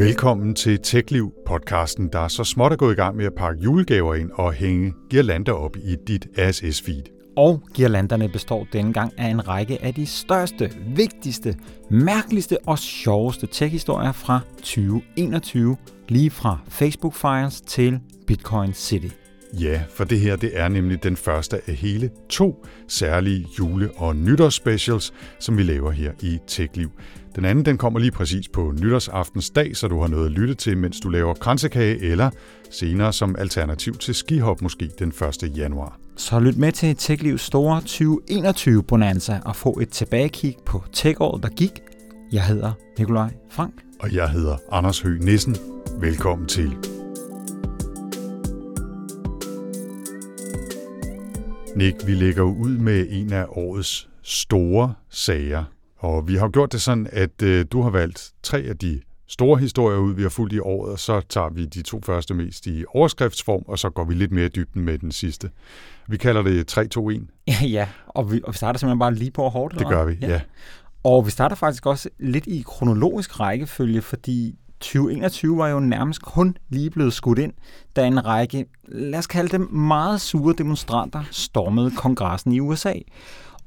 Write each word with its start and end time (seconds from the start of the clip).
Velkommen 0.00 0.54
til 0.54 0.78
TechLiv 0.82 1.32
podcasten, 1.46 2.08
der 2.12 2.18
er 2.18 2.28
så 2.28 2.44
småt 2.44 2.72
er 2.72 2.76
gået 2.76 2.92
i 2.92 2.96
gang 2.96 3.16
med 3.16 3.24
at 3.24 3.34
pakke 3.34 3.62
julegaver 3.62 4.14
ind 4.14 4.30
og 4.34 4.52
hænge 4.52 4.94
girlander 5.10 5.52
op 5.52 5.76
i 5.76 5.96
dit 6.06 6.26
RSS-feed. 6.38 7.34
Og 7.36 7.62
girlanderne 7.74 8.28
består 8.28 8.66
denne 8.72 8.92
gang 8.92 9.12
af 9.18 9.28
en 9.28 9.48
række 9.48 9.82
af 9.82 9.94
de 9.94 10.06
største, 10.06 10.70
vigtigste, 10.96 11.56
mærkeligste 11.90 12.58
og 12.66 12.78
sjoveste 12.78 13.46
tech-historier 13.46 14.12
fra 14.12 14.40
2021, 14.56 15.76
lige 16.08 16.30
fra 16.30 16.58
Facebook 16.68 17.14
Fires 17.14 17.60
til 17.60 18.00
Bitcoin 18.26 18.74
City. 18.74 19.08
Ja, 19.52 19.82
for 19.94 20.04
det 20.04 20.20
her 20.20 20.36
det 20.36 20.50
er 20.54 20.68
nemlig 20.68 21.02
den 21.02 21.16
første 21.16 21.60
af 21.66 21.74
hele 21.74 22.10
to 22.28 22.66
særlige 22.88 23.46
jule- 23.58 23.90
og 23.96 24.16
nytårsspecials, 24.16 25.12
som 25.38 25.56
vi 25.56 25.62
laver 25.62 25.90
her 25.90 26.12
i 26.22 26.38
TechLiv. 26.46 26.90
Den 27.36 27.44
anden 27.44 27.64
den 27.64 27.78
kommer 27.78 28.00
lige 28.00 28.10
præcis 28.10 28.48
på 28.48 28.74
nytårsaftens 28.82 29.50
dag, 29.50 29.76
så 29.76 29.88
du 29.88 30.00
har 30.00 30.08
noget 30.08 30.26
at 30.26 30.32
lytte 30.32 30.54
til, 30.54 30.78
mens 30.78 31.00
du 31.00 31.08
laver 31.08 31.34
kransekage, 31.34 32.02
eller 32.02 32.30
senere 32.70 33.12
som 33.12 33.36
alternativ 33.38 33.94
til 33.94 34.14
skihop 34.14 34.62
måske 34.62 34.90
den 34.98 35.08
1. 35.42 35.56
januar. 35.56 35.98
Så 36.16 36.40
lyt 36.40 36.56
med 36.56 36.72
til 36.72 36.96
TechLivs 36.96 37.42
store 37.42 37.80
2021 37.80 38.82
bonanza 38.82 39.40
og 39.44 39.56
få 39.56 39.78
et 39.82 39.88
tilbagekig 39.88 40.56
på 40.66 40.82
tech-året, 40.92 41.42
der 41.42 41.48
gik. 41.48 41.80
Jeg 42.32 42.44
hedder 42.44 42.72
Nikolaj 42.98 43.30
Frank. 43.50 43.74
Og 44.00 44.14
jeg 44.14 44.30
hedder 44.30 44.56
Anders 44.72 45.00
Høgh 45.00 45.24
Nissen. 45.24 45.56
Velkommen 46.00 46.48
til. 46.48 46.99
Nick, 51.76 52.06
vi 52.06 52.14
lægger 52.14 52.42
ud 52.42 52.78
med 52.78 53.06
en 53.10 53.32
af 53.32 53.46
årets 53.48 54.08
store 54.22 54.94
sager. 55.10 55.64
Og 55.98 56.28
vi 56.28 56.36
har 56.36 56.48
gjort 56.48 56.72
det 56.72 56.80
sådan, 56.80 57.08
at 57.12 57.42
øh, 57.42 57.66
du 57.72 57.82
har 57.82 57.90
valgt 57.90 58.32
tre 58.42 58.58
af 58.58 58.76
de 58.78 59.00
store 59.26 59.58
historier 59.58 59.98
ud, 59.98 60.14
vi 60.14 60.22
har 60.22 60.28
fulgt 60.28 60.52
i 60.54 60.58
året, 60.58 60.92
og 60.92 60.98
så 60.98 61.20
tager 61.28 61.48
vi 61.48 61.64
de 61.64 61.82
to 61.82 62.00
første 62.04 62.34
mest 62.34 62.66
i 62.66 62.84
overskriftsform, 62.94 63.62
og 63.66 63.78
så 63.78 63.90
går 63.90 64.04
vi 64.04 64.14
lidt 64.14 64.32
mere 64.32 64.46
i 64.46 64.48
dybden 64.48 64.84
med 64.84 64.98
den 64.98 65.12
sidste. 65.12 65.50
Vi 66.08 66.16
kalder 66.16 66.42
det 66.42 66.78
3-2-1. 66.78 67.42
Ja, 67.46 67.66
ja. 67.78 67.88
Og, 68.06 68.32
vi, 68.32 68.40
og 68.44 68.52
vi 68.52 68.56
starter 68.56 68.78
simpelthen 68.78 68.98
bare 68.98 69.14
lige 69.14 69.30
på 69.30 69.48
hårdt. 69.48 69.78
Det 69.78 69.86
gør 69.88 70.04
vi, 70.04 70.18
ja. 70.20 70.28
ja. 70.28 70.40
Og 71.02 71.26
vi 71.26 71.30
starter 71.30 71.56
faktisk 71.56 71.86
også 71.86 72.08
lidt 72.18 72.46
i 72.46 72.62
kronologisk 72.66 73.40
rækkefølge, 73.40 74.02
fordi 74.02 74.54
2021 74.80 75.58
var 75.58 75.68
jo 75.68 75.80
nærmest 75.80 76.22
kun 76.22 76.56
lige 76.68 76.90
blevet 76.90 77.12
skudt 77.12 77.38
ind, 77.38 77.52
da 77.96 78.06
en 78.06 78.26
række, 78.26 78.66
lad 78.88 79.18
os 79.18 79.26
kalde 79.26 79.48
dem 79.48 79.60
meget 79.72 80.20
sure 80.20 80.54
demonstranter, 80.58 81.22
stormede 81.30 81.90
kongressen 81.90 82.52
i 82.52 82.60
USA. 82.60 82.94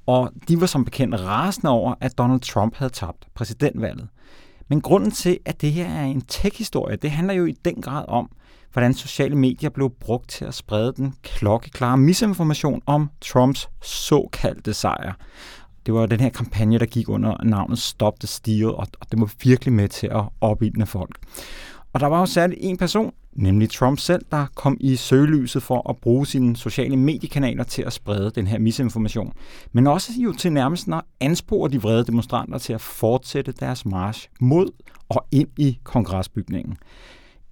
Og 0.06 0.32
de 0.48 0.62
var 0.62 0.68
som 0.68 0.86
bekendt 0.86 1.20
rasende 1.20 1.72
over, 1.72 1.96
at 2.02 2.18
Donald 2.18 2.40
Trump 2.40 2.76
havde 2.76 2.92
tabt 2.92 3.28
præsidentvalget. 3.36 4.08
Men 4.70 4.82
grunden 4.82 5.12
til, 5.12 5.40
at 5.46 5.62
det 5.62 5.72
her 5.72 5.86
er 5.86 6.04
en 6.04 6.22
tech-historie, 6.22 6.96
det 6.96 7.12
handler 7.12 7.34
jo 7.34 7.46
i 7.46 7.52
den 7.52 7.82
grad 7.82 8.06
om, 8.08 8.30
hvordan 8.74 8.94
sociale 8.94 9.36
medier 9.36 9.70
blev 9.70 9.90
brugt 10.00 10.30
til 10.30 10.46
at 10.46 10.54
sprede 10.54 10.94
den 10.98 11.14
klokkeklare 11.24 11.98
misinformation 11.98 12.82
om 12.86 13.10
Trumps 13.22 13.70
såkaldte 13.82 14.74
sejr. 14.74 15.14
Det 15.86 15.94
var 15.94 16.06
den 16.06 16.20
her 16.20 16.30
kampagne, 16.30 16.80
der 16.80 16.86
gik 16.86 17.10
under 17.10 17.44
navnet 17.44 17.80
Stop 17.80 18.20
the 18.20 18.28
Steal, 18.28 18.66
og 18.66 18.88
det 19.12 19.20
var 19.20 19.34
virkelig 19.44 19.74
med 19.74 19.88
til 19.88 20.08
at 20.08 20.24
opildne 20.42 20.86
folk. 20.86 21.18
Og 21.94 22.00
der 22.00 22.08
var 22.08 22.20
jo 22.20 22.26
særligt 22.26 22.60
en 22.64 22.78
person, 22.78 23.14
nemlig 23.34 23.70
Trump 23.70 24.00
selv, 24.00 24.26
der 24.32 24.46
kom 24.56 24.78
i 24.80 24.96
søgelyset 24.96 25.64
for 25.64 25.90
at 25.90 25.98
bruge 25.98 26.28
sine 26.28 26.56
sociale 26.56 26.98
mediekanaler 26.98 27.64
til 27.64 27.82
at 27.82 27.94
sprede 27.94 28.32
den 28.36 28.48
her 28.48 28.60
misinformation. 28.60 29.34
Men 29.72 29.88
også 29.88 30.12
jo 30.18 30.34
til 30.34 30.52
nærmest 30.52 30.88
at 30.88 31.02
anspore 31.20 31.70
de 31.70 31.82
vrede 31.82 32.06
demonstranter 32.06 32.58
til 32.58 32.74
at 32.74 32.82
fortsætte 32.82 33.52
deres 33.52 33.86
march 33.86 34.30
mod 34.40 34.68
og 35.10 35.26
ind 35.32 35.48
i 35.58 35.80
kongresbygningen. 35.84 36.78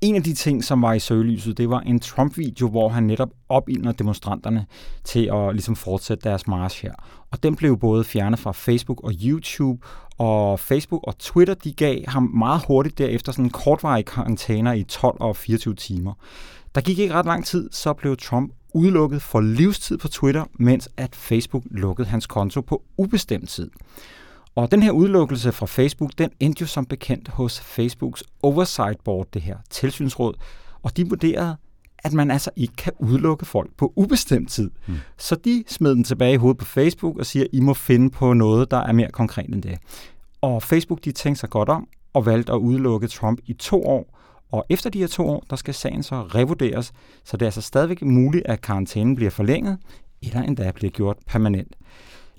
En 0.01 0.15
af 0.15 0.23
de 0.23 0.33
ting, 0.33 0.63
som 0.63 0.81
var 0.81 0.93
i 0.93 0.99
søgelyset, 0.99 1.57
det 1.57 1.69
var 1.69 1.79
en 1.79 1.99
Trump-video, 1.99 2.69
hvor 2.69 2.89
han 2.89 3.03
netop 3.03 3.29
opildner 3.49 3.91
demonstranterne 3.91 4.65
til 5.03 5.29
at 5.33 5.53
ligesom 5.53 5.75
fortsætte 5.75 6.29
deres 6.29 6.47
march 6.47 6.81
her. 6.81 6.93
Og 7.31 7.43
den 7.43 7.55
blev 7.55 7.77
både 7.77 8.03
fjernet 8.03 8.39
fra 8.39 8.51
Facebook 8.51 9.03
og 9.03 9.13
YouTube, 9.23 9.87
og 10.17 10.59
Facebook 10.59 11.01
og 11.03 11.17
Twitter, 11.17 11.53
de 11.53 11.73
gav 11.73 12.03
ham 12.07 12.23
meget 12.23 12.61
hurtigt 12.67 12.97
derefter 12.97 13.31
sådan 13.31 13.45
en 13.45 13.51
kortvarig 13.51 14.05
karantæner 14.05 14.73
i 14.73 14.83
12 14.83 15.17
og 15.19 15.35
24 15.35 15.75
timer. 15.75 16.13
Der 16.75 16.81
gik 16.81 16.99
ikke 16.99 17.13
ret 17.13 17.25
lang 17.25 17.45
tid, 17.45 17.69
så 17.71 17.93
blev 17.93 18.17
Trump 18.17 18.53
udelukket 18.73 19.21
for 19.21 19.41
livstid 19.41 19.97
på 19.97 20.07
Twitter, 20.07 20.45
mens 20.53 20.89
at 20.97 21.15
Facebook 21.15 21.63
lukkede 21.71 22.07
hans 22.07 22.27
konto 22.27 22.61
på 22.61 22.83
ubestemt 22.97 23.49
tid. 23.49 23.69
Og 24.55 24.71
den 24.71 24.83
her 24.83 24.91
udelukkelse 24.91 25.51
fra 25.51 25.65
Facebook, 25.65 26.11
den 26.17 26.29
endte 26.39 26.61
jo 26.61 26.67
som 26.67 26.85
bekendt 26.85 27.27
hos 27.27 27.59
Facebooks 27.59 28.23
Oversight 28.43 29.03
Board, 29.03 29.27
det 29.33 29.41
her 29.41 29.57
tilsynsråd, 29.69 30.33
og 30.83 30.97
de 30.97 31.09
vurderede, 31.09 31.57
at 32.03 32.13
man 32.13 32.31
altså 32.31 32.49
ikke 32.55 32.75
kan 32.75 32.93
udelukke 32.99 33.45
folk 33.45 33.71
på 33.77 33.93
ubestemt 33.95 34.49
tid. 34.49 34.71
Mm. 34.87 34.95
Så 35.17 35.35
de 35.35 35.63
smed 35.67 35.95
den 35.95 36.03
tilbage 36.03 36.33
i 36.33 36.37
hovedet 36.37 36.57
på 36.57 36.65
Facebook 36.65 37.17
og 37.17 37.25
siger, 37.25 37.45
I 37.53 37.59
må 37.59 37.73
finde 37.73 38.09
på 38.09 38.33
noget, 38.33 38.71
der 38.71 38.77
er 38.77 38.91
mere 38.91 39.11
konkret 39.11 39.49
end 39.53 39.63
det. 39.63 39.77
Og 40.41 40.63
Facebook 40.63 41.05
de 41.05 41.11
tænkte 41.11 41.39
sig 41.39 41.49
godt 41.49 41.69
om 41.69 41.87
og 42.13 42.25
valgte 42.25 42.53
at 42.53 42.57
udelukke 42.57 43.07
Trump 43.07 43.39
i 43.45 43.53
to 43.53 43.83
år. 43.85 44.17
Og 44.51 44.65
efter 44.69 44.89
de 44.89 44.99
her 44.99 45.07
to 45.07 45.29
år, 45.29 45.45
der 45.49 45.55
skal 45.55 45.73
sagen 45.73 46.03
så 46.03 46.21
revurderes, 46.21 46.93
så 47.23 47.37
det 47.37 47.41
er 47.41 47.47
altså 47.47 47.61
stadigvæk 47.61 48.01
muligt, 48.01 48.45
at 48.45 48.61
karantænen 48.61 49.15
bliver 49.15 49.31
forlænget, 49.31 49.77
eller 50.21 50.41
endda 50.41 50.71
bliver 50.71 50.91
gjort 50.91 51.17
permanent. 51.27 51.75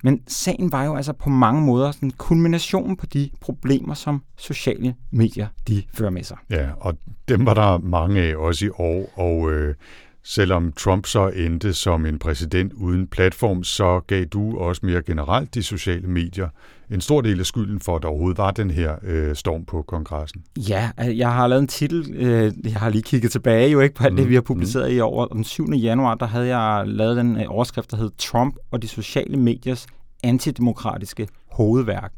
Men 0.03 0.23
sagen 0.29 0.73
var 0.73 0.85
jo 0.85 0.97
altså 0.97 1.13
på 1.13 1.31
mange 1.31 1.63
måder 1.63 1.91
sådan 1.91 2.11
kulmination 2.11 2.97
på 2.97 3.07
de 3.07 3.31
problemer, 3.41 3.95
som 3.95 4.23
sociale 4.37 4.95
medier 5.11 5.47
de 5.69 5.83
fører 5.95 6.11
med 6.11 6.23
sig. 6.23 6.37
Ja, 6.51 6.71
og 6.81 6.99
dem 7.29 7.47
var 7.47 7.55
der 7.55 7.79
mange 7.79 8.21
af 8.21 8.37
også 8.37 8.67
i 8.67 8.69
år, 8.69 9.19
og 9.19 9.53
øh, 9.53 9.75
selvom 10.23 10.73
Trump 10.73 11.07
så 11.07 11.29
endte 11.29 11.75
som 11.75 12.07
en 12.07 12.19
præsident 12.19 12.73
uden 12.73 13.07
platform, 13.07 13.65
så 13.65 14.01
gav 14.07 14.25
du 14.25 14.59
også 14.59 14.87
mere 14.87 15.03
generelt 15.03 15.55
de 15.55 15.63
sociale 15.63 16.09
medier 16.09 16.49
en 16.93 17.01
stor 17.01 17.21
del 17.21 17.41
af 17.41 17.47
skylden 17.47 17.81
for, 17.81 17.97
at 17.97 18.03
der 18.03 18.09
overhovedet 18.09 18.39
var 18.39 18.51
den 18.51 18.71
her 18.71 18.95
øh, 19.03 19.37
storm 19.37 19.65
på 19.65 19.83
kongressen. 19.83 20.45
Ja, 20.57 20.91
jeg 20.99 21.33
har 21.33 21.47
lavet 21.47 21.63
en 21.63 21.69
titel, 21.69 22.15
øh, 22.15 22.53
jeg 22.65 22.75
har 22.77 22.89
lige 22.89 23.03
kigget 23.03 23.33
tilbage 23.33 23.71
jo 23.71 23.81
ikke 23.81 23.95
på 23.95 24.05
alt 24.05 24.13
mm. 24.13 24.17
det, 24.17 24.29
vi 24.29 24.35
har 24.35 24.41
publiceret 24.43 24.91
mm. 24.91 24.97
i 24.97 25.01
år. 25.01 25.27
Den 25.27 25.45
7. 25.45 25.71
januar, 25.73 26.15
der 26.15 26.27
havde 26.27 26.57
jeg 26.57 26.87
lavet 26.87 27.17
den 27.17 27.37
øh, 27.37 27.45
overskrift, 27.49 27.91
der 27.91 27.97
hed 27.97 28.11
Trump 28.19 28.57
og 28.71 28.83
de 28.83 28.89
sociale 28.89 29.37
mediers 29.37 29.87
antidemokratiske 30.25 31.29
hovedværk. 31.51 32.13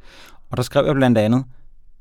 Og 0.51 0.57
der 0.57 0.63
skrev 0.63 0.87
jeg 0.87 0.95
blandt 0.95 1.19
andet, 1.19 1.45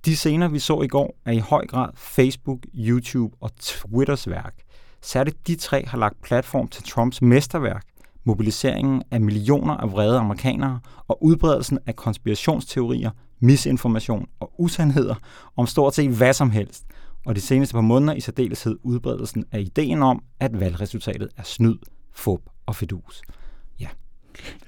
de 0.05 0.15
scener, 0.15 0.47
vi 0.47 0.59
så 0.59 0.81
i 0.81 0.87
går, 0.87 1.15
er 1.25 1.31
i 1.31 1.39
høj 1.39 1.67
grad 1.67 1.89
Facebook, 1.95 2.59
YouTube 2.75 3.35
og 3.41 3.51
Twitters 3.59 4.29
værk. 4.29 4.53
Særligt 5.01 5.47
de 5.47 5.55
tre 5.55 5.85
har 5.87 5.97
lagt 5.97 6.21
platform 6.21 6.67
til 6.67 6.83
Trumps 6.83 7.21
mesterværk, 7.21 7.83
mobiliseringen 8.25 9.03
af 9.11 9.21
millioner 9.21 9.73
af 9.73 9.91
vrede 9.91 10.19
amerikanere 10.19 10.79
og 11.07 11.23
udbredelsen 11.23 11.79
af 11.85 11.95
konspirationsteorier, 11.95 13.11
misinformation 13.39 14.27
og 14.39 14.53
usandheder 14.57 15.15
om 15.57 15.67
stort 15.67 15.95
set 15.95 16.09
hvad 16.09 16.33
som 16.33 16.51
helst, 16.51 16.85
og 17.25 17.35
de 17.35 17.41
seneste 17.41 17.73
par 17.73 17.81
måneder 17.81 18.13
i 18.13 18.19
særdeleshed 18.19 18.77
udbredelsen 18.83 19.45
af 19.51 19.59
ideen 19.59 20.01
om, 20.03 20.23
at 20.39 20.59
valgresultatet 20.59 21.29
er 21.37 21.43
snyd, 21.43 21.77
fup 22.13 22.41
og 22.65 22.75
fedus. 22.75 23.21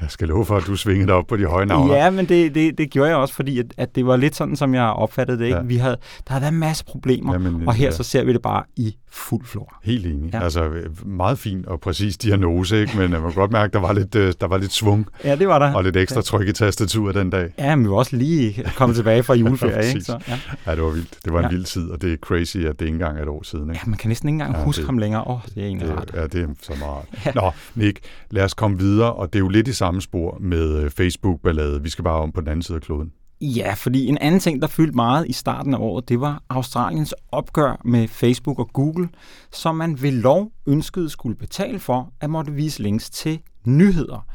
Jeg 0.02 0.12
skal 0.12 0.28
love 0.28 0.46
for, 0.46 0.58
at 0.58 0.64
du 0.68 0.76
svingede 0.76 1.14
op 1.14 1.28
på 1.28 1.38
de 1.38 1.46
høje 1.46 1.66
navne. 1.66 1.94
Ja, 1.94 2.10
men 2.10 2.26
det, 2.26 2.56
det, 2.56 2.78
det 2.78 2.90
gjorde 2.90 3.10
jeg 3.10 3.18
også, 3.18 3.34
fordi 3.34 3.60
at, 3.60 3.66
at 3.78 3.96
det 3.96 4.06
var 4.06 4.16
lidt 4.18 4.36
sådan, 4.36 4.56
som 4.56 4.76
jeg 4.76 4.84
opfattede 4.84 5.40
det. 5.40 5.46
Ikke? 5.46 5.58
Ja. 5.58 5.64
Vi 5.64 5.76
havde, 5.76 5.98
der 6.28 6.34
havde 6.34 6.42
været 6.42 6.52
en 6.52 6.60
masse 6.60 6.86
problemer, 6.86 7.34
Jamen, 7.34 7.68
og 7.68 7.74
her 7.74 7.86
ja. 7.86 7.92
så 7.92 8.04
ser 8.04 8.24
vi 8.24 8.34
det 8.34 8.42
bare 8.42 8.64
i 8.76 8.96
fuld 9.16 9.46
flor. 9.46 9.74
Helt 9.84 10.06
enig. 10.06 10.34
Ja. 10.34 10.44
Altså 10.44 10.72
meget 11.06 11.40
fin 11.40 11.64
og 11.68 11.80
præcis 11.80 12.18
diagnose, 12.18 12.82
ikke? 12.82 12.98
men 12.98 13.12
man 13.12 13.22
kan 13.22 13.32
godt 13.32 13.52
mærke, 13.52 13.66
at 13.66 13.74
der 13.74 13.80
var 13.80 13.94
lidt, 13.94 14.16
øh, 14.16 14.34
der 14.42 14.48
var 14.48 14.58
lidt 14.58 14.74
svung. 14.74 15.08
Ja, 15.24 15.36
det 15.36 15.48
var 15.48 15.60
der. 15.60 15.74
Og 15.74 15.84
lidt 15.84 15.98
ekstra 15.98 16.22
tryk 16.22 16.48
i 16.48 16.52
tastaturet 16.52 17.16
den 17.16 17.30
dag. 17.30 17.54
Ja, 17.58 17.76
men 17.76 17.86
vi 17.86 17.90
var 17.90 17.96
også 17.96 18.16
lige 18.16 18.64
kommet 18.76 18.96
tilbage 18.96 19.24
fra 19.24 19.36
juleferie. 19.42 19.76
ja, 19.76 19.82
ikke? 19.82 20.02
Så, 20.02 20.20
ja. 20.28 20.40
ja, 20.68 20.76
det 20.76 20.84
var 20.84 20.90
vildt. 20.90 21.18
Det 21.26 21.34
var 21.34 21.40
en 21.40 21.46
ja. 21.46 21.50
vild 21.50 21.66
tid, 21.66 21.90
og 21.90 22.02
det 22.02 22.14
er 22.14 22.18
crazy, 22.18 22.58
at 22.58 22.80
det 22.80 22.86
ikke 22.86 22.96
engang 22.96 23.18
er 23.18 23.22
et 23.22 23.28
år 23.28 23.44
siden. 23.44 23.70
Ikke? 23.70 23.82
Ja, 23.86 23.90
man 23.90 23.98
kan 23.98 24.08
næsten 24.08 24.30
ikke 24.30 24.34
engang 24.36 24.56
ja, 24.56 24.64
huske 24.64 24.80
det, 24.80 24.86
ham 24.86 24.98
længere. 24.98 25.28
Åh, 25.28 25.36
oh, 25.36 25.42
det 25.56 25.64
er 25.64 25.68
egentlig 25.68 25.88
det, 25.88 26.16
Ja, 26.16 26.24
det 26.28 26.42
er 26.42 26.48
så 26.62 26.74
meget. 26.80 27.26
Ja. 27.26 27.32
Nå, 27.42 27.52
Nick, 27.76 28.00
lad 28.32 28.44
os 28.44 28.54
komme 28.54 28.78
videre, 28.78 29.14
og 29.14 29.34
det 29.34 29.40
er 29.40 29.44
jo 29.44 29.50
lidt 29.56 29.68
i 29.68 29.74
samme 29.74 30.02
spor 30.02 30.38
med 30.40 30.84
øh, 30.84 30.90
Facebook-ballade. 30.90 31.84
Vi 31.84 31.90
skal 31.90 32.04
bare 32.04 32.22
om 32.22 32.32
på 32.32 32.42
den 32.42 32.50
anden 32.50 32.62
side 32.62 32.76
af 32.76 32.82
kloden. 32.82 33.12
Ja, 33.42 33.74
fordi 33.74 34.08
en 34.08 34.18
anden 34.18 34.40
ting, 34.40 34.62
der 34.62 34.68
fyldte 34.68 34.96
meget 34.96 35.28
i 35.28 35.34
starten 35.34 35.74
af 35.74 35.78
året, 35.78 36.10
det 36.10 36.22
var 36.22 36.44
Australiens 36.50 37.14
opgør 37.32 37.82
med 37.86 38.08
Facebook 38.08 38.60
og 38.60 38.70
Google, 38.74 39.10
som 39.52 39.76
man 39.76 40.02
ved 40.02 40.12
lov 40.12 40.52
ønskede 40.68 41.10
skulle 41.10 41.36
betale 41.36 41.80
for 41.80 42.14
at 42.22 42.30
måtte 42.30 42.52
vise 42.52 42.82
links 42.82 43.10
til 43.10 43.40
nyheder. 43.66 44.26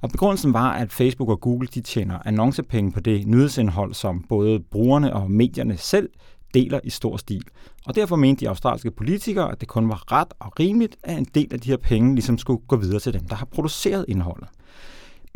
Og 0.00 0.10
begrundelsen 0.10 0.52
var, 0.52 0.72
at 0.72 0.92
Facebook 0.92 1.28
og 1.28 1.40
Google 1.40 1.68
de 1.74 1.80
tjener 1.80 2.18
annoncepenge 2.24 2.92
på 2.92 3.00
det 3.00 3.26
nyhedsindhold, 3.26 3.94
som 3.94 4.24
både 4.28 4.60
brugerne 4.70 5.12
og 5.12 5.30
medierne 5.30 5.76
selv 5.76 6.08
deler 6.54 6.80
i 6.84 6.90
stor 6.90 7.16
stil. 7.16 7.44
Og 7.86 7.94
derfor 7.94 8.16
mente 8.16 8.40
de 8.40 8.48
australske 8.48 8.90
politikere, 8.90 9.52
at 9.52 9.60
det 9.60 9.68
kun 9.68 9.88
var 9.88 10.12
ret 10.12 10.32
og 10.38 10.60
rimeligt, 10.60 10.96
at 11.02 11.18
en 11.18 11.26
del 11.34 11.48
af 11.52 11.60
de 11.60 11.70
her 11.70 11.76
penge 11.76 12.14
ligesom 12.14 12.38
skulle 12.38 12.60
gå 12.68 12.76
videre 12.76 13.00
til 13.00 13.12
dem, 13.12 13.28
der 13.28 13.36
har 13.36 13.46
produceret 13.46 14.04
indholdet. 14.08 14.48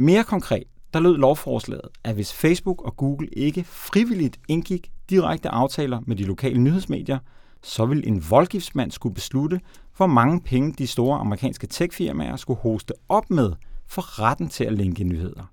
Mere 0.01 0.25
konkret, 0.25 0.63
der 0.95 1.01
lød 1.01 1.17
lovforslaget, 1.17 1.89
at 2.05 2.15
hvis 2.15 2.33
Facebook 2.33 2.83
og 2.83 2.97
Google 2.97 3.29
ikke 3.29 3.65
frivilligt 3.65 4.41
indgik 4.49 4.91
direkte 5.11 5.49
aftaler 5.49 6.01
med 6.07 6.17
de 6.17 6.25
lokale 6.25 6.59
nyhedsmedier, 6.59 7.19
så 7.63 7.87
vil 7.87 8.09
en 8.09 8.25
voldgiftsmand 8.31 8.91
skulle 8.91 9.15
beslutte, 9.15 9.61
hvor 9.97 10.07
mange 10.07 10.41
penge 10.41 10.75
de 10.79 10.87
store 10.87 11.19
amerikanske 11.19 11.67
techfirmaer 11.67 12.37
skulle 12.37 12.61
hoste 12.61 12.95
op 13.09 13.31
med 13.31 13.53
for 13.87 14.21
retten 14.23 14.49
til 14.49 14.65
at 14.65 14.73
linke 14.73 15.05
nyheder. 15.05 15.51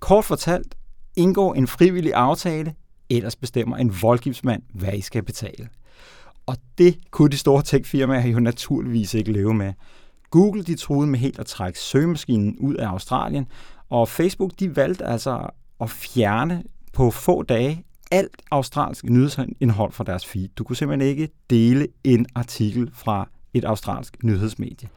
Kort 0.00 0.24
fortalt, 0.24 0.74
indgår 1.16 1.54
en 1.54 1.66
frivillig 1.66 2.14
aftale, 2.14 2.74
ellers 3.10 3.36
bestemmer 3.36 3.76
en 3.76 4.02
voldgiftsmand, 4.02 4.62
hvad 4.74 4.92
I 4.92 5.00
skal 5.00 5.22
betale. 5.22 5.68
Og 6.46 6.56
det 6.78 6.98
kunne 7.10 7.30
de 7.30 7.38
store 7.38 7.62
techfirmaer 7.62 8.26
jo 8.26 8.40
naturligvis 8.40 9.14
ikke 9.14 9.32
leve 9.32 9.54
med. 9.54 9.72
Google 10.30 10.62
de 10.62 10.76
troede 10.76 11.06
med 11.06 11.18
helt 11.18 11.38
at 11.38 11.46
trække 11.46 11.78
søgemaskinen 11.78 12.56
ud 12.58 12.74
af 12.74 12.86
Australien, 12.88 13.46
og 13.92 14.08
Facebook 14.08 14.50
de 14.60 14.76
valgte 14.76 15.04
altså 15.04 15.46
at 15.80 15.90
fjerne 15.90 16.62
på 16.92 17.10
få 17.10 17.42
dage 17.42 17.84
alt 18.10 18.42
australsk 18.50 19.04
nyhedsindhold 19.04 19.92
fra 19.92 20.04
deres 20.04 20.26
feed. 20.26 20.48
Du 20.48 20.64
kunne 20.64 20.76
simpelthen 20.76 21.08
ikke 21.08 21.28
dele 21.50 21.86
en 22.04 22.26
artikel 22.34 22.90
fra 22.94 23.28
et 23.54 23.64
australsk 23.64 24.16
nyhedsmedie. 24.24 24.88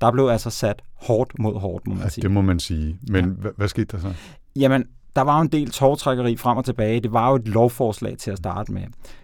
Der 0.00 0.12
blev 0.12 0.26
altså 0.26 0.50
sat 0.50 0.82
hårdt 0.94 1.38
mod 1.38 1.60
hårdt, 1.60 1.86
må 1.86 1.94
man 1.94 2.10
sige. 2.10 2.22
Ja, 2.22 2.28
det 2.28 2.34
må 2.34 2.40
man 2.40 2.60
sige. 2.60 2.98
Men 3.08 3.24
ja. 3.24 3.30
hvad, 3.30 3.50
hvad 3.56 3.68
skete 3.68 3.86
der 3.96 3.98
så? 3.98 4.14
Jamen, 4.56 4.84
der 5.16 5.22
var 5.22 5.36
jo 5.36 5.42
en 5.42 5.48
del 5.48 5.70
tårtrækkeri 5.70 6.36
frem 6.36 6.58
og 6.58 6.64
tilbage. 6.64 7.00
Det 7.00 7.12
var 7.12 7.30
jo 7.30 7.36
et 7.36 7.48
lovforslag 7.48 8.18
til 8.18 8.30
at 8.30 8.38
starte 8.38 8.72
med. 8.72 8.82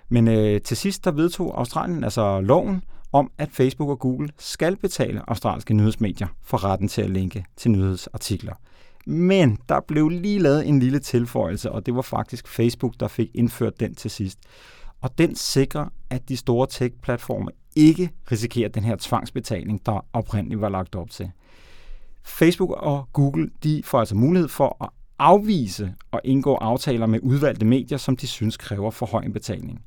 Men 0.08 0.28
øh, 0.28 0.60
til 0.60 0.76
sidst 0.76 1.04
der 1.04 1.10
vedtog 1.10 1.58
Australien 1.58 2.04
altså 2.04 2.40
loven 2.40 2.82
om, 3.12 3.30
at 3.38 3.48
Facebook 3.52 3.88
og 3.88 3.98
Google 3.98 4.28
skal 4.38 4.76
betale 4.76 5.22
australske 5.28 5.74
nyhedsmedier 5.74 6.26
for 6.42 6.64
retten 6.64 6.88
til 6.88 7.02
at 7.02 7.10
linke 7.10 7.44
til 7.56 7.70
nyhedsartikler. 7.70 8.54
Men 9.10 9.58
der 9.68 9.80
blev 9.80 10.08
lige 10.08 10.38
lavet 10.38 10.68
en 10.68 10.78
lille 10.78 10.98
tilføjelse, 10.98 11.72
og 11.72 11.86
det 11.86 11.94
var 11.94 12.02
faktisk 12.02 12.48
Facebook, 12.48 12.94
der 13.00 13.08
fik 13.08 13.30
indført 13.34 13.80
den 13.80 13.94
til 13.94 14.10
sidst. 14.10 14.38
Og 15.00 15.18
den 15.18 15.34
sikrer, 15.34 15.86
at 16.10 16.28
de 16.28 16.36
store 16.36 16.66
tech-platforme 16.70 17.50
ikke 17.76 18.10
risikerer 18.32 18.68
den 18.68 18.84
her 18.84 18.96
tvangsbetaling, 18.96 19.86
der 19.86 20.06
oprindeligt 20.12 20.60
var 20.60 20.68
lagt 20.68 20.94
op 20.94 21.10
til. 21.10 21.30
Facebook 22.22 22.70
og 22.70 23.08
Google 23.12 23.50
de 23.62 23.82
får 23.84 24.00
altså 24.00 24.14
mulighed 24.14 24.48
for 24.48 24.84
at 24.84 24.88
afvise 25.18 25.94
og 26.10 26.20
indgå 26.24 26.54
aftaler 26.54 27.06
med 27.06 27.20
udvalgte 27.22 27.66
medier, 27.66 27.98
som 27.98 28.16
de 28.16 28.26
synes 28.26 28.56
kræver 28.56 28.90
for 28.90 29.06
høj 29.06 29.22
en 29.22 29.32
betaling. 29.32 29.82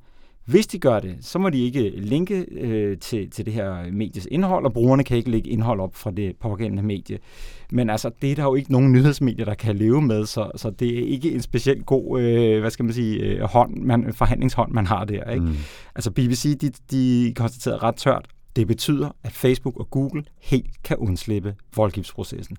Hvis 0.45 0.67
de 0.67 0.79
gør 0.79 0.99
det, 0.99 1.15
så 1.21 1.39
må 1.39 1.49
de 1.49 1.63
ikke 1.63 1.89
linke 1.89 2.45
øh, 2.51 2.97
til, 2.97 3.29
til 3.29 3.45
det 3.45 3.53
her 3.53 3.91
medies 3.91 4.27
indhold, 4.31 4.65
og 4.65 4.73
brugerne 4.73 5.03
kan 5.03 5.17
ikke 5.17 5.31
lægge 5.31 5.49
indhold 5.49 5.79
op 5.79 5.95
fra 5.95 6.11
det 6.11 6.35
pågældende 6.41 6.83
medie. 6.83 7.19
Men 7.71 7.89
altså, 7.89 8.11
det 8.21 8.31
er 8.31 8.35
der 8.35 8.43
jo 8.43 8.55
ikke 8.55 8.71
nogen 8.71 8.91
nyhedsmedier, 8.91 9.45
der 9.45 9.53
kan 9.53 9.75
leve 9.75 10.01
med, 10.01 10.25
så, 10.25 10.51
så 10.55 10.69
det 10.69 10.99
er 10.99 11.07
ikke 11.07 11.31
en 11.31 11.41
specielt 11.41 11.85
god, 11.85 12.21
øh, 12.21 12.59
hvad 12.59 12.71
skal 12.71 12.85
man 12.85 12.93
sige, 12.93 13.19
øh, 13.19 13.41
hånd, 13.41 13.77
man, 13.77 14.13
forhandlingshånd, 14.13 14.71
man 14.71 14.87
har 14.87 15.05
der. 15.05 15.31
Ikke? 15.31 15.45
Mm. 15.45 15.55
Altså 15.95 16.11
BBC, 16.11 16.57
de, 16.57 16.71
de 16.91 17.33
konstaterede 17.35 17.79
ret 17.79 17.95
tørt, 17.95 18.27
det 18.55 18.67
betyder, 18.67 19.09
at 19.23 19.31
Facebook 19.31 19.77
og 19.77 19.89
Google 19.89 20.23
helt 20.41 20.83
kan 20.83 20.97
undslippe 20.97 21.55
voldgiftsprocessen. 21.75 22.57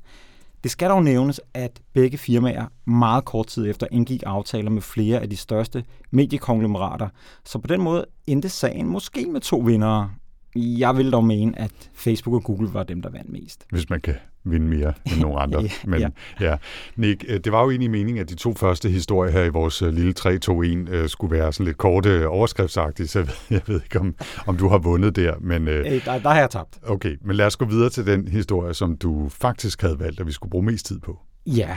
Det 0.63 0.71
skal 0.71 0.91
dog 0.91 1.05
nævnes, 1.05 1.41
at 1.55 1.81
begge 1.93 2.19
firmaer 2.19 2.67
meget 2.85 3.25
kort 3.25 3.47
tid 3.47 3.71
efter 3.71 3.87
indgik 3.91 4.23
aftaler 4.27 4.71
med 4.71 4.83
flere 4.83 5.21
af 5.21 5.31
de 5.31 5.37
største 5.37 5.85
mediekonglomerater, 6.11 7.09
så 7.45 7.59
på 7.59 7.67
den 7.67 7.81
måde 7.81 8.05
endte 8.27 8.49
sagen 8.49 8.87
måske 8.87 9.27
med 9.27 9.41
to 9.41 9.59
vindere. 9.59 10.11
Jeg 10.57 10.97
vil 10.97 11.13
dog 11.13 11.25
mene, 11.25 11.59
at 11.59 11.71
Facebook 11.95 12.35
og 12.35 12.45
Google 12.45 12.75
var 12.75 12.83
dem, 12.83 13.03
der 13.03 13.11
vandt 13.11 13.33
mest. 13.33 13.67
Hvis 13.71 13.91
man 13.91 14.01
kan 14.01 14.15
vinde 14.45 14.67
mere 14.67 14.93
end 15.07 15.21
nogle 15.21 15.41
andre. 15.41 15.63
ja, 15.63 15.69
Men 15.85 16.01
ja. 16.01 16.09
ja, 16.41 16.57
Nick, 16.97 17.25
øh, 17.29 17.41
det 17.45 17.53
var 17.53 17.63
jo 17.63 17.71
egentlig 17.71 17.91
meningen, 17.91 18.21
at 18.21 18.31
de 18.31 18.35
to 18.35 18.55
første 18.55 18.89
historier 18.89 19.33
her 19.33 19.45
i 19.45 19.49
vores 19.49 19.83
øh, 19.83 19.93
lille 19.93 20.15
3-2-1 20.19 20.91
øh, 20.91 21.09
skulle 21.09 21.37
være 21.37 21.53
sådan 21.53 21.67
lidt 21.67 21.79
korte 21.79 22.29
overskriftsagtige, 22.29 23.07
så 23.07 23.19
jeg 23.19 23.29
ved, 23.29 23.35
jeg 23.51 23.61
ved 23.67 23.81
ikke, 23.85 24.01
om, 24.01 24.15
om 24.47 24.57
du 24.57 24.69
har 24.69 24.79
vundet 24.79 25.17
der. 25.17 25.35
Men, 25.41 25.69
øh, 25.69 25.85
der, 25.85 26.19
der 26.19 26.29
har 26.29 26.39
jeg 26.39 26.51
tabt. 26.51 26.79
Okay, 26.83 27.17
men 27.25 27.37
lad 27.37 27.47
os 27.47 27.57
gå 27.57 27.65
videre 27.65 27.91
til 27.91 28.07
den 28.07 28.29
historie, 28.29 28.75
som 28.75 28.97
du 28.97 29.29
faktisk 29.29 29.83
havde 29.83 30.01
valgt, 30.01 30.21
at 30.21 30.27
vi 30.27 30.33
skulle 30.33 30.51
bruge 30.51 30.65
mest 30.65 30.87
tid 30.87 31.01
på. 31.01 31.19
Ja, 31.47 31.77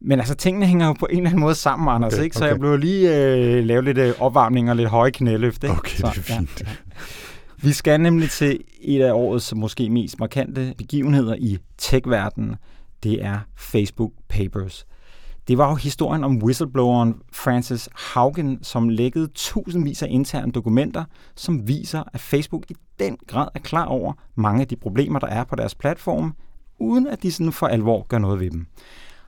men 0.00 0.18
altså, 0.18 0.34
tingene 0.34 0.66
hænger 0.66 0.86
jo 0.86 0.92
på 0.92 1.06
en 1.10 1.16
eller 1.16 1.30
anden 1.30 1.40
måde 1.40 1.54
sammen, 1.54 1.88
Anders, 1.88 2.14
okay, 2.14 2.24
ikke? 2.24 2.36
Så 2.36 2.44
okay. 2.44 2.50
jeg 2.50 2.60
blev 2.60 2.76
lige 2.76 3.16
øh, 3.16 3.64
lave 3.64 3.84
lidt 3.84 3.98
øh, 3.98 4.12
opvarmning 4.18 4.70
og 4.70 4.76
lidt 4.76 4.88
høje 4.88 5.10
knæløft, 5.10 5.64
ikke? 5.64 5.76
Okay, 5.76 5.96
så, 5.96 6.10
det 6.14 6.18
er 6.18 6.22
fint. 6.22 6.60
Ja, 6.60 6.66
ja. 6.70 6.76
Vi 7.64 7.72
skal 7.72 8.00
nemlig 8.00 8.30
til 8.30 8.60
et 8.80 9.02
af 9.02 9.12
årets 9.12 9.54
måske 9.54 9.90
mest 9.90 10.20
markante 10.20 10.74
begivenheder 10.78 11.34
i 11.34 11.58
tech-verdenen. 11.78 12.56
Det 13.02 13.24
er 13.24 13.38
Facebook 13.56 14.12
Papers. 14.28 14.86
Det 15.48 15.58
var 15.58 15.68
jo 15.68 15.74
historien 15.74 16.24
om 16.24 16.42
whistlebloweren 16.42 17.14
Francis 17.32 17.88
Haugen, 17.94 18.58
som 18.62 18.88
lækkede 18.88 19.26
tusindvis 19.26 20.02
af 20.02 20.06
interne 20.10 20.52
dokumenter, 20.52 21.04
som 21.36 21.68
viser, 21.68 22.02
at 22.12 22.20
Facebook 22.20 22.70
i 22.70 22.74
den 22.98 23.16
grad 23.26 23.48
er 23.54 23.60
klar 23.60 23.84
over 23.84 24.12
mange 24.34 24.60
af 24.60 24.68
de 24.68 24.76
problemer, 24.76 25.18
der 25.18 25.26
er 25.26 25.44
på 25.44 25.56
deres 25.56 25.74
platform, 25.74 26.34
uden 26.78 27.06
at 27.06 27.22
de 27.22 27.32
sådan 27.32 27.52
for 27.52 27.66
alvor 27.66 28.06
gør 28.08 28.18
noget 28.18 28.40
ved 28.40 28.50
dem. 28.50 28.66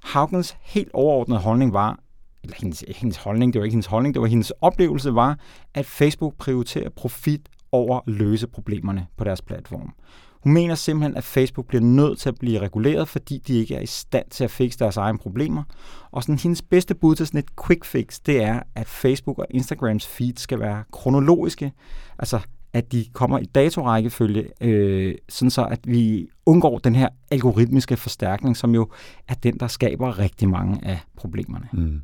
Haugens 0.02 0.56
helt 0.62 0.90
overordnede 0.92 1.40
holdning 1.40 1.72
var, 1.72 1.98
eller 2.42 2.56
hendes, 2.60 2.84
hendes 2.88 3.16
holdning, 3.16 3.52
det 3.52 3.60
var 3.60 3.64
ikke 3.64 3.74
hendes 3.74 3.86
holdning, 3.86 4.14
det 4.14 4.22
var 4.22 4.28
hendes 4.28 4.50
oplevelse 4.50 5.14
var, 5.14 5.38
at 5.74 5.86
Facebook 5.86 6.34
prioriterer 6.38 6.90
profit 6.90 7.48
over 7.72 7.96
at 7.96 8.02
løse 8.06 8.46
problemerne 8.46 9.06
på 9.16 9.24
deres 9.24 9.42
platform. 9.42 9.94
Hun 10.42 10.52
mener 10.52 10.74
simpelthen, 10.74 11.16
at 11.16 11.24
Facebook 11.24 11.66
bliver 11.66 11.82
nødt 11.82 12.18
til 12.18 12.28
at 12.28 12.38
blive 12.38 12.58
reguleret, 12.58 13.08
fordi 13.08 13.38
de 13.46 13.54
ikke 13.58 13.74
er 13.74 13.80
i 13.80 13.86
stand 13.86 14.24
til 14.30 14.44
at 14.44 14.50
fikse 14.50 14.78
deres 14.78 14.96
egne 14.96 15.18
problemer. 15.18 15.62
Og 16.10 16.22
sådan 16.22 16.38
hendes 16.38 16.62
bedste 16.62 16.94
bud 16.94 17.14
til 17.14 17.26
sådan 17.26 17.38
et 17.38 17.66
quick 17.66 17.84
fix, 17.84 18.20
det 18.26 18.42
er, 18.42 18.62
at 18.74 18.86
Facebook 18.86 19.38
og 19.38 19.46
Instagrams 19.50 20.06
feed 20.06 20.32
skal 20.36 20.60
være 20.60 20.84
kronologiske. 20.92 21.72
Altså, 22.18 22.40
at 22.72 22.92
de 22.92 23.04
kommer 23.12 23.38
i 23.38 23.44
datorækkefølge, 23.44 24.48
øh, 24.60 25.14
sådan 25.28 25.50
så 25.50 25.64
at 25.64 25.80
vi 25.84 26.28
undgår 26.46 26.78
den 26.78 26.94
her 26.94 27.08
algoritmiske 27.30 27.96
forstærkning, 27.96 28.56
som 28.56 28.74
jo 28.74 28.88
er 29.28 29.34
den, 29.34 29.60
der 29.60 29.66
skaber 29.66 30.19
rigtig 30.19 30.48
mange 30.48 30.80
af 30.84 31.00
problemerne. 31.16 31.69
Mm. 31.72 32.02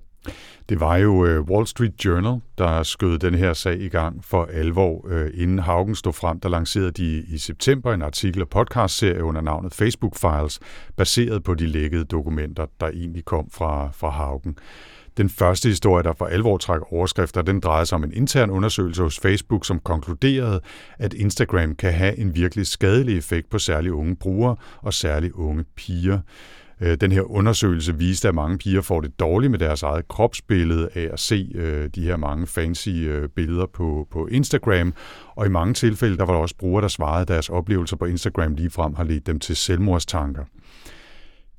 Det 0.69 0.81
var 0.81 0.97
jo 0.97 1.27
øh, 1.27 1.41
Wall 1.41 1.67
Street 1.67 2.05
Journal, 2.05 2.41
der 2.59 2.83
skød 2.83 3.19
den 3.19 3.35
her 3.35 3.53
sag 3.53 3.81
i 3.81 3.89
gang 3.89 4.25
for 4.25 4.49
alvor. 4.53 5.07
Øh, 5.09 5.31
inden 5.35 5.59
Haugen 5.59 5.95
stod 5.95 6.13
frem, 6.13 6.41
der 6.41 6.49
lancerede 6.49 6.91
de 6.91 7.25
i 7.29 7.39
september 7.39 7.93
en 7.93 8.03
artikel- 8.03 8.43
og 8.43 8.49
podcastserie 8.49 9.25
under 9.25 9.41
navnet 9.41 9.75
Facebook 9.75 10.17
Files, 10.17 10.61
baseret 10.97 11.43
på 11.45 11.55
de 11.55 11.67
lækkede 11.67 12.05
dokumenter, 12.05 12.67
der 12.81 12.89
egentlig 12.89 13.25
kom 13.25 13.51
fra, 13.51 13.91
fra 13.93 14.11
Haugen. 14.11 14.56
Den 15.17 15.29
første 15.29 15.69
historie, 15.69 16.03
der 16.03 16.13
for 16.13 16.27
alvor 16.27 16.56
trak 16.56 16.81
overskrifter, 16.93 17.43
den 17.43 17.61
drejede 17.61 17.87
sig 17.87 17.96
om 17.96 18.05
en 18.05 18.13
intern 18.13 18.51
undersøgelse 18.51 19.03
hos 19.03 19.20
Facebook, 19.20 19.67
som 19.67 19.79
konkluderede, 19.79 20.61
at 20.99 21.15
Instagram 21.15 21.75
kan 21.75 21.93
have 21.93 22.19
en 22.19 22.35
virkelig 22.37 22.67
skadelig 22.67 23.19
effekt 23.19 23.51
på 23.51 23.58
særligt 23.58 23.93
unge 23.93 24.17
brugere 24.17 24.56
og 24.82 24.94
særligt 24.94 25.32
unge 25.32 25.65
piger. 25.77 26.19
Øh, 26.82 26.96
den 27.01 27.12
her 27.12 27.31
undersøgelse 27.31 27.98
viste, 27.98 28.29
at 28.29 28.34
mange 28.34 28.58
piger 28.58 28.81
får 28.81 29.01
det 29.01 29.20
dårligt 29.20 29.51
med 29.51 29.58
deres 29.58 29.82
eget 29.82 30.08
kropsbillede 30.08 30.89
af 30.94 31.08
at 31.12 31.20
se 31.20 31.53
øh, 31.55 31.91
de 31.94 32.03
her 32.03 32.17
mange 32.17 32.46
fancy 32.46 32.89
øh, 32.89 33.29
billeder 33.29 33.67
på, 33.67 34.06
på 34.10 34.27
Instagram. 34.27 34.94
Og 35.36 35.46
i 35.46 35.48
mange 35.48 35.74
tilfælde, 35.74 36.17
der 36.17 36.24
var 36.24 36.32
der 36.32 36.41
også 36.41 36.56
brugere, 36.58 36.82
der 36.82 36.89
svarede, 36.89 37.22
at 37.22 37.29
deres 37.29 37.48
oplevelser 37.48 37.96
på 37.96 38.05
Instagram 38.05 38.55
ligefrem 38.55 38.94
har 38.94 39.05
ledt 39.05 39.27
dem 39.27 39.41
til 39.41 39.56
selvmordstanker. 39.56 40.44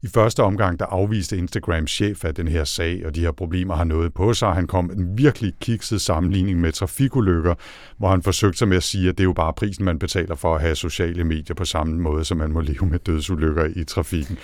I 0.04 0.08
første 0.08 0.44
omgang, 0.44 0.80
der 0.80 0.86
afviste 0.86 1.38
Instagrams 1.38 1.92
chef, 1.92 2.26
at 2.26 2.38
den 2.38 2.48
her 2.48 2.64
sag 2.64 3.06
og 3.06 3.16
de 3.16 3.22
her 3.22 3.32
problemer 3.32 3.76
har 3.76 3.84
noget 3.84 4.14
på 4.14 4.34
sig. 4.34 4.54
Han 4.54 4.68
kom 4.68 4.92
en 4.92 5.18
virkelig 5.18 5.54
kikset 5.62 6.02
sammenligning 6.02 6.60
med 6.60 6.72
trafikulykker, 6.72 7.56
hvor 7.98 8.10
han 8.10 8.22
forsøgte 8.22 8.58
sig 8.58 8.68
med 8.68 8.78
at 8.78 8.84
sige, 8.84 9.10
at 9.10 9.18
det 9.18 9.24
er 9.24 9.28
jo 9.28 9.34
bare 9.34 9.54
prisen, 9.54 9.86
man 9.86 10.00
betaler 10.00 10.36
for 10.36 10.56
at 10.56 10.62
have 10.62 10.76
sociale 10.76 11.24
medier 11.24 11.56
på 11.56 11.66
samme 11.66 12.02
måde, 12.02 12.26
som 12.26 12.38
man 12.38 12.52
må 12.52 12.62
leve 12.62 12.86
med 12.86 13.00
dødsulykker 13.00 13.66
i 13.76 13.84
trafikken 13.84 14.38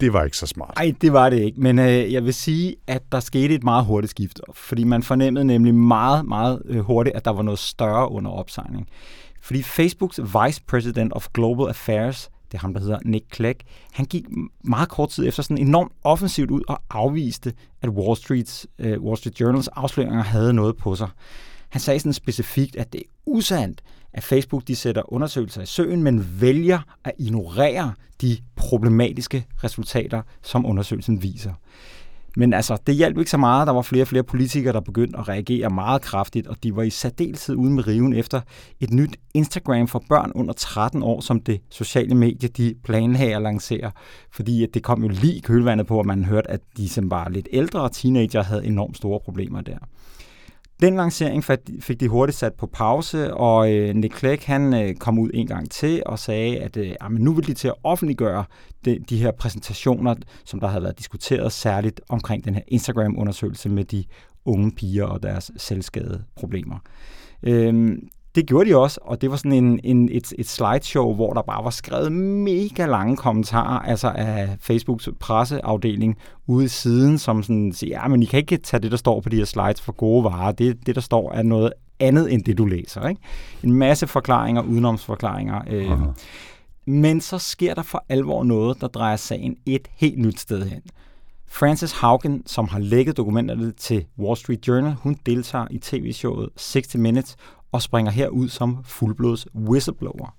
det 0.00 0.12
var 0.12 0.24
ikke 0.24 0.36
så 0.36 0.46
smart. 0.46 0.72
Nej, 0.76 0.94
det 1.00 1.12
var 1.12 1.30
det 1.30 1.40
ikke. 1.40 1.60
Men 1.60 1.78
øh, 1.78 2.12
jeg 2.12 2.24
vil 2.24 2.34
sige, 2.34 2.76
at 2.86 3.02
der 3.12 3.20
skete 3.20 3.54
et 3.54 3.64
meget 3.64 3.84
hurtigt 3.84 4.10
skift. 4.10 4.40
Fordi 4.54 4.84
man 4.84 5.02
fornemmede 5.02 5.44
nemlig 5.44 5.74
meget, 5.74 6.26
meget 6.26 6.62
øh, 6.64 6.80
hurtigt, 6.80 7.16
at 7.16 7.24
der 7.24 7.30
var 7.30 7.42
noget 7.42 7.58
større 7.58 8.10
under 8.10 8.30
opsejling. 8.30 8.88
Fordi 9.42 9.62
Facebooks 9.62 10.20
Vice 10.20 10.62
President 10.66 11.12
of 11.12 11.26
Global 11.34 11.68
Affairs, 11.68 12.30
det 12.46 12.54
er 12.54 12.58
ham, 12.58 12.74
der 12.74 12.80
hedder 12.80 12.98
Nick 13.04 13.34
Clegg, 13.34 13.58
han 13.92 14.06
gik 14.06 14.24
meget 14.64 14.88
kort 14.88 15.08
tid 15.08 15.28
efter 15.28 15.42
sådan 15.42 15.58
enormt 15.58 15.92
offensivt 16.04 16.50
ud 16.50 16.62
og 16.68 16.82
afviste, 16.90 17.52
at 17.82 17.88
Wall, 17.88 18.16
Streets, 18.16 18.66
øh, 18.78 19.02
Wall 19.02 19.16
Street 19.16 19.40
Journals 19.40 19.68
afsløringer 19.68 20.22
havde 20.22 20.52
noget 20.52 20.76
på 20.76 20.94
sig. 20.94 21.08
Han 21.68 21.80
sagde 21.80 22.00
sådan 22.00 22.12
specifikt, 22.12 22.76
at 22.76 22.92
det 22.92 22.98
er 22.98 23.10
usandt, 23.26 23.82
at 24.16 24.24
Facebook 24.24 24.62
de 24.68 24.76
sætter 24.76 25.12
undersøgelser 25.12 25.62
i 25.62 25.66
søen, 25.66 26.02
men 26.02 26.40
vælger 26.40 26.78
at 27.04 27.12
ignorere 27.18 27.92
de 28.20 28.36
problematiske 28.56 29.46
resultater, 29.64 30.22
som 30.42 30.66
undersøgelsen 30.66 31.22
viser. 31.22 31.52
Men 32.38 32.54
altså, 32.54 32.78
det 32.86 32.94
hjalp 32.94 33.18
ikke 33.18 33.30
så 33.30 33.36
meget. 33.36 33.66
Der 33.66 33.72
var 33.72 33.82
flere 33.82 34.02
og 34.02 34.08
flere 34.08 34.22
politikere, 34.22 34.72
der 34.72 34.80
begyndte 34.80 35.18
at 35.18 35.28
reagere 35.28 35.70
meget 35.70 36.02
kraftigt, 36.02 36.46
og 36.46 36.56
de 36.62 36.76
var 36.76 36.82
i 36.82 36.90
særdeleshed 36.90 37.54
ude 37.54 37.70
med 37.70 37.86
riven 37.86 38.12
efter 38.12 38.40
et 38.80 38.90
nyt 38.90 39.16
Instagram 39.34 39.88
for 39.88 40.02
børn 40.08 40.32
under 40.34 40.54
13 40.54 41.02
år, 41.02 41.20
som 41.20 41.40
det 41.40 41.60
sociale 41.70 42.14
medie 42.14 42.48
de 42.48 42.74
planlagde 42.84 43.36
at 43.36 43.42
lancere. 43.42 43.90
Fordi 44.30 44.66
det 44.74 44.82
kom 44.82 45.02
jo 45.02 45.08
lige 45.08 45.34
i 45.34 45.40
kølvandet 45.40 45.86
på, 45.86 46.00
at 46.00 46.06
man 46.06 46.24
hørte, 46.24 46.50
at 46.50 46.60
de 46.76 46.88
som 46.88 47.10
var 47.10 47.28
lidt 47.28 47.48
ældre 47.52 47.88
teenager 47.88 48.42
havde 48.42 48.66
enormt 48.66 48.96
store 48.96 49.20
problemer 49.20 49.60
der. 49.60 49.78
Den 50.80 50.96
lancering 50.96 51.44
fik 51.80 52.00
de 52.00 52.08
hurtigt 52.08 52.38
sat 52.38 52.54
på 52.54 52.66
pause, 52.66 53.34
og 53.34 53.72
øh, 53.72 53.94
Nick 53.94 54.18
Clegg 54.18 54.42
han 54.46 54.74
øh, 54.74 54.94
kom 54.94 55.18
ud 55.18 55.30
en 55.34 55.46
gang 55.46 55.70
til 55.70 56.02
og 56.06 56.18
sagde, 56.18 56.58
at 56.58 56.76
øh, 56.76 56.86
ah, 56.86 56.96
jamen, 57.02 57.22
nu 57.22 57.32
vil 57.32 57.46
de 57.46 57.54
til 57.54 57.68
at 57.68 57.74
offentliggøre 57.84 58.44
de, 58.84 58.98
de 59.08 59.18
her 59.18 59.30
præsentationer, 59.30 60.14
som 60.44 60.60
der 60.60 60.68
havde 60.68 60.82
været 60.82 60.98
diskuteret 60.98 61.52
særligt 61.52 62.00
omkring 62.08 62.44
den 62.44 62.54
her 62.54 62.62
Instagram-undersøgelse 62.68 63.68
med 63.68 63.84
de 63.84 64.04
unge 64.44 64.72
piger 64.72 65.04
og 65.04 65.22
deres 65.22 65.50
selvskade 65.56 66.24
problemer. 66.36 66.78
Øhm, 67.42 68.08
det 68.36 68.46
gjorde 68.46 68.70
de 68.70 68.76
også, 68.76 69.00
og 69.02 69.20
det 69.20 69.30
var 69.30 69.36
sådan 69.36 69.52
en, 69.52 69.80
en, 69.84 70.08
et, 70.12 70.32
et 70.38 70.48
slideshow, 70.48 71.14
hvor 71.14 71.32
der 71.32 71.42
bare 71.42 71.64
var 71.64 71.70
skrevet 71.70 72.12
mega 72.12 72.86
lange 72.86 73.16
kommentarer, 73.16 73.78
altså 73.78 74.08
af 74.08 74.56
Facebooks 74.60 75.08
presseafdeling 75.20 76.16
ude 76.46 76.64
i 76.64 76.68
siden, 76.68 77.18
som 77.18 77.42
sådan 77.42 77.72
siger, 77.72 78.00
ja, 78.02 78.08
men 78.08 78.22
I 78.22 78.26
kan 78.26 78.38
ikke 78.38 78.56
tage 78.56 78.80
det, 78.80 78.90
der 78.90 78.96
står 78.96 79.20
på 79.20 79.28
de 79.28 79.36
her 79.36 79.44
slides 79.44 79.80
for 79.80 79.92
gode 79.92 80.24
varer. 80.24 80.52
Det, 80.52 80.86
det 80.86 80.94
der 80.94 81.00
står, 81.00 81.32
er 81.32 81.42
noget 81.42 81.72
andet 82.00 82.32
end 82.32 82.44
det, 82.44 82.58
du 82.58 82.64
læser. 82.64 83.08
Ikke? 83.08 83.20
En 83.62 83.72
masse 83.72 84.06
forklaringer, 84.06 84.62
udenomsforklaringer. 84.62 85.60
Øh, 85.70 85.90
men 86.86 87.20
så 87.20 87.38
sker 87.38 87.74
der 87.74 87.82
for 87.82 88.04
alvor 88.08 88.44
noget, 88.44 88.80
der 88.80 88.86
drejer 88.86 89.16
sagen 89.16 89.56
et 89.66 89.88
helt 89.96 90.18
nyt 90.18 90.40
sted 90.40 90.68
hen. 90.68 90.82
Frances 91.48 91.92
Haugen, 91.92 92.42
som 92.46 92.68
har 92.68 92.78
lækket 92.78 93.16
dokumenterne 93.16 93.72
til 93.72 94.04
Wall 94.18 94.36
Street 94.36 94.68
Journal, 94.68 94.94
hun 94.94 95.16
deltager 95.26 95.66
i 95.70 95.78
tv-showet 95.78 96.48
60 96.56 96.94
Minutes 96.94 97.36
og 97.72 97.82
springer 97.82 98.12
her 98.12 98.28
ud 98.28 98.48
som 98.48 98.78
fuldblods 98.84 99.46
whistleblower. 99.54 100.34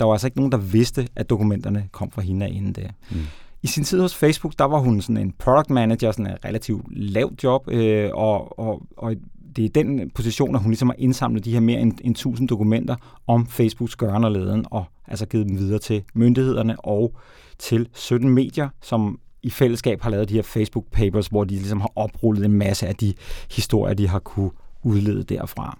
Der 0.00 0.06
var 0.06 0.12
altså 0.12 0.26
ikke 0.26 0.36
nogen, 0.36 0.52
der 0.52 0.58
vidste, 0.58 1.08
at 1.16 1.30
dokumenterne 1.30 1.88
kom 1.92 2.10
fra 2.10 2.22
hende 2.22 2.50
inden 2.50 2.72
det. 2.72 2.90
Mm. 3.10 3.16
I 3.62 3.66
sin 3.66 3.84
tid 3.84 4.00
hos 4.00 4.14
Facebook, 4.14 4.52
der 4.58 4.64
var 4.64 4.78
hun 4.78 5.00
sådan 5.00 5.16
en 5.16 5.32
product 5.38 5.70
manager, 5.70 6.12
sådan 6.12 6.26
en 6.26 6.44
relativt 6.44 6.84
lav 6.90 7.32
job, 7.42 7.68
øh, 7.68 8.10
og, 8.14 8.58
og, 8.58 8.82
og 8.96 9.14
det 9.56 9.64
er 9.64 9.68
den 9.68 10.10
position, 10.10 10.54
at 10.54 10.62
hun 10.62 10.70
ligesom 10.70 10.88
har 10.88 10.96
indsamlet 10.98 11.44
de 11.44 11.52
her 11.52 11.60
mere 11.60 11.80
end, 11.80 11.92
end 12.00 12.14
1000 12.14 12.48
dokumenter 12.48 12.96
om 13.26 13.46
Facebooks 13.46 13.96
gøren 13.96 14.24
og 14.24 14.32
leden, 14.32 14.64
og 14.70 14.84
altså 15.08 15.26
givet 15.26 15.48
dem 15.48 15.58
videre 15.58 15.78
til 15.78 16.02
myndighederne 16.14 16.80
og 16.80 17.12
til 17.58 17.88
17 17.94 18.30
medier, 18.30 18.68
som 18.82 19.18
i 19.42 19.50
fællesskab 19.50 20.02
har 20.02 20.10
lavet 20.10 20.28
de 20.28 20.34
her 20.34 20.42
Facebook 20.42 20.84
papers, 20.92 21.26
hvor 21.26 21.44
de 21.44 21.54
ligesom 21.54 21.80
har 21.80 21.92
oprullet 21.96 22.44
en 22.44 22.52
masse 22.52 22.86
af 22.86 22.96
de 22.96 23.14
historier, 23.50 23.94
de 23.94 24.08
har 24.08 24.18
kunne 24.18 24.50
udlede 24.82 25.22
derfra. 25.22 25.78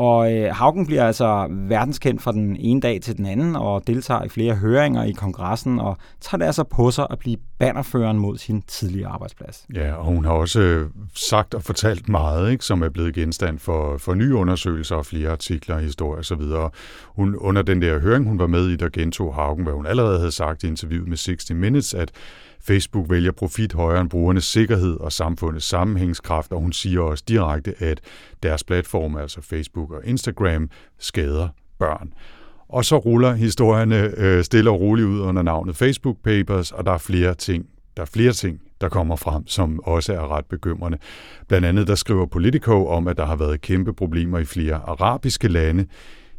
Og 0.00 0.32
øh, 0.32 0.54
Haugen 0.54 0.86
bliver 0.86 1.06
altså 1.06 1.46
verdenskendt 1.50 2.22
fra 2.22 2.32
den 2.32 2.56
ene 2.56 2.80
dag 2.80 3.00
til 3.00 3.16
den 3.16 3.26
anden, 3.26 3.56
og 3.56 3.86
deltager 3.86 4.24
i 4.24 4.28
flere 4.28 4.54
høringer 4.54 5.04
i 5.04 5.12
kongressen, 5.12 5.80
og 5.80 5.96
tager 6.20 6.38
det 6.38 6.44
altså 6.44 6.64
på 6.64 6.90
sig 6.90 7.06
at 7.10 7.18
blive 7.18 7.36
bannerføreren 7.58 8.18
mod 8.18 8.38
sin 8.38 8.62
tidligere 8.62 9.10
arbejdsplads. 9.10 9.66
Ja, 9.74 9.92
og 9.92 10.04
hun 10.04 10.24
har 10.24 10.32
også 10.32 10.60
øh, 10.60 10.90
sagt 11.14 11.54
og 11.54 11.62
fortalt 11.62 12.08
meget, 12.08 12.52
ikke, 12.52 12.64
som 12.64 12.82
er 12.82 12.88
blevet 12.88 13.14
genstand 13.14 13.58
for, 13.58 13.98
for 13.98 14.14
nye 14.14 14.34
undersøgelser 14.34 14.96
og 14.96 15.06
flere 15.06 15.30
artikler, 15.30 15.78
historier 15.78 16.20
osv. 16.20 16.42
Hun, 17.06 17.36
under 17.36 17.62
den 17.62 17.82
der 17.82 18.00
høring, 18.00 18.28
hun 18.28 18.38
var 18.38 18.46
med 18.46 18.68
i, 18.68 18.76
der 18.76 18.88
gentog 18.88 19.34
Haugen, 19.34 19.64
hvad 19.64 19.74
hun 19.74 19.86
allerede 19.86 20.18
havde 20.18 20.32
sagt 20.32 20.64
i 20.64 20.66
interviewet 20.66 21.08
med 21.08 21.16
60 21.16 21.50
Minutes, 21.50 21.94
at 21.94 22.10
Facebook 22.62 23.10
vælger 23.10 23.32
profit 23.32 23.72
højere 23.72 24.00
end 24.00 24.10
brugernes 24.10 24.44
sikkerhed 24.44 25.00
og 25.00 25.12
samfundets 25.12 25.66
sammenhængskraft, 25.66 26.52
og 26.52 26.60
hun 26.60 26.72
siger 26.72 27.00
også 27.00 27.24
direkte, 27.28 27.74
at 27.78 28.00
deres 28.42 28.64
platforme, 28.64 29.20
altså 29.20 29.40
Facebook 29.42 29.90
og 29.90 30.00
Instagram, 30.04 30.70
skader 30.98 31.48
børn. 31.78 32.12
Og 32.68 32.84
så 32.84 32.96
ruller 32.96 33.32
historierne 33.32 34.12
øh, 34.16 34.44
stille 34.44 34.70
og 34.70 34.80
roligt 34.80 35.08
ud 35.08 35.20
under 35.20 35.42
navnet 35.42 35.76
Facebook 35.76 36.16
Papers, 36.24 36.72
og 36.72 36.86
der 36.86 36.92
er 36.92 36.98
flere 36.98 37.34
ting, 37.34 37.66
der 37.96 38.02
er 38.02 38.06
flere 38.06 38.32
ting, 38.32 38.60
der 38.80 38.88
kommer 38.88 39.16
frem, 39.16 39.46
som 39.46 39.80
også 39.84 40.12
er 40.12 40.36
ret 40.36 40.46
bekymrende. 40.46 40.98
Blandt 41.48 41.66
andet 41.66 41.86
der 41.86 41.94
skriver 41.94 42.26
Politico 42.26 42.86
om, 42.86 43.08
at 43.08 43.16
der 43.16 43.26
har 43.26 43.36
været 43.36 43.60
kæmpe 43.60 43.92
problemer 43.92 44.38
i 44.38 44.44
flere 44.44 44.74
arabiske 44.74 45.48
lande. 45.48 45.86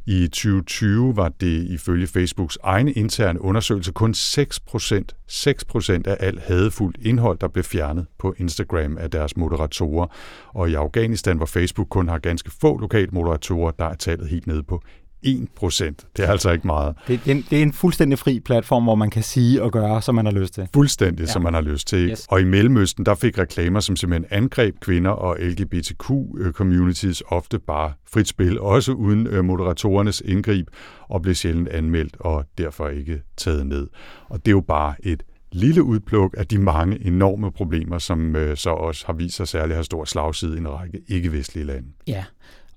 I 0.06 0.28
2020 0.28 1.16
var 1.16 1.30
det 1.30 1.64
ifølge 1.64 2.08
Facebooks 2.08 2.58
egne 2.64 2.92
interne 2.92 3.42
undersøgelse 3.42 3.92
kun 3.92 4.12
6% 4.12 5.04
6% 5.32 6.02
af 6.06 6.18
alt 6.20 6.42
hadefuldt 6.42 6.98
indhold, 7.02 7.38
der 7.40 7.48
blev 7.48 7.64
fjernet 7.64 8.06
på 8.20 8.36
Instagram 8.38 8.98
af 8.98 9.12
deres 9.12 9.38
moderatorer. 9.38 10.08
Og 10.48 10.70
i 10.70 10.74
Afghanistan, 10.74 11.38
hvor 11.38 11.46
Facebook 11.46 11.88
kun 11.90 12.10
har 12.10 12.18
ganske 12.18 12.52
få 12.62 12.78
lokale 12.78 13.10
moderatorer, 13.12 13.72
der 13.72 13.86
er 13.86 13.96
tallet 13.96 14.28
helt 14.28 14.48
nede 14.48 14.64
på 14.64 14.82
1 15.24 15.48
procent. 15.56 16.06
Det 16.18 16.26
er 16.26 16.32
altså 16.32 16.52
ikke 16.52 16.68
meget. 16.68 16.96
Det, 17.08 17.22
det, 17.26 17.32
er 17.32 17.36
en, 17.36 17.46
det 17.50 17.58
er 17.58 17.64
en 17.64 17.74
fuldstændig 17.74 18.20
fri 18.20 18.40
platform, 18.40 18.84
hvor 18.84 18.96
man 18.96 19.10
kan 19.10 19.24
sige 19.24 19.64
og 19.64 19.72
gøre, 19.72 20.02
som 20.02 20.16
man 20.16 20.26
har 20.26 20.34
lyst 20.34 20.54
til. 20.54 20.68
Fuldstændig, 20.74 21.26
ja. 21.26 21.32
som 21.32 21.42
man 21.42 21.54
har 21.54 21.62
lyst 21.62 21.88
til. 21.88 22.10
Yes. 22.10 22.28
Og 22.30 22.42
i 22.42 22.44
Mellemøsten, 22.44 23.06
der 23.06 23.16
fik 23.16 23.38
reklamer, 23.38 23.80
som 23.80 23.96
simpelthen 23.96 24.28
angreb 24.32 24.80
kvinder 24.80 25.12
og 25.12 25.38
LGBTQ-communities 25.40 27.22
ofte 27.28 27.60
bare 27.60 27.94
frit 28.08 28.28
spil, 28.28 28.60
også 28.60 28.92
uden 28.92 29.28
øh, 29.28 29.46
moderatorernes 29.46 30.22
indgreb, 30.26 30.68
og 31.10 31.22
blev 31.22 31.36
sjældent 31.36 31.68
anmeldt 31.68 32.18
og 32.20 32.46
derfor 32.58 32.88
ikke 32.88 33.22
taget 33.38 33.68
ned. 33.68 33.88
Og 34.30 34.46
det 34.46 34.48
er 34.48 34.56
jo 34.56 34.62
bare 34.62 34.96
et 35.04 35.24
lille 35.52 35.84
udpluk 35.84 36.36
af 36.38 36.48
de 36.48 36.58
mange 36.58 37.06
enorme 37.06 37.52
problemer, 37.52 37.98
som 37.98 38.36
øh, 38.36 38.58
så 38.58 38.70
også 38.70 39.06
har 39.06 39.14
vist 39.14 39.36
sig 39.36 39.48
særligt 39.48 39.72
at 39.72 39.76
have 39.76 39.84
stor 39.84 40.06
slagside 40.06 40.56
i 40.56 40.58
en 40.58 40.70
række 40.70 41.02
ikke-vestlige 41.08 41.66
lande. 41.66 41.88
Ja, 42.08 42.24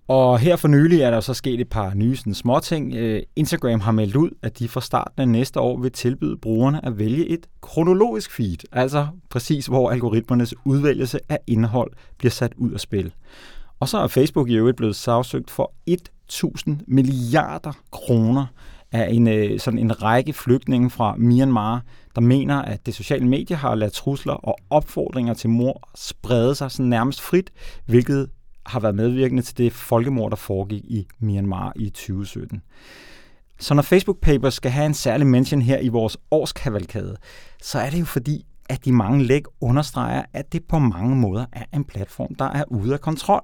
og 0.08 0.38
her 0.38 0.56
for 0.56 0.68
nylig 0.68 1.00
er 1.00 1.11
der 1.11 1.20
så 1.20 1.34
sket 1.34 1.61
et 1.61 1.68
par 1.68 1.94
nye 1.94 2.16
sådan, 2.16 2.34
småting. 2.34 2.94
Øh, 2.94 3.23
Instagram 3.37 3.80
har 3.80 3.92
meldt 3.92 4.16
ud, 4.16 4.30
at 4.42 4.58
de 4.58 4.68
fra 4.68 4.80
starten 4.80 5.20
af 5.23 5.28
næste 5.28 5.61
år 5.61 5.78
vil 5.78 5.92
tilbyde 5.92 6.37
brugerne 6.37 6.87
at 6.87 6.99
vælge 6.99 7.28
et 7.28 7.46
kronologisk 7.61 8.30
feed, 8.30 8.56
altså 8.73 9.06
præcis 9.30 9.66
hvor 9.66 9.90
algoritmernes 9.90 10.54
udvælgelse 10.64 11.20
af 11.28 11.38
indhold 11.46 11.92
bliver 12.18 12.30
sat 12.30 12.52
ud 12.56 12.73
af 12.73 12.80
spil. 12.80 13.12
Og 13.80 13.88
så 13.88 13.99
er 13.99 14.06
Facebook 14.06 14.50
i 14.50 14.54
øvrigt 14.54 14.76
blevet 14.76 14.96
sagsøgt 14.96 15.50
for 15.50 15.73
1000 15.87 16.80
milliarder 16.87 17.73
kroner 17.92 18.46
af 18.92 19.08
en, 19.11 19.28
øh, 19.28 19.61
sådan 19.61 19.78
en 19.78 20.02
række 20.02 20.32
flygtninge 20.32 20.90
fra 20.90 21.14
Myanmar, 21.18 21.82
der 22.14 22.20
mener, 22.20 22.62
at 22.62 22.87
det 22.87 22.94
sociale 22.94 23.26
medie 23.26 23.56
har 23.56 23.75
ladet 23.75 23.92
trusler 23.92 24.34
og 24.34 24.58
opfordringer 24.70 25.34
til 25.34 25.50
mor 25.50 25.88
sprede 25.94 26.54
sig 26.54 26.70
sådan 26.70 26.87
nærmest 26.87 27.20
frit, 27.20 27.50
hvilket 27.87 28.28
har 28.66 28.80
været 28.80 28.94
medvirkende 28.94 29.42
til 29.42 29.59
det 29.59 29.73
folkemord, 29.73 30.30
der 30.30 30.37
foregik 30.37 30.85
i 30.85 31.06
Myanmar 31.21 31.73
i 31.76 31.90
2017. 31.90 32.62
Så 33.59 33.75
når 33.75 33.83
Facebook 33.83 34.21
Papers 34.21 34.54
skal 34.54 34.71
have 34.71 34.87
en 34.87 34.94
særlig 34.94 35.26
mention 35.26 35.62
her 35.62 35.78
i 35.78 35.88
vores 35.88 36.16
årskavalkade, 36.30 37.16
så 37.62 37.78
er 37.78 37.90
det 37.90 38.00
jo 38.00 38.04
fordi, 38.04 38.47
at 38.68 38.85
de 38.85 38.92
mange 38.92 39.25
læg 39.25 39.42
understreger, 39.61 40.23
at 40.33 40.52
det 40.52 40.64
på 40.68 40.78
mange 40.78 41.16
måder 41.16 41.47
er 41.52 41.64
en 41.75 41.85
platform, 41.85 42.35
der 42.35 42.44
er 42.44 42.64
ude 42.68 42.92
af 42.92 43.00
kontrol. 43.00 43.42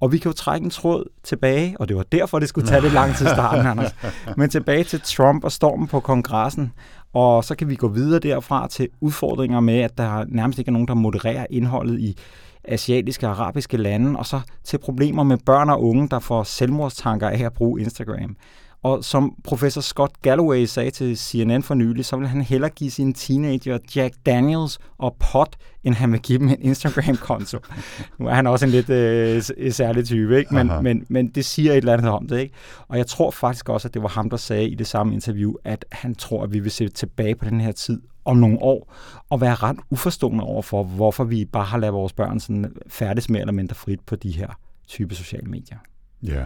Og 0.00 0.12
vi 0.12 0.18
kan 0.18 0.28
jo 0.28 0.32
trække 0.32 0.64
en 0.64 0.70
tråd 0.70 1.04
tilbage, 1.22 1.76
og 1.80 1.88
det 1.88 1.96
var 1.96 2.02
derfor, 2.02 2.38
det 2.38 2.48
skulle 2.48 2.66
tage 2.66 2.80
lidt 2.80 2.92
lang 2.92 3.14
tid 3.14 3.26
starten, 3.26 3.66
Anders. 3.66 3.94
Men 4.36 4.50
tilbage 4.50 4.84
til 4.84 5.00
Trump 5.00 5.44
og 5.44 5.52
stormen 5.52 5.88
på 5.88 6.00
kongressen, 6.00 6.72
og 7.12 7.44
så 7.44 7.54
kan 7.54 7.68
vi 7.68 7.74
gå 7.74 7.88
videre 7.88 8.20
derfra 8.20 8.68
til 8.68 8.88
udfordringer 9.00 9.60
med, 9.60 9.78
at 9.78 9.98
der 9.98 10.24
nærmest 10.28 10.58
ikke 10.58 10.68
er 10.68 10.72
nogen, 10.72 10.88
der 10.88 10.94
modererer 10.94 11.46
indholdet 11.50 12.00
i 12.00 12.18
asiatiske 12.64 13.26
og 13.26 13.32
arabiske 13.32 13.76
lande, 13.76 14.18
og 14.18 14.26
så 14.26 14.40
til 14.64 14.78
problemer 14.78 15.22
med 15.22 15.38
børn 15.46 15.70
og 15.70 15.82
unge, 15.82 16.08
der 16.08 16.18
får 16.18 16.42
selvmordstanker 16.42 17.28
af 17.28 17.38
at 17.38 17.52
bruge 17.52 17.80
Instagram. 17.80 18.36
Og 18.82 19.04
som 19.04 19.34
professor 19.44 19.80
Scott 19.80 20.12
Galloway 20.22 20.64
sagde 20.64 20.90
til 20.90 21.18
CNN 21.18 21.62
for 21.62 21.74
nylig, 21.74 22.04
så 22.04 22.16
vil 22.16 22.28
han 22.28 22.42
hellere 22.42 22.70
give 22.70 22.90
sine 22.90 23.12
teenager 23.12 23.78
Jack 23.96 24.14
Daniels 24.26 24.78
og 24.98 25.16
pot, 25.20 25.56
end 25.84 25.94
han 25.94 26.12
vil 26.12 26.20
give 26.20 26.38
dem 26.38 26.48
en 26.48 26.56
Instagram-konto. 26.60 27.58
nu 28.18 28.26
er 28.26 28.34
han 28.34 28.46
også 28.46 28.66
en 28.66 28.70
lidt 28.70 28.90
øh, 28.90 29.42
særlig 29.72 30.04
type, 30.04 30.38
ikke? 30.38 30.54
Men, 30.54 30.70
men, 30.82 31.06
men 31.08 31.28
det 31.28 31.44
siger 31.44 31.72
et 31.72 31.76
eller 31.76 31.92
andet 31.92 32.10
om 32.10 32.28
det. 32.28 32.38
Ikke? 32.38 32.54
Og 32.88 32.98
jeg 32.98 33.06
tror 33.06 33.30
faktisk 33.30 33.68
også, 33.68 33.88
at 33.88 33.94
det 33.94 34.02
var 34.02 34.08
ham, 34.08 34.30
der 34.30 34.36
sagde 34.36 34.68
i 34.68 34.74
det 34.74 34.86
samme 34.86 35.14
interview, 35.14 35.52
at 35.64 35.84
han 35.92 36.14
tror, 36.14 36.42
at 36.42 36.52
vi 36.52 36.58
vil 36.58 36.70
se 36.70 36.88
tilbage 36.88 37.34
på 37.34 37.44
den 37.44 37.60
her 37.60 37.72
tid 37.72 38.00
om 38.24 38.36
nogle 38.36 38.58
år, 38.62 38.94
og 39.30 39.40
være 39.40 39.54
ret 39.54 39.76
uforstående 39.90 40.44
over 40.44 40.62
for, 40.62 40.84
hvorfor 40.84 41.24
vi 41.24 41.44
bare 41.44 41.64
har 41.64 41.78
lavet 41.78 41.94
vores 41.94 42.12
børn 42.12 42.40
sådan 42.40 42.72
færdes 42.86 43.30
mere 43.30 43.40
eller 43.40 43.52
mindre 43.52 43.74
frit 43.74 44.00
på 44.00 44.16
de 44.16 44.30
her 44.30 44.48
type 44.86 45.14
sociale 45.14 45.46
medier. 45.46 45.78
Ja, 46.22 46.44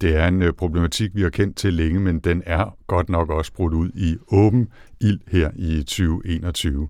det 0.00 0.16
er 0.16 0.28
en 0.28 0.42
øh, 0.42 0.52
problematik, 0.52 1.14
vi 1.14 1.22
har 1.22 1.30
kendt 1.30 1.56
til 1.56 1.74
længe, 1.74 2.00
men 2.00 2.18
den 2.18 2.42
er 2.46 2.76
godt 2.86 3.08
nok 3.08 3.30
også 3.30 3.52
brudt 3.52 3.74
ud 3.74 3.90
i 3.94 4.16
åben 4.32 4.68
ild 5.00 5.20
her 5.28 5.50
i 5.56 5.78
2021. 5.78 6.88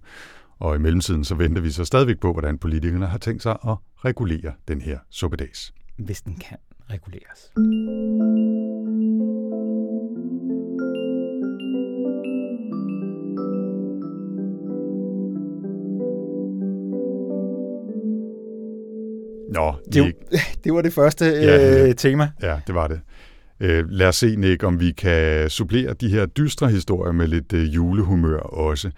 Og 0.59 0.77
i 0.77 0.79
mellemtiden 0.79 1.25
så 1.25 1.35
venter 1.35 1.63
vi 1.63 1.71
så 1.71 1.85
stadigvæk 1.85 2.19
på, 2.21 2.33
hvordan 2.33 2.59
politikerne 2.59 3.07
har 3.07 3.19
tænkt 3.19 3.43
sig 3.43 3.59
at 3.69 3.77
regulere 4.05 4.53
den 4.69 4.81
her 4.81 4.99
suppedags. 5.11 5.75
Hvis 5.97 6.23
den 6.23 6.37
kan 6.37 6.57
reguleres. 6.91 7.51
Nå, 19.57 19.75
det, 19.93 20.15
det 20.65 20.75
var 20.75 20.83
det 20.83 20.93
første 20.93 21.25
ja, 21.25 21.89
øh, 21.89 21.95
tema. 21.95 22.31
Ja, 22.43 22.61
det 22.67 22.75
var 22.75 22.89
det. 22.89 23.01
Øh, 23.61 23.91
lad 23.91 24.09
os 24.09 24.17
se, 24.17 24.37
Nick, 24.37 24.63
om 24.63 24.81
vi 24.81 24.93
kan 24.93 25.51
supplere 25.51 25.93
de 25.93 26.09
her 26.09 26.27
dystre 26.27 26.69
historier 26.69 27.13
med 27.13 27.27
lidt 27.27 27.53
øh, 27.53 27.75
julehumør 27.75 28.39
også. 28.39 28.91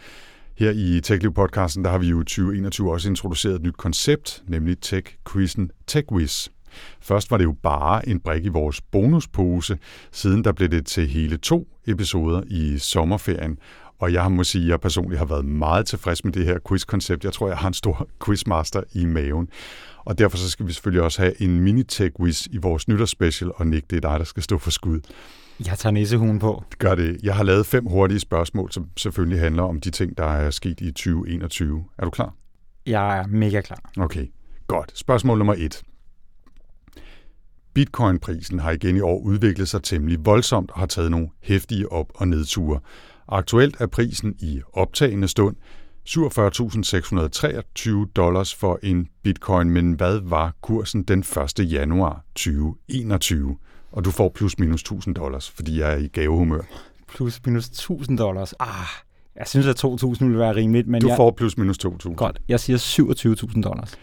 Her 0.59 0.71
i 0.71 1.01
TechLiv 1.01 1.35
podcasten, 1.35 1.85
der 1.85 1.91
har 1.91 1.99
vi 1.99 2.09
jo 2.09 2.19
2021 2.19 2.93
også 2.93 3.09
introduceret 3.09 3.55
et 3.55 3.63
nyt 3.63 3.77
koncept, 3.77 4.43
nemlig 4.47 4.81
Tech 4.81 5.07
Quizzen 5.33 5.71
TechWiz. 5.87 6.49
Først 7.01 7.31
var 7.31 7.37
det 7.37 7.45
jo 7.45 7.55
bare 7.63 8.09
en 8.09 8.21
brik 8.21 8.45
i 8.45 8.49
vores 8.49 8.81
bonuspose, 8.81 9.79
siden 10.13 10.45
der 10.45 10.53
blev 10.53 10.69
det 10.69 10.87
til 10.87 11.09
hele 11.09 11.37
to 11.37 11.69
episoder 11.87 12.43
i 12.47 12.79
sommerferien, 12.79 13.59
og 13.99 14.13
jeg 14.13 14.33
må 14.33 14.45
sige, 14.45 14.65
at 14.65 14.69
jeg 14.71 14.81
personligt 14.81 15.19
har 15.19 15.27
været 15.27 15.45
meget 15.45 15.87
tilfreds 15.87 16.25
med 16.25 16.33
det 16.33 16.45
her 16.45 16.59
quizkoncept. 16.69 17.25
Jeg 17.25 17.33
tror, 17.33 17.49
jeg 17.49 17.57
har 17.57 17.69
en 17.69 17.75
stor 17.75 18.09
quizmaster 18.25 18.83
i 18.93 19.05
maven. 19.05 19.49
Og 20.05 20.19
derfor 20.19 20.37
så 20.37 20.51
skal 20.51 20.67
vi 20.67 20.73
selvfølgelig 20.73 21.03
også 21.03 21.23
have 21.23 21.43
en 21.43 21.61
mini-tech-quiz 21.61 22.47
i 22.51 22.57
vores 22.57 22.89
nytårsspecial, 22.89 23.51
og 23.55 23.67
Nick, 23.67 23.91
det 23.91 23.97
er 23.97 24.11
dig, 24.11 24.19
der 24.19 24.25
skal 24.25 24.43
stå 24.43 24.59
for 24.59 24.71
skud. 24.71 25.01
Jeg 25.67 25.79
tager 25.79 25.93
nissehuen 25.93 26.39
på. 26.39 26.65
Gør 26.79 26.95
det. 26.95 27.19
Jeg 27.23 27.37
har 27.37 27.45
lavet 27.45 27.67
fem 27.67 27.87
hurtige 27.87 28.21
spørgsmål, 28.21 28.73
som 28.73 28.87
selvfølgelig 28.97 29.41
handler 29.41 29.63
om 29.63 29.81
de 29.81 29.91
ting, 29.91 30.19
der 30.19 30.25
er 30.25 30.51
sket 30.51 30.81
i 30.81 30.91
2021. 30.91 31.85
Er 31.99 32.05
du 32.05 32.11
klar? 32.11 32.35
Jeg 32.87 33.19
er 33.19 33.27
mega 33.27 33.61
klar. 33.61 33.91
Okay, 33.97 34.27
godt. 34.67 34.99
Spørgsmål 34.99 35.39
nummer 35.39 35.55
et. 35.59 35.83
Bitcoin-prisen 37.75 38.59
har 38.59 38.71
igen 38.71 38.97
i 38.97 39.01
år 39.01 39.19
udviklet 39.19 39.69
sig 39.69 39.83
temmelig 39.83 40.19
voldsomt 40.27 40.71
og 40.71 40.79
har 40.79 40.87
taget 40.87 41.11
nogle 41.11 41.29
hæftige 41.43 41.93
op- 41.93 42.13
og 42.15 42.29
nedture. 42.29 42.81
Aktuelt 43.29 43.77
er 43.81 43.87
prisen 43.87 44.35
i 44.39 44.61
optagende 44.73 45.29
stund 45.29 45.57
47.623 46.09 48.13
dollars 48.17 48.55
for 48.55 48.79
en 48.83 49.09
bitcoin, 49.23 49.71
men 49.71 49.93
hvad 49.93 50.21
var 50.23 50.55
kursen 50.61 51.03
den 51.03 51.19
1. 51.19 51.73
januar 51.73 52.25
2021? 52.35 53.57
Og 53.93 54.05
du 54.05 54.11
får 54.11 54.29
plus 54.29 54.59
minus 54.59 54.81
1000 54.81 55.15
dollars, 55.15 55.51
fordi 55.51 55.81
jeg 55.81 55.93
er 55.93 55.97
i 55.97 56.09
gavehumør. 56.09 56.63
Plus 57.09 57.41
minus 57.47 57.67
1000 57.67 58.19
dollars. 58.19 58.53
Ah, 58.53 58.69
jeg 59.37 59.47
synes, 59.47 59.67
at 59.67 59.85
2.000 59.85 60.25
ville 60.25 60.39
være 60.39 60.55
rimeligt, 60.55 60.89
men 60.89 61.01
Du 61.01 61.09
jeg... 61.09 61.17
får 61.17 61.31
plus 61.31 61.59
minus 61.59 61.77
2.000. 61.87 62.15
Godt, 62.15 62.41
jeg 62.49 62.61
siger 62.61 62.79
27.000 62.79 63.63
dollars. 63.63 63.95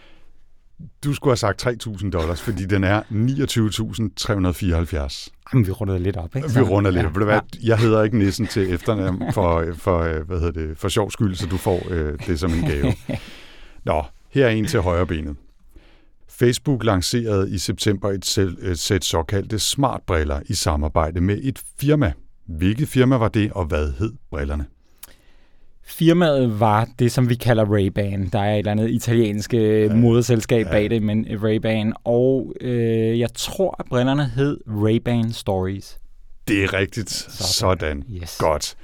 Du 1.04 1.14
skulle 1.14 1.32
have 1.32 1.36
sagt 1.36 1.66
3.000 1.66 2.10
dollars, 2.10 2.42
fordi 2.42 2.66
den 2.66 2.84
er 2.84 3.02
29.374. 3.02 5.28
Jamen, 5.52 5.66
vi 5.66 5.72
runder 5.72 5.98
lidt 5.98 6.16
op, 6.16 6.36
ikke? 6.36 6.48
Vi 6.54 6.60
runder 6.60 6.90
lidt. 6.90 7.06
Ja, 7.06 7.10
du 7.10 7.24
hvad? 7.24 7.40
Jeg 7.62 7.78
hedder 7.78 8.02
ikke 8.02 8.18
Nissen 8.18 8.46
til 8.46 8.74
efternavn 8.74 9.32
for, 9.32 9.64
for, 9.74 10.24
hvad 10.24 10.40
hedder 10.40 10.66
det, 10.66 10.78
for 10.78 10.88
sjov 10.88 11.10
skyld, 11.10 11.34
så 11.34 11.46
du 11.46 11.56
får 11.56 11.82
øh, 11.90 12.18
det 12.26 12.40
som 12.40 12.52
en 12.52 12.60
gave. 12.60 12.94
Nå, 13.84 14.04
her 14.30 14.46
er 14.46 14.50
en 14.50 14.66
til 14.66 14.80
højre 14.80 15.06
benet. 15.06 15.36
Facebook 16.28 16.84
lancerede 16.84 17.50
i 17.50 17.58
september 17.58 18.10
et, 18.10 18.24
selv, 18.24 18.58
et 18.62 18.78
sæt 18.78 19.04
såkaldte 19.04 19.58
smartbriller 19.58 20.40
i 20.46 20.54
samarbejde 20.54 21.20
med 21.20 21.38
et 21.42 21.62
firma. 21.80 22.12
Hvilket 22.46 22.88
firma 22.88 23.16
var 23.16 23.28
det, 23.28 23.52
og 23.52 23.64
hvad 23.64 23.92
hed 23.98 24.12
brillerne? 24.30 24.66
Firmaet 25.88 26.60
var 26.60 26.88
det, 26.98 27.12
som 27.12 27.28
vi 27.28 27.34
kalder 27.34 27.64
Ray-Ban. 27.64 28.30
Der 28.32 28.38
er 28.38 28.52
et 28.54 28.58
eller 28.58 28.72
andet 28.72 28.90
italiensk 28.90 29.54
ja. 29.54 29.94
moderselskab 29.94 30.66
Ja. 30.66 30.70
bag 30.70 30.90
det, 30.90 31.02
men 31.02 31.26
Ray-Ban. 31.26 31.92
Og 32.04 32.52
øh, 32.60 33.18
jeg 33.18 33.28
tror, 33.34 33.76
at 33.78 33.86
brillerne 33.88 34.26
hed 34.26 34.58
Ray-Ban 34.66 35.32
Stories. 35.32 35.98
Det 36.48 36.64
er 36.64 36.72
rigtigt. 36.74 37.10
Sådan. 37.10 37.78
Sådan. 37.78 38.04
Yes. 38.22 38.36
Godt. 38.40 38.76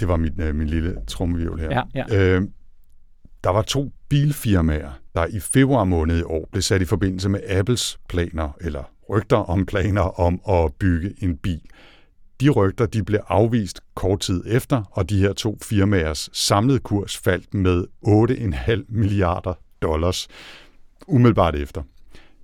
Det 0.00 0.08
var 0.08 0.16
min, 0.16 0.40
øh, 0.40 0.54
min 0.54 0.66
lille 0.66 0.96
trummevirvel 1.06 1.60
her. 1.60 1.82
Ja, 1.94 2.04
ja. 2.08 2.36
Øh, 2.36 2.42
der 3.44 3.50
var 3.50 3.62
to 3.62 3.90
bilfirmaer, 4.08 4.90
der 5.14 5.26
i 5.26 5.40
februar 5.40 5.84
måned 5.84 6.18
i 6.18 6.22
år 6.22 6.48
blev 6.52 6.62
sat 6.62 6.82
i 6.82 6.84
forbindelse 6.84 7.28
med 7.28 7.40
Apples 7.48 7.98
planer, 8.08 8.56
eller 8.60 8.82
rygter 9.10 9.36
om 9.36 9.66
planer 9.66 10.20
om 10.20 10.40
at 10.48 10.72
bygge 10.78 11.14
en 11.20 11.36
bil. 11.36 11.60
De 12.40 12.48
rygter 12.48 12.86
de 12.86 13.02
blev 13.02 13.20
afvist 13.28 13.80
kort 13.94 14.20
tid 14.20 14.42
efter, 14.46 14.82
og 14.90 15.10
de 15.10 15.18
her 15.18 15.32
to 15.32 15.58
firmaers 15.62 16.30
samlede 16.32 16.78
kurs 16.78 17.16
faldt 17.16 17.54
med 17.54 17.84
8,5 18.06 18.84
milliarder 18.88 19.54
dollars 19.82 20.28
umiddelbart 21.06 21.54
efter. 21.54 21.82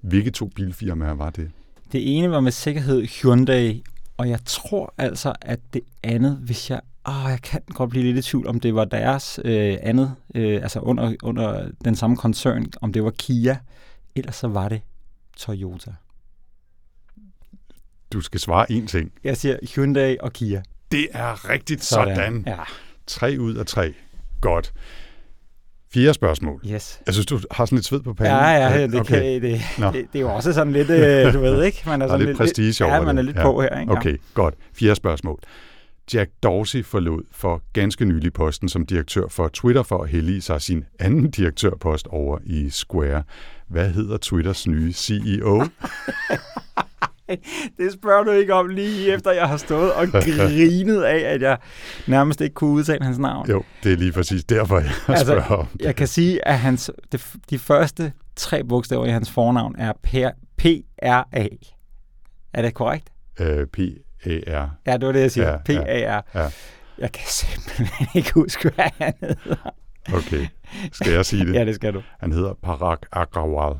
Hvilke 0.01 0.31
to 0.31 0.47
bilfirmaer 0.47 1.15
var 1.15 1.31
det? 1.31 1.51
Det 1.93 2.17
ene 2.17 2.31
var 2.31 2.41
med 2.41 2.53
sikkerhed 2.53 3.07
Hyundai, 3.07 3.83
og 4.17 4.29
jeg 4.29 4.39
tror 4.45 4.95
altså, 4.99 5.35
at 5.41 5.61
det 5.73 5.83
andet, 6.03 6.37
hvis 6.37 6.71
jeg... 6.71 6.81
Åh, 7.09 7.31
jeg 7.31 7.39
kan 7.43 7.61
godt 7.69 7.91
blive 7.91 8.05
lidt 8.05 8.27
i 8.27 8.31
tvivl, 8.31 8.47
om 8.47 8.61
det 8.61 8.75
var 8.75 8.85
deres 8.85 9.41
øh, 9.45 9.77
andet, 9.83 10.15
øh, 10.35 10.63
altså 10.63 10.81
under, 10.81 11.15
under 11.23 11.69
den 11.85 11.97
samme 11.97 12.17
koncern, 12.17 12.67
om 12.81 12.93
det 12.93 13.05
var 13.05 13.11
Kia, 13.11 13.59
ellers 14.17 14.37
så 14.37 14.49
var 14.49 14.69
det 14.69 14.81
Toyota. 15.37 15.91
Du 18.17 18.21
skal 18.21 18.41
svare 18.41 18.67
én 18.71 18.87
ting. 18.87 19.13
Jeg 19.25 19.37
siger 19.37 19.57
Hyundai 19.75 20.17
og 20.21 20.33
Kia. 20.33 20.63
Det 20.93 21.09
er 21.13 21.51
rigtigt 21.51 21.85
sådan. 21.85 22.17
sådan. 22.17 22.45
Ja, 22.47 22.57
Tre 23.07 23.37
ud 23.41 23.55
af 23.55 23.67
tre. 23.67 23.95
Godt. 24.41 24.73
Fjerde 25.95 26.15
spørgsmål. 26.15 26.61
yes. 26.73 27.01
Jeg 27.07 27.15
synes, 27.15 27.27
du 27.27 27.41
har 27.51 27.65
sådan 27.67 27.77
lidt 27.77 27.87
sved 27.87 28.01
på 28.01 28.15
panden. 28.15 28.35
Ja, 28.37 28.49
ja, 28.49 28.87
det, 28.87 29.01
okay. 29.01 29.21
kan, 29.21 29.43
det, 29.43 29.61
Nå. 29.79 29.87
det, 29.87 30.07
det 30.13 30.19
er 30.19 30.21
jo 30.21 30.35
også 30.35 30.53
sådan 30.53 30.73
lidt, 30.73 30.91
øh, 31.01 31.33
du 31.33 31.41
ved 31.41 31.65
ikke, 31.65 31.83
man 31.87 32.03
er 32.03 32.07
er 32.07 32.11
sådan 32.11 32.27
lidt 32.27 32.37
prestige 32.39 32.75
Ja, 32.85 32.97
over 32.97 33.05
man 33.07 33.09
er 33.19 33.23
det. 33.23 33.25
lidt 33.25 33.37
Ja. 33.37 33.43
på 33.43 33.61
her, 33.63 33.81
ikke? 33.81 33.93
Okay, 33.93 34.17
godt. 34.35 34.55
Fjerde 34.75 34.95
spørgsmål. 34.95 35.39
Jack 36.15 36.31
Dorsey 36.43 36.85
forlod 36.85 37.23
for 37.33 37.63
ganske 37.73 38.05
nylig 38.05 38.33
posten 38.33 38.69
som 38.69 38.87
direktør 38.87 39.29
for 39.29 39.49
Twitter 39.49 39.83
for 39.83 40.03
at 40.03 40.09
hellige 40.09 40.41
sig 40.41 40.63
sin 40.63 40.85
anden 40.99 41.31
direktørpost 41.31 42.07
over 42.07 42.39
i 42.45 42.71
Square. 42.71 43.23
Hvad 43.69 43.91
hedder 43.91 44.17
Twitters 44.17 44.67
nye 44.67 44.93
CEO? 44.93 45.65
Det 47.79 47.93
spørger 47.93 48.25
du 48.25 48.31
ikke 48.31 48.55
om 48.55 48.69
lige 48.69 49.15
efter, 49.15 49.31
jeg 49.33 49.49
har 49.49 49.57
stået 49.57 49.93
og 49.93 50.09
grinet 50.09 51.03
af, 51.03 51.19
at 51.35 51.43
jeg 51.43 51.59
nærmest 52.07 52.41
ikke 52.41 52.55
kunne 52.55 52.71
udtale 52.71 53.05
hans 53.05 53.19
navn. 53.19 53.51
Jo, 53.51 53.63
det 53.83 53.93
er 53.93 53.97
lige 53.97 54.13
præcis 54.13 54.45
derfor, 54.45 54.79
jeg 54.79 54.91
Altså, 55.09 55.25
spørger 55.25 55.43
om 55.57 55.67
det. 55.67 55.81
Jeg 55.83 55.97
kan 55.97 56.07
sige, 56.07 56.49
at 56.49 56.59
hans, 56.59 56.91
de, 57.13 57.19
de 57.51 57.59
første 57.59 58.13
tre 58.37 58.65
bogstaver 58.65 59.07
i 59.07 59.11
hans 59.11 59.31
fornavn 59.31 59.75
er 59.79 59.93
P-R-A. 60.57 61.47
Er 62.55 62.63
det 62.63 62.75
korrekt? 62.75 63.09
Øh, 63.41 63.67
P-A-R. 63.67 64.69
Ja, 64.87 64.93
det 64.97 65.07
var 65.07 65.13
det, 65.13 65.21
jeg 65.21 65.31
siger. 65.31 65.51
Ja, 65.51 65.57
P-A-R. 65.57 66.23
ja. 66.35 66.49
Jeg 66.99 67.13
kan 67.13 67.25
simpelthen 67.27 68.07
ikke 68.15 68.33
huske, 68.35 68.71
hvad 68.75 68.89
han 68.99 69.13
hedder. 69.21 69.71
Okay. 70.15 70.47
Skal 70.93 71.13
jeg 71.13 71.27
sige 71.27 71.47
det? 71.47 71.55
Ja, 71.55 71.65
det 71.65 71.75
skal 71.75 71.95
du. 71.95 72.03
Han 72.21 72.33
hedder 72.33 72.55
Parag 72.63 72.99
Agrawal. 73.13 73.77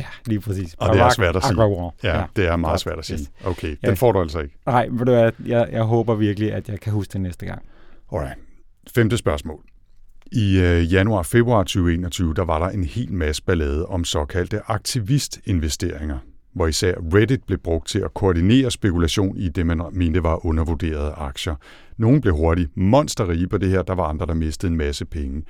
Ja, 0.00 0.06
lige 0.26 0.40
præcis. 0.40 0.74
Og 0.74 0.94
det 0.94 1.00
er 1.02 1.08
svært 1.10 1.36
at 1.36 1.42
sige. 1.42 1.52
Agrawal. 1.52 1.90
Ja, 2.04 2.24
det 2.36 2.46
er 2.46 2.56
meget 2.56 2.80
svært 2.80 2.98
at 2.98 3.04
sige. 3.04 3.26
Okay, 3.44 3.76
Ja. 3.82 3.88
den 3.88 3.96
får 3.96 4.12
du 4.12 4.20
altså 4.20 4.40
ikke. 4.40 4.54
Nej, 4.66 4.88
ved 4.90 5.06
du 5.06 5.12
hvad, 5.12 5.32
jeg, 5.46 5.68
jeg 5.72 5.82
håber 5.82 6.14
virkelig, 6.14 6.52
at 6.52 6.68
jeg 6.68 6.80
kan 6.80 6.92
huske 6.92 7.12
det 7.12 7.20
næste 7.20 7.46
gang. 7.46 7.62
Alright. 8.12 8.38
Femte 8.94 9.16
spørgsmål. 9.16 9.60
I 10.32 10.58
øh, 10.60 10.92
januar-februar 10.92 11.62
2021, 11.62 12.34
der 12.34 12.44
var 12.44 12.58
der 12.58 12.68
en 12.68 12.84
hel 12.84 13.12
masse 13.12 13.42
ballade 13.42 13.86
om 13.86 14.04
såkaldte 14.04 14.60
aktivistinvesteringer, 14.70 16.18
hvor 16.54 16.66
især 16.66 16.94
Reddit 17.14 17.44
blev 17.46 17.58
brugt 17.58 17.88
til 17.88 17.98
at 17.98 18.14
koordinere 18.14 18.70
spekulation 18.70 19.36
i 19.36 19.48
det, 19.48 19.66
man 19.66 19.82
mente 19.92 20.22
var 20.22 20.46
undervurderede 20.46 21.10
aktier. 21.12 21.54
Nogle 21.96 22.20
blev 22.20 22.34
hurtigt 22.34 22.76
monsterrige 22.76 23.48
på 23.48 23.58
det 23.58 23.68
her, 23.68 23.82
der 23.82 23.94
var 23.94 24.04
andre, 24.04 24.26
der 24.26 24.34
mistede 24.34 24.70
en 24.72 24.76
masse 24.78 25.04
penge. 25.04 25.42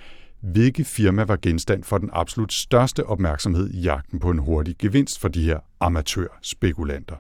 Hvilke 0.43 0.85
firma 0.85 1.23
var 1.25 1.39
genstand 1.43 1.85
for 1.85 1.99
den 1.99 2.11
absolut 2.13 2.53
største 2.53 3.07
opmærksomhed 3.07 3.71
i 3.71 3.81
jagten 3.81 4.19
på 4.19 4.31
en 4.31 4.39
hurtig 4.39 4.75
gevinst 4.79 5.21
for 5.21 5.29
de 5.29 5.43
her 5.43 5.59
amatørspekulanter? 5.81 7.17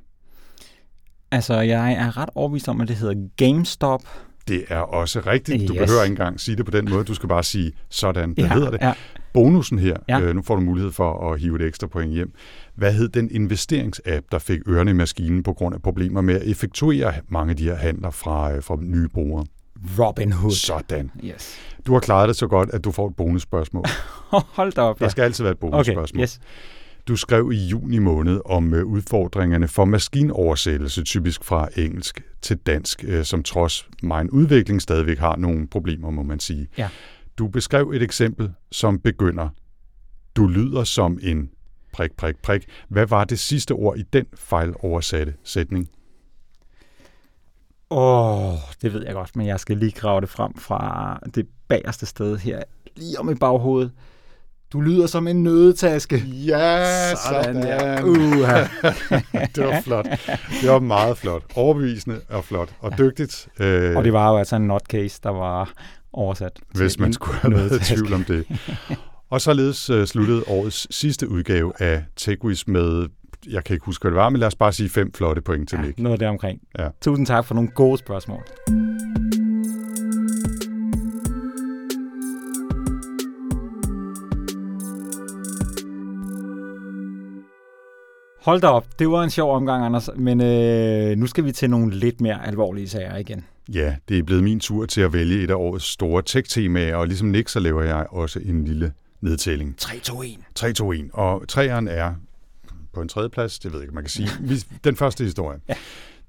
Altså, 1.31 1.61
jeg 1.61 1.93
er 1.93 2.17
ret 2.17 2.29
overbevist 2.35 2.69
om, 2.69 2.81
at 2.81 2.89
det 2.89 2.97
hedder 2.97 3.29
GameStop. 3.37 4.03
Det 4.49 4.65
er 4.69 4.79
også 4.79 5.21
rigtigt. 5.21 5.69
Du 5.69 5.75
Yes. 5.75 5.79
behøver 5.81 6.03
ikke 6.03 6.13
engang 6.13 6.41
sige 6.41 6.57
det 6.57 6.65
på 6.65 6.71
den 6.71 6.91
måde. 6.91 7.05
Du 7.05 7.15
skal 7.15 7.29
bare 7.29 7.43
sige 7.43 7.73
sådan. 7.89 8.31
Hvad 8.31 8.45
ja, 8.45 8.53
hedder 8.55 8.71
det? 8.71 8.79
Ja. 8.81 8.93
Bonusen 9.33 9.79
her. 9.79 9.97
Ja. 10.09 10.21
øh, 10.21 10.35
nu 10.35 10.43
får 10.43 10.55
du 10.57 10.61
mulighed 10.63 10.93
for 10.93 11.33
at 11.33 11.41
hive 11.41 11.57
et 11.57 11.67
ekstra 11.67 11.87
point 11.87 12.13
hjem. 12.13 12.33
Hvad 12.75 12.93
hed 12.93 13.09
den 13.09 13.31
investeringsapp, 13.31 14.27
der 14.33 14.39
fik 14.39 14.61
ørerne 14.69 14.91
i 14.91 14.95
maskinen 14.95 15.43
på 15.43 15.53
grund 15.53 15.75
af 15.75 15.83
problemer 15.83 16.21
med 16.21 16.35
at 16.35 16.43
effektuere 16.43 17.13
mange 17.29 17.51
af 17.51 17.57
de 17.57 17.65
her 17.65 17.75
handler 17.77 18.11
fra, 18.11 18.53
øh, 18.53 18.63
fra 18.63 18.77
nye 18.81 19.09
brugere? 19.09 19.47
Robin 19.99 20.33
Hood. 20.33 20.53
Sådan. 20.53 21.11
Yes. 21.25 21.57
Du 21.87 21.93
har 21.93 22.01
klaret 22.01 22.29
det 22.29 22.37
så 22.37 22.47
godt, 22.47 22.71
at 22.71 22.85
du 22.85 22.90
får 22.93 23.09
et 23.09 23.16
bonusspørgsmål. 23.16 23.85
Hold 24.57 24.73
da 24.73 24.81
op, 24.81 24.99
Der 24.99 25.05
ja. 25.05 25.09
skal 25.11 25.23
altid 25.23 25.45
være 25.45 25.53
et 25.53 25.59
Okay, 25.62 25.71
bonusspørgsmål. 25.71 26.23
yes. 26.23 26.40
Du 27.09 27.16
skrev 27.16 27.53
i 27.53 27.57
juni 27.57 27.99
måned 27.99 28.40
om 28.45 28.75
øh, 28.75 28.85
udfordringerne 28.85 29.69
for 29.69 29.85
maskinoversættelse, 29.85 31.03
typisk 31.03 31.45
fra 31.45 31.69
engelsk 31.77 32.23
til 32.43 32.57
dansk, 32.57 33.05
øh, 33.09 33.25
som 33.25 33.43
trods 33.43 33.88
min 34.03 34.31
udvikling 34.31 34.83
stadigvæk 34.83 35.19
har 35.19 35.37
nogle 35.37 35.69
problemer, 35.69 36.11
må 36.11 36.23
man 36.23 36.40
sige. 36.40 36.69
Ja. 36.79 36.88
Du 37.38 37.49
beskrev 37.49 37.90
et 37.95 38.03
eksempel, 38.03 38.53
som 38.73 38.99
begynder. 38.99 39.49
Du 40.37 40.47
lyder 40.47 40.85
som 40.85 41.19
en 41.23 41.51
prik, 41.93 42.11
prik, 42.16 42.37
prik. 42.43 42.66
Hvad 42.88 43.07
var 43.07 43.25
det 43.25 43.38
sidste 43.38 43.73
ord 43.73 43.99
i 43.99 44.03
den 44.12 44.27
fejloversatte 44.35 45.35
sætning? 45.45 45.88
Åh, 47.90 48.53
oh, 48.53 48.59
det 48.83 48.92
ved 48.94 49.05
jeg 49.07 49.14
godt, 49.14 49.37
men 49.37 49.46
jeg 49.46 49.61
skal 49.61 49.76
lige 49.76 49.92
grave 49.92 50.20
det 50.20 50.29
frem 50.29 50.55
fra 50.59 51.18
det 51.35 51.46
bagerste 51.68 52.07
sted 52.07 52.37
her, 52.37 52.62
lige 52.96 53.18
om 53.20 53.31
i 53.31 53.35
baghovedet. 53.35 53.92
Du 54.72 54.81
lyder 54.81 55.07
som 55.07 55.29
en 55.29 55.42
nødetaske. 55.42 56.16
Ja, 56.26 57.14
Sådan 57.14 57.57
der. 57.57 58.03
Uha. 58.03 58.64
det 59.55 59.64
var 59.64 59.81
flot. 59.81 60.05
Det 60.62 60.70
var 60.70 60.79
meget 60.79 61.18
flot. 61.18 61.42
Overbevisende 61.57 62.20
og 62.29 62.44
flot. 62.44 62.68
Og 62.81 62.98
dygtigt. 62.98 63.48
Øh, 63.61 63.96
Og 63.96 64.05
det 64.05 64.12
var 64.12 64.31
jo 64.31 64.38
altså 64.38 64.57
en 64.57 64.66
nutcase, 64.66 65.20
der 65.22 65.31
var 65.31 65.72
oversat. 66.12 66.61
hvis 66.74 66.98
man 66.98 67.12
skulle 67.12 67.38
have 67.38 67.55
været 67.55 67.81
i 67.81 67.94
tvivl 67.94 68.12
om 68.12 68.24
det. 68.24 68.46
Og 69.31 69.40
således 69.40 69.90
uh, 69.90 70.05
sluttede 70.05 70.44
årets 70.46 70.96
sidste 70.96 71.29
udgave 71.29 71.72
af 71.79 72.05
TechWiz 72.16 72.66
med, 72.66 73.07
jeg 73.48 73.64
kan 73.64 73.74
ikke 73.74 73.87
huske, 73.87 74.03
hvad 74.03 74.11
det 74.11 74.16
var, 74.16 74.29
men 74.29 74.40
lad 74.40 74.46
os 74.46 74.55
bare 74.55 74.72
sige 74.72 74.88
fem 74.88 75.12
flotte 75.14 75.42
point 75.42 75.68
til 75.68 75.79
Ja, 75.79 75.85
Nick. 75.87 75.98
noget 75.98 76.20
deromkring. 76.20 76.61
Ja. 76.79 76.88
Tusind 77.00 77.26
tak 77.26 77.44
for 77.44 77.55
nogle 77.55 77.70
gode 77.70 77.98
spørgsmål. 77.98 78.42
Hold 88.40 88.61
da 88.61 88.66
op, 88.66 88.87
det 88.98 89.11
var 89.11 89.22
en 89.22 89.31
sjov 89.31 89.55
omgang, 89.57 89.85
Anders, 89.85 90.09
men 90.16 90.40
øh, 90.40 91.16
nu 91.16 91.26
skal 91.26 91.44
vi 91.44 91.53
til 91.53 91.70
nogle 91.70 91.94
lidt 91.94 92.20
mere 92.20 92.46
alvorlige 92.46 92.88
sager 92.88 93.16
igen. 93.16 93.44
Ja, 93.74 93.96
det 94.09 94.18
er 94.18 94.22
blevet 94.22 94.44
min 94.44 94.61
tur 94.61 94.87
til 94.87 95.00
at 95.00 95.12
vælge 95.12 95.42
et 95.44 95.50
af 95.50 95.55
årets 95.55 95.85
store 95.85 96.22
tech-temaer, 96.22 96.94
og 96.96 97.07
ligesom 97.07 97.29
Nick, 97.29 97.48
så 97.48 97.61
laver 97.61 97.83
jeg 97.83 98.07
også 98.11 98.40
en 98.44 98.64
lille 98.64 98.92
nedtælling. 99.20 99.74
3, 99.79 99.98
2, 99.98 100.22
1. 100.22 100.29
3, 100.55 100.72
2, 100.72 100.92
1. 100.92 101.11
Og 101.12 101.48
træeren 101.48 101.88
er 101.88 102.14
på 102.94 103.03
en 103.03 103.09
tredje 103.09 103.29
plads, 103.29 103.59
det 103.59 103.72
ved 103.72 103.79
jeg 103.79 103.85
ikke, 103.85 103.94
man 103.94 104.05
kan 104.05 104.11
sige. 104.11 104.29
Den 104.85 104.96
første 104.96 105.24
historie. 105.24 105.59
Ja. 105.68 105.74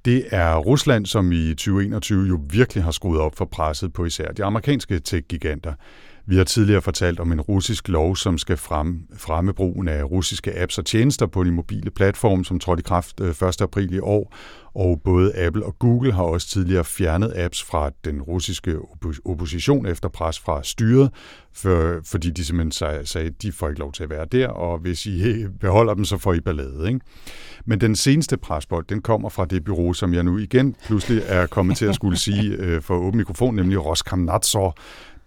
Det 0.06 0.26
er 0.32 0.56
Rusland, 0.56 1.06
som 1.06 1.32
i 1.32 1.50
2021 1.50 2.28
jo 2.28 2.39
virkelig 2.50 2.84
har 2.84 2.91
skruet 2.91 3.21
op 3.21 3.36
for 3.36 3.45
presset 3.45 3.93
på 3.93 4.06
især 4.06 4.32
de 4.32 4.43
amerikanske 4.43 5.00
tech-giganter. 5.00 5.74
Vi 6.26 6.38
har 6.38 6.44
tidligere 6.44 6.82
fortalt 6.82 7.20
om 7.20 7.32
en 7.32 7.42
russisk 7.42 7.88
lov, 7.88 8.16
som 8.16 8.38
skal 8.38 8.58
fremme, 8.58 9.00
fremme 9.18 9.54
brugen 9.54 9.88
af 9.88 10.04
russiske 10.04 10.60
apps 10.60 10.78
og 10.78 10.86
tjenester 10.86 11.26
på 11.26 11.44
de 11.44 11.52
mobile 11.52 11.92
platforme, 11.92 12.46
som 12.46 12.60
trådte 12.60 12.82
i 12.82 12.84
kraft 12.84 13.22
øh, 13.22 13.30
1. 13.30 13.62
april 13.62 13.94
i 13.94 14.00
år. 14.00 14.36
Og 14.76 15.02
både 15.04 15.36
Apple 15.38 15.66
og 15.66 15.80
Google 15.80 16.14
har 16.14 16.24
også 16.24 16.48
tidligere 16.48 16.84
fjernet 16.84 17.34
apps 17.36 17.64
fra 17.64 17.92
den 18.06 18.22
russiske 18.22 18.78
opposition 19.26 19.86
efter 19.86 20.10
pres 20.10 20.40
fra 20.40 20.64
styret, 20.64 21.12
for, 21.54 22.00
fordi 22.06 22.30
de 22.30 22.46
simpelthen 22.46 23.06
sagde, 23.06 23.28
at 23.28 23.42
de 23.42 23.52
får 23.52 23.70
ikke 23.70 23.80
lov 23.80 23.92
til 23.92 24.04
at 24.04 24.10
være 24.10 24.26
der, 24.26 24.48
og 24.48 24.80
hvis 24.80 25.06
I 25.06 25.36
beholder 25.62 25.94
dem, 25.94 26.06
så 26.06 26.18
får 26.18 26.34
I 26.34 26.40
ballade. 26.40 26.88
Ikke? 26.88 27.00
Men 27.66 27.82
den 27.82 27.96
seneste 27.96 28.38
presbold, 28.38 28.86
den 28.90 29.02
kommer 29.02 29.30
fra 29.30 29.46
det 29.46 29.64
bureau, 29.64 29.94
som 29.94 30.14
jeg 30.14 30.24
nu 30.24 30.38
igen 30.38 30.76
pludselig 30.86 31.24
er 31.26 31.46
kommet 31.46 31.78
til 31.78 31.86
at 31.86 31.96
skulle 31.96 32.18
sige 32.18 32.56
øh, 32.56 32.82
for 32.82 32.96
åben 32.96 33.18
mikrofon, 33.18 33.56
nemlig 33.56 33.86
Roskomnadzor, 33.86 34.78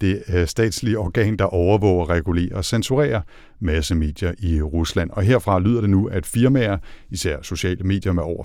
det 0.01 0.23
øh, 0.35 0.47
statslige 0.47 0.99
organ, 0.99 1.37
der 1.37 1.45
overvåger, 1.45 2.11
regulerer 2.11 2.57
og 2.57 2.65
censurerer 2.65 3.21
massemedier 3.65 4.33
i 4.39 4.63
Rusland. 4.63 5.11
Og 5.11 5.23
herfra 5.23 5.59
lyder 5.59 5.81
det 5.81 5.91
nu, 5.91 6.07
at 6.07 6.27
firmaer, 6.27 6.79
især 7.11 7.37
sociale 7.43 7.85
medier 7.85 8.13
med 8.13 8.23
over 8.23 8.45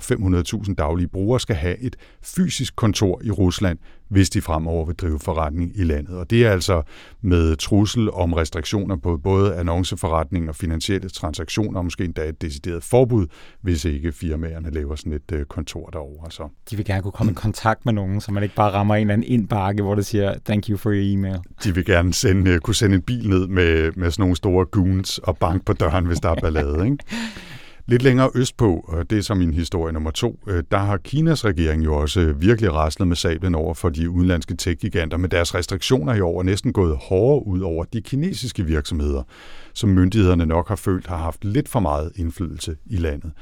500.000 0.66 0.74
daglige 0.74 1.08
brugere, 1.08 1.40
skal 1.40 1.56
have 1.56 1.78
et 1.78 1.96
fysisk 2.22 2.76
kontor 2.76 3.20
i 3.24 3.30
Rusland, 3.30 3.78
hvis 4.08 4.30
de 4.30 4.40
fremover 4.40 4.86
vil 4.86 4.94
drive 4.94 5.18
forretning 5.18 5.72
i 5.74 5.84
landet. 5.84 6.16
Og 6.16 6.30
det 6.30 6.46
er 6.46 6.50
altså 6.52 6.82
med 7.20 7.56
trussel 7.56 8.10
om 8.10 8.32
restriktioner 8.32 8.96
på 8.96 9.16
både 9.16 9.54
annonceforretning 9.56 10.48
og 10.48 10.56
finansielle 10.56 11.08
transaktioner, 11.08 11.78
og 11.78 11.84
måske 11.84 12.04
endda 12.04 12.28
et 12.28 12.42
decideret 12.42 12.84
forbud, 12.84 13.26
hvis 13.62 13.84
ikke 13.84 14.12
firmaerne 14.12 14.70
laver 14.70 14.96
sådan 14.96 15.12
et 15.12 15.32
øh, 15.32 15.44
kontor 15.44 15.90
derovre. 15.90 16.30
Så 16.30 16.48
De 16.70 16.76
vil 16.76 16.84
gerne 16.84 17.02
kunne 17.02 17.12
komme 17.12 17.32
i 17.32 17.34
kontakt 17.34 17.84
med 17.84 17.92
nogen, 17.92 18.20
så 18.20 18.32
man 18.32 18.42
ikke 18.42 18.54
bare 18.54 18.72
rammer 18.72 18.94
en 18.94 19.00
eller 19.00 19.12
anden 19.12 19.26
indbakke, 19.26 19.82
hvor 19.82 19.94
det 19.94 20.06
siger, 20.06 20.34
thank 20.44 20.68
you 20.68 20.76
for 20.76 20.90
your 20.90 21.12
email. 21.12 21.38
de 21.64 21.74
vil 21.74 21.84
gerne 21.84 22.14
sende, 22.14 22.50
øh, 22.50 22.60
kunne 22.60 22.74
sende 22.74 22.96
en 22.96 23.02
bil 23.02 23.28
ned 23.28 23.46
med, 23.46 23.92
med 23.96 24.10
sådan 24.10 24.22
nogle 24.22 24.36
store 24.36 24.66
goons 24.66 25.09
og 25.18 25.38
bank 25.38 25.64
på 25.64 25.72
døren, 25.72 26.06
hvis 26.06 26.20
der 26.20 26.28
er 26.28 26.34
ballade. 26.34 26.84
Ikke? 26.84 26.98
Lidt 27.86 28.02
længere 28.02 28.30
østpå, 28.34 28.84
og 28.88 29.10
det 29.10 29.18
er 29.18 29.22
så 29.22 29.34
min 29.34 29.54
historie 29.54 29.92
nummer 29.92 30.10
to, 30.10 30.38
øh, 30.46 30.62
der 30.70 30.78
har 30.78 30.96
Kinas 30.96 31.44
regering 31.44 31.84
jo 31.84 31.94
også 31.94 32.20
øh, 32.20 32.40
virkelig 32.40 32.72
raslet 32.72 33.08
med 33.08 33.16
sablen 33.16 33.54
over 33.54 33.74
for 33.74 33.88
de 33.88 34.10
udenlandske 34.10 34.56
tech-giganter, 34.56 35.16
med 35.16 35.28
deres 35.28 35.54
restriktioner 35.54 36.14
i 36.14 36.20
år 36.20 36.38
er 36.38 36.42
næsten 36.42 36.72
gået 36.72 36.96
hårdere 37.02 37.46
ud 37.46 37.60
over 37.60 37.84
de 37.84 38.02
kinesiske 38.02 38.64
virksomheder, 38.64 39.22
som 39.74 39.90
myndighederne 39.90 40.46
nok 40.46 40.68
har 40.68 40.76
følt 40.76 41.06
har 41.06 41.16
haft 41.16 41.44
lidt 41.44 41.68
for 41.68 41.80
meget 41.80 42.12
indflydelse 42.16 42.76
i 42.86 42.96
landet. 42.96 43.32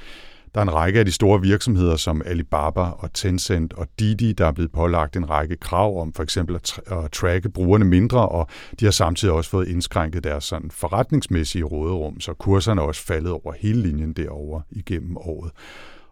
Der 0.58 0.64
er 0.64 0.68
en 0.68 0.74
række 0.74 0.98
af 0.98 1.04
de 1.04 1.12
store 1.12 1.40
virksomheder 1.40 1.96
som 1.96 2.22
Alibaba 2.26 2.80
og 2.80 3.12
Tencent 3.14 3.72
og 3.72 3.86
Didi, 3.98 4.32
der 4.32 4.46
er 4.46 4.52
blevet 4.52 4.72
pålagt 4.72 5.16
en 5.16 5.30
række 5.30 5.56
krav 5.56 6.00
om 6.00 6.12
for 6.12 6.22
eksempel 6.22 6.56
at, 6.56 6.70
tra- 6.70 7.04
at 7.04 7.12
tracke 7.12 7.48
brugerne 7.48 7.84
mindre, 7.84 8.28
og 8.28 8.48
de 8.80 8.84
har 8.84 8.92
samtidig 8.92 9.34
også 9.34 9.50
fået 9.50 9.68
indskrænket 9.68 10.24
deres 10.24 10.44
sådan 10.44 10.70
forretningsmæssige 10.70 11.64
råderum, 11.64 12.20
så 12.20 12.32
kurserne 12.32 12.80
er 12.80 12.84
også 12.84 13.02
faldet 13.02 13.32
over 13.32 13.52
hele 13.58 13.82
linjen 13.82 14.12
derover 14.12 14.60
igennem 14.70 15.16
året. 15.16 15.50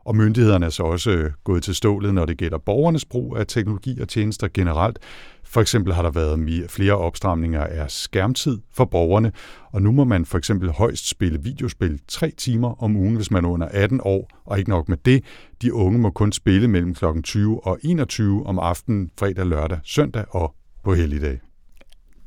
Og 0.05 0.17
myndighederne 0.17 0.67
er 0.67 0.71
så 0.71 0.83
også 0.83 1.11
øh, 1.11 1.31
gået 1.45 1.63
til 1.63 1.75
stålet, 1.75 2.15
når 2.15 2.25
det 2.25 2.39
gælder 2.39 2.59
borgernes 2.59 3.05
brug 3.05 3.37
af 3.37 3.47
teknologi 3.47 4.01
og 4.01 4.09
tjenester 4.09 4.49
generelt. 4.55 4.99
For 5.47 5.61
eksempel 5.61 5.95
har 5.95 6.03
der 6.03 6.11
været 6.11 6.71
flere 6.71 6.93
opstramninger 6.93 7.65
af 7.65 7.91
skærmtid 7.91 8.59
for 8.73 8.85
borgerne, 8.85 9.33
og 9.73 9.83
nu 9.83 9.93
må 9.93 10.05
man 10.05 10.25
for 10.25 10.39
eksempel 10.39 10.71
højst 10.71 11.09
spille 11.09 11.43
videospil 11.43 12.01
tre 12.09 12.31
timer 12.31 12.83
om 12.83 12.97
ugen, 12.97 13.17
hvis 13.17 13.31
man 13.31 13.45
er 13.45 13.49
under 13.49 13.69
18 13.71 14.01
år, 14.05 14.29
og 14.45 14.59
ikke 14.59 14.71
nok 14.71 14.89
med 14.89 14.97
det. 15.05 15.25
De 15.63 15.75
unge 15.75 15.99
må 15.99 16.11
kun 16.11 16.33
spille 16.33 16.69
mellem 16.69 16.95
kl. 16.95 17.05
20 17.25 17.67
og 17.67 17.79
21 17.83 18.47
om 18.47 18.59
aftenen, 18.59 19.11
fredag, 19.19 19.47
lørdag, 19.47 19.79
søndag 19.85 20.25
og 20.31 20.55
på 20.85 20.95
helligdag. 20.95 21.46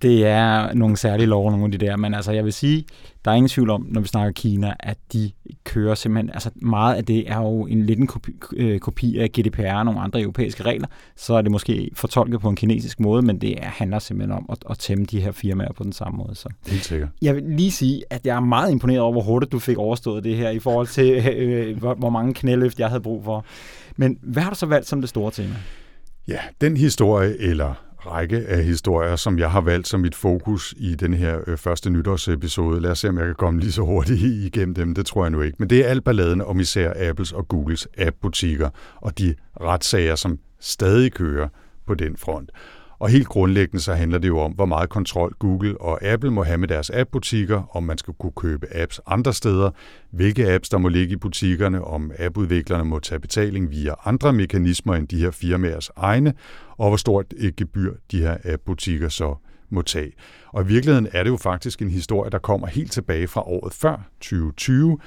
Det 0.01 0.25
er 0.25 0.73
nogle 0.73 0.97
særlige 0.97 1.27
lov, 1.27 1.51
nogle 1.51 1.65
af 1.65 1.71
de 1.71 1.77
der, 1.77 1.97
men 1.97 2.13
altså 2.13 2.31
jeg 2.31 2.45
vil 2.45 2.53
sige, 2.53 2.85
der 3.25 3.31
er 3.31 3.35
ingen 3.35 3.49
tvivl 3.49 3.69
om, 3.69 3.85
når 3.89 4.01
vi 4.01 4.07
snakker 4.07 4.31
Kina, 4.31 4.73
at 4.79 4.97
de 5.13 5.31
kører 5.63 5.95
simpelthen, 5.95 6.29
altså 6.33 6.49
meget 6.55 6.95
af 6.95 7.05
det 7.05 7.31
er 7.31 7.37
jo 7.37 7.65
en 7.65 7.85
liten 7.85 8.07
kopi, 8.07 8.31
øh, 8.55 8.79
kopi 8.79 9.17
af 9.17 9.29
GDPR 9.29 9.73
og 9.73 9.85
nogle 9.85 9.99
andre 9.99 10.21
europæiske 10.21 10.63
regler, 10.63 10.87
så 11.15 11.33
er 11.33 11.41
det 11.41 11.51
måske 11.51 11.89
fortolket 11.93 12.41
på 12.41 12.49
en 12.49 12.55
kinesisk 12.55 12.99
måde, 12.99 13.21
men 13.21 13.41
det 13.41 13.63
er, 13.63 13.67
handler 13.67 13.99
simpelthen 13.99 14.37
om 14.37 14.45
at, 14.51 14.57
at 14.69 14.79
tæmme 14.79 15.05
de 15.05 15.21
her 15.21 15.31
firmaer 15.31 15.73
på 15.73 15.83
den 15.83 15.93
samme 15.93 16.17
måde. 16.17 16.35
Så. 16.35 16.49
Helt 16.67 16.85
sikkert. 16.85 17.09
Jeg 17.21 17.35
vil 17.35 17.43
lige 17.47 17.71
sige, 17.71 18.03
at 18.09 18.25
jeg 18.25 18.35
er 18.35 18.39
meget 18.39 18.71
imponeret 18.71 18.99
over, 19.01 19.11
hvor 19.11 19.21
hurtigt 19.21 19.51
du 19.51 19.59
fik 19.59 19.77
overstået 19.77 20.23
det 20.23 20.35
her, 20.35 20.49
i 20.49 20.59
forhold 20.59 20.87
til, 20.87 21.27
øh, 21.35 21.77
hvor, 21.77 21.93
hvor 21.93 22.09
mange 22.09 22.33
knæløft 22.33 22.79
jeg 22.79 22.87
havde 22.87 23.01
brug 23.01 23.23
for. 23.23 23.45
Men 23.95 24.17
hvad 24.21 24.43
har 24.43 24.49
du 24.49 24.55
så 24.55 24.65
valgt 24.65 24.87
som 24.87 25.01
det 25.01 25.09
store 25.09 25.31
tema? 25.31 25.55
Ja, 26.27 26.39
den 26.61 26.77
historie 26.77 27.41
eller 27.41 27.88
række 28.05 28.37
af 28.37 28.63
historier, 28.63 29.15
som 29.15 29.39
jeg 29.39 29.51
har 29.51 29.61
valgt 29.61 29.87
som 29.87 29.99
mit 29.99 30.15
fokus 30.15 30.73
i 30.77 30.95
den 30.95 31.13
her 31.13 31.39
øh, 31.47 31.57
første 31.57 31.89
nytårsepisode. 31.89 32.81
Lad 32.81 32.91
os 32.91 32.99
se, 32.99 33.09
om 33.09 33.17
jeg 33.17 33.25
kan 33.25 33.35
komme 33.35 33.59
lige 33.59 33.71
så 33.71 33.81
hurtigt 33.81 34.21
igennem 34.21 34.75
dem. 34.75 34.95
Det 34.95 35.05
tror 35.05 35.23
jeg 35.23 35.31
nu 35.31 35.41
ikke. 35.41 35.55
Men 35.59 35.69
det 35.69 35.85
er 35.85 35.89
alt 35.89 36.03
balladen 36.03 36.41
om 36.41 36.59
især 36.59 37.09
Apples 37.09 37.31
og 37.31 37.47
Googles 37.47 37.87
app-butikker 37.97 38.69
og 38.95 39.19
de 39.19 39.35
retssager, 39.61 40.15
som 40.15 40.39
stadig 40.59 41.13
kører 41.13 41.47
på 41.87 41.93
den 41.93 42.17
front. 42.17 42.51
Og 42.99 43.09
helt 43.09 43.27
grundlæggende 43.27 43.83
så 43.83 43.93
handler 43.93 44.17
det 44.17 44.27
jo 44.27 44.39
om, 44.39 44.51
hvor 44.51 44.65
meget 44.65 44.89
kontrol 44.89 45.33
Google 45.39 45.81
og 45.81 46.03
Apple 46.03 46.31
må 46.31 46.43
have 46.43 46.57
med 46.57 46.67
deres 46.67 46.89
appbutikker, 46.89 47.75
om 47.75 47.83
man 47.83 47.97
skal 47.97 48.13
kunne 48.19 48.31
købe 48.37 48.67
apps 48.75 49.01
andre 49.07 49.33
steder, 49.33 49.71
hvilke 50.11 50.53
apps 50.53 50.69
der 50.69 50.77
må 50.77 50.87
ligge 50.87 51.13
i 51.13 51.17
butikkerne, 51.17 51.83
om 51.83 52.11
appudviklerne 52.19 52.83
må 52.83 52.99
tage 52.99 53.19
betaling 53.19 53.71
via 53.71 53.93
andre 54.05 54.33
mekanismer 54.33 54.95
end 54.95 55.07
de 55.07 55.19
her 55.19 55.31
firmaers 55.31 55.89
egne, 55.95 56.33
og 56.77 56.87
hvor 56.89 56.97
stort 56.97 57.25
et 57.37 57.55
gebyr 57.55 57.93
de 58.11 58.21
her 58.21 58.37
appbutikker 58.45 59.09
så 59.09 59.35
må 59.69 59.81
tage. 59.81 60.11
Og 60.47 60.63
i 60.63 60.67
virkeligheden 60.67 61.07
er 61.11 61.23
det 61.23 61.29
jo 61.29 61.37
faktisk 61.37 61.81
en 61.81 61.89
historie, 61.89 62.31
der 62.31 62.39
kommer 62.39 62.67
helt 62.67 62.91
tilbage 62.91 63.27
fra 63.27 63.41
året 63.41 63.73
før 63.73 64.09
2020, 64.19 64.99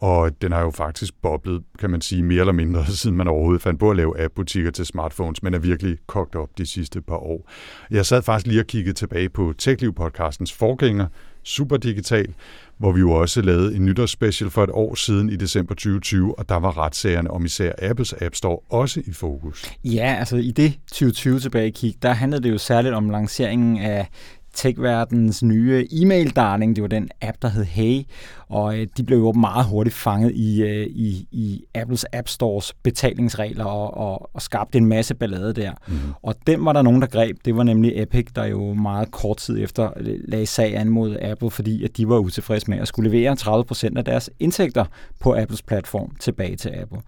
og 0.00 0.42
den 0.42 0.52
har 0.52 0.60
jo 0.60 0.70
faktisk 0.70 1.14
boblet, 1.22 1.62
kan 1.78 1.90
man 1.90 2.00
sige, 2.00 2.22
mere 2.22 2.40
eller 2.40 2.52
mindre, 2.52 2.86
siden 3.02 3.16
man 3.16 3.28
overhovedet 3.28 3.62
fandt 3.62 3.80
på 3.80 3.90
at 3.90 3.96
lave 3.96 4.20
app-butikker 4.20 4.70
til 4.70 4.86
smartphones, 4.86 5.42
men 5.42 5.54
er 5.54 5.58
virkelig 5.58 5.98
kogt 6.06 6.34
op 6.34 6.48
de 6.58 6.66
sidste 6.66 7.00
par 7.00 7.16
år. 7.16 7.50
Jeg 7.90 8.06
sad 8.06 8.22
faktisk 8.22 8.46
lige 8.46 8.60
og 8.60 8.66
kiggede 8.66 8.94
tilbage 8.94 9.28
på 9.28 9.54
TechLiv-podcastens 9.58 10.52
forgænger, 10.52 11.06
Super 11.42 11.76
Digital, 11.76 12.34
hvor 12.78 12.92
vi 12.92 13.00
jo 13.00 13.10
også 13.10 13.42
lavede 13.42 13.76
en 13.76 13.84
nytårsspecial 13.84 14.50
for 14.50 14.64
et 14.64 14.70
år 14.72 14.94
siden 14.94 15.30
i 15.30 15.36
december 15.36 15.74
2020, 15.74 16.38
og 16.38 16.48
der 16.48 16.56
var 16.56 16.78
retssagerne 16.78 17.30
om 17.30 17.44
især 17.44 17.72
Apples 17.82 18.14
App 18.20 18.34
Store 18.34 18.58
også 18.68 19.02
i 19.06 19.12
fokus. 19.12 19.64
Ja, 19.84 20.16
altså 20.18 20.36
i 20.36 20.50
det 20.50 20.78
2020 20.86 21.40
tilbage 21.40 21.70
kig, 21.70 21.94
der 22.02 22.12
handlede 22.12 22.42
det 22.42 22.50
jo 22.50 22.58
særligt 22.58 22.94
om 22.94 23.10
lanceringen 23.10 23.78
af 23.78 24.08
tech-verdens 24.56 25.42
nye 25.42 25.86
e-mail-darling. 25.92 26.76
Det 26.76 26.82
var 26.82 26.88
den 26.88 27.08
app, 27.20 27.36
der 27.42 27.48
hed 27.48 27.64
Hey, 27.64 28.02
og 28.48 28.78
øh, 28.78 28.86
de 28.96 29.02
blev 29.02 29.18
jo 29.18 29.32
meget 29.32 29.66
hurtigt 29.66 29.96
fanget 29.96 30.32
i, 30.34 30.62
øh, 30.62 30.86
i, 30.86 31.28
i 31.32 31.64
Apples 31.74 32.06
App 32.12 32.28
Stores 32.28 32.72
betalingsregler 32.82 33.64
og, 33.64 33.96
og, 33.96 34.30
og 34.34 34.42
skabte 34.42 34.78
en 34.78 34.86
masse 34.86 35.14
ballade 35.14 35.52
der. 35.52 35.72
Mm. 35.88 35.98
Og 36.22 36.34
den 36.46 36.64
var 36.64 36.72
der 36.72 36.82
nogen, 36.82 37.00
der 37.00 37.06
greb. 37.06 37.36
Det 37.44 37.56
var 37.56 37.62
nemlig 37.62 38.02
Epic, 38.02 38.26
der 38.36 38.44
jo 38.44 38.74
meget 38.74 39.10
kort 39.10 39.36
tid 39.36 39.64
efter 39.64 39.90
lagde 40.28 40.46
sag 40.46 40.76
an 40.76 40.88
mod 40.88 41.16
Apple, 41.22 41.50
fordi 41.50 41.84
at 41.84 41.96
de 41.96 42.08
var 42.08 42.18
utilfredse 42.18 42.70
med 42.70 42.78
at 42.78 42.88
skulle 42.88 43.10
levere 43.10 43.32
30% 43.32 43.96
af 43.96 44.04
deres 44.04 44.30
indtægter 44.40 44.84
på 45.20 45.36
Apples 45.36 45.62
platform 45.62 46.12
tilbage 46.20 46.56
til 46.56 46.68
Apple. 46.68 46.98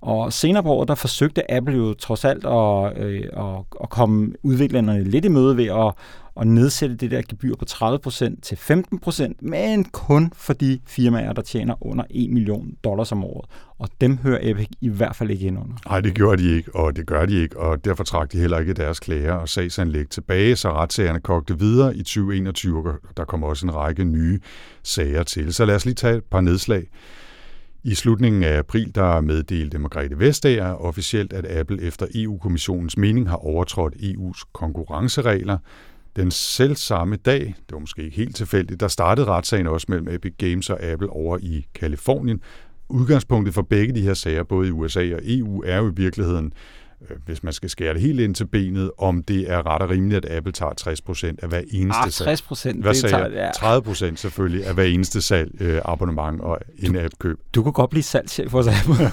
Og 0.00 0.32
senere 0.32 0.62
på 0.62 0.68
året, 0.68 0.88
der 0.88 0.94
forsøgte 0.94 1.52
Apple 1.52 1.76
jo 1.76 1.94
trods 1.94 2.24
alt 2.24 2.46
at, 2.46 2.98
øh, 2.98 3.24
at, 3.36 3.64
at 3.82 3.90
komme 3.90 4.32
udviklerne 4.42 5.04
lidt 5.04 5.24
i 5.24 5.28
møde 5.28 5.56
ved 5.56 5.66
at, 5.66 5.94
at 6.40 6.46
nedsætte 6.46 6.96
det 6.96 7.10
der 7.10 7.22
gebyr 7.28 7.54
på 7.54 7.64
30% 7.70 8.40
til 8.42 8.56
15%, 8.56 9.32
men 9.40 9.84
kun 9.84 10.32
for 10.34 10.52
de 10.52 10.78
firmaer, 10.86 11.32
der 11.32 11.42
tjener 11.42 11.86
under 11.86 12.04
1 12.10 12.30
million 12.30 12.74
dollars 12.84 13.12
om 13.12 13.24
året. 13.24 13.50
Og 13.78 13.88
dem 14.00 14.16
hører 14.16 14.38
Epic 14.42 14.68
i 14.80 14.88
hvert 14.88 15.16
fald 15.16 15.30
ikke 15.30 15.46
ind 15.46 15.58
under. 15.58 15.74
Nej, 15.86 16.00
det 16.00 16.14
gjorde 16.14 16.42
de 16.42 16.56
ikke, 16.56 16.74
og 16.74 16.96
det 16.96 17.06
gør 17.06 17.26
de 17.26 17.42
ikke, 17.42 17.58
og 17.58 17.84
derfor 17.84 18.04
trak 18.04 18.32
de 18.32 18.38
heller 18.38 18.58
ikke 18.58 18.72
deres 18.72 19.00
klager 19.00 19.32
og 19.32 19.48
sagsanlæg 19.48 20.08
tilbage, 20.08 20.56
så 20.56 20.72
retssagerne 20.72 21.20
kogte 21.20 21.58
videre 21.58 21.96
i 21.96 22.02
2021, 22.02 22.78
og 22.78 23.16
der 23.16 23.24
kom 23.24 23.42
også 23.42 23.66
en 23.66 23.74
række 23.74 24.04
nye 24.04 24.40
sager 24.82 25.22
til. 25.22 25.54
Så 25.54 25.64
lad 25.64 25.74
os 25.74 25.84
lige 25.84 25.94
tage 25.94 26.16
et 26.16 26.24
par 26.24 26.40
nedslag. 26.40 26.88
I 27.84 27.94
slutningen 27.94 28.42
af 28.42 28.58
april 28.58 28.94
der 28.94 29.20
meddelte 29.20 29.78
Margrethe 29.78 30.18
Vestager 30.18 30.72
officielt, 30.72 31.32
at 31.32 31.46
Apple 31.46 31.82
efter 31.82 32.06
EU-kommissionens 32.14 32.96
mening 32.96 33.28
har 33.28 33.36
overtrådt 33.36 33.94
EU's 33.94 34.42
konkurrenceregler. 34.52 35.58
Den 36.16 36.30
selv 36.30 36.76
samme 36.76 37.16
dag, 37.16 37.40
det 37.40 37.72
var 37.72 37.78
måske 37.78 38.02
ikke 38.02 38.16
helt 38.16 38.36
tilfældigt, 38.36 38.80
der 38.80 38.88
startede 38.88 39.26
retssagen 39.26 39.66
også 39.66 39.86
mellem 39.88 40.08
Epic 40.08 40.34
Games 40.38 40.70
og 40.70 40.82
Apple 40.82 41.10
over 41.10 41.38
i 41.42 41.66
Kalifornien. 41.74 42.40
Udgangspunktet 42.88 43.54
for 43.54 43.62
begge 43.62 43.94
de 43.94 44.00
her 44.00 44.14
sager, 44.14 44.42
både 44.42 44.68
i 44.68 44.70
USA 44.70 45.14
og 45.14 45.20
EU, 45.24 45.62
er 45.66 45.76
jo 45.76 45.90
i 45.90 45.94
virkeligheden 45.96 46.52
hvis 47.26 47.42
man 47.42 47.52
skal 47.52 47.70
skære 47.70 47.94
det 47.94 48.02
helt 48.02 48.20
ind 48.20 48.34
til 48.34 48.46
benet, 48.46 48.90
om 48.98 49.22
det 49.22 49.50
er 49.50 49.66
ret 49.66 49.82
og 49.82 49.90
rimeligt, 49.90 50.24
at 50.24 50.36
Apple 50.36 50.52
tager 50.52 50.72
60 50.72 51.00
procent 51.00 51.40
af 51.42 51.48
hver 51.48 51.62
eneste 51.70 52.02
ah, 52.02 52.10
60 52.10 52.42
procent? 52.42 52.82
Hvad 52.82 52.94
sagde 52.94 53.14
tager, 53.14 53.44
ja. 53.44 53.50
30 53.50 53.82
procent 53.82 54.20
selvfølgelig 54.20 54.66
af 54.66 54.74
hver 54.74 54.84
eneste 54.84 55.22
salg, 55.22 55.62
øh, 55.62 55.80
abonnement 55.84 56.40
og 56.40 56.58
in-app-køb. 56.78 57.38
Du 57.54 57.62
kunne 57.62 57.72
godt 57.72 57.90
blive 57.90 58.02
salgschef 58.02 58.52
hos 58.52 58.66
Apple. 58.66 58.94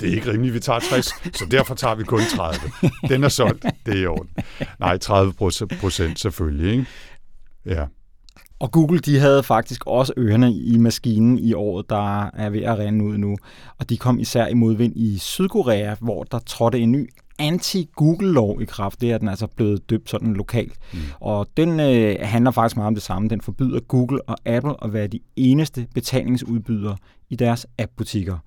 det 0.00 0.08
er 0.08 0.14
ikke 0.14 0.30
rimeligt, 0.30 0.54
vi 0.54 0.60
tager 0.60 0.80
60, 0.80 1.06
så 1.36 1.46
derfor 1.50 1.74
tager 1.74 1.94
vi 1.94 2.04
kun 2.04 2.20
30. 2.36 2.60
Den 3.08 3.24
er 3.24 3.28
solgt, 3.28 3.64
det 3.86 3.94
er 3.94 4.02
i 4.02 4.06
orden. 4.06 4.30
Nej, 4.80 4.98
30 4.98 5.32
procent 5.80 6.20
selvfølgelig, 6.20 6.70
ikke? 6.70 6.86
Ja. 7.66 7.84
Og 8.62 8.72
Google, 8.72 8.98
de 8.98 9.18
havde 9.18 9.42
faktisk 9.42 9.86
også 9.86 10.12
ørerne 10.18 10.52
i 10.52 10.78
maskinen 10.78 11.38
i 11.38 11.52
året, 11.52 11.90
der 11.90 12.26
er 12.26 12.50
ved 12.50 12.62
at 12.62 12.78
rende 12.78 13.04
ud 13.04 13.18
nu. 13.18 13.36
Og 13.78 13.90
de 13.90 13.96
kom 13.96 14.18
især 14.18 14.46
i 14.46 14.54
modvind 14.54 14.96
i 14.96 15.18
Sydkorea, 15.18 15.94
hvor 16.00 16.22
der 16.22 16.38
trådte 16.38 16.78
en 16.78 16.92
ny 16.92 17.10
anti-Google-lov 17.38 18.62
i 18.62 18.64
kraft. 18.64 19.00
Det 19.00 19.12
er 19.12 19.18
den 19.18 19.28
altså 19.28 19.46
blevet 19.46 19.90
døbt 19.90 20.10
sådan 20.10 20.34
lokalt. 20.34 20.72
Mm. 20.92 20.98
Og 21.20 21.46
den 21.56 21.80
øh, 21.80 22.16
handler 22.20 22.50
faktisk 22.50 22.76
meget 22.76 22.86
om 22.86 22.94
det 22.94 23.02
samme. 23.02 23.28
Den 23.28 23.40
forbyder 23.40 23.80
Google 23.80 24.22
og 24.28 24.36
Apple 24.44 24.84
at 24.84 24.92
være 24.92 25.06
de 25.06 25.20
eneste 25.36 25.86
betalingsudbydere 25.94 26.96
i 27.30 27.36
deres 27.36 27.66
app-butikker. 27.78 28.38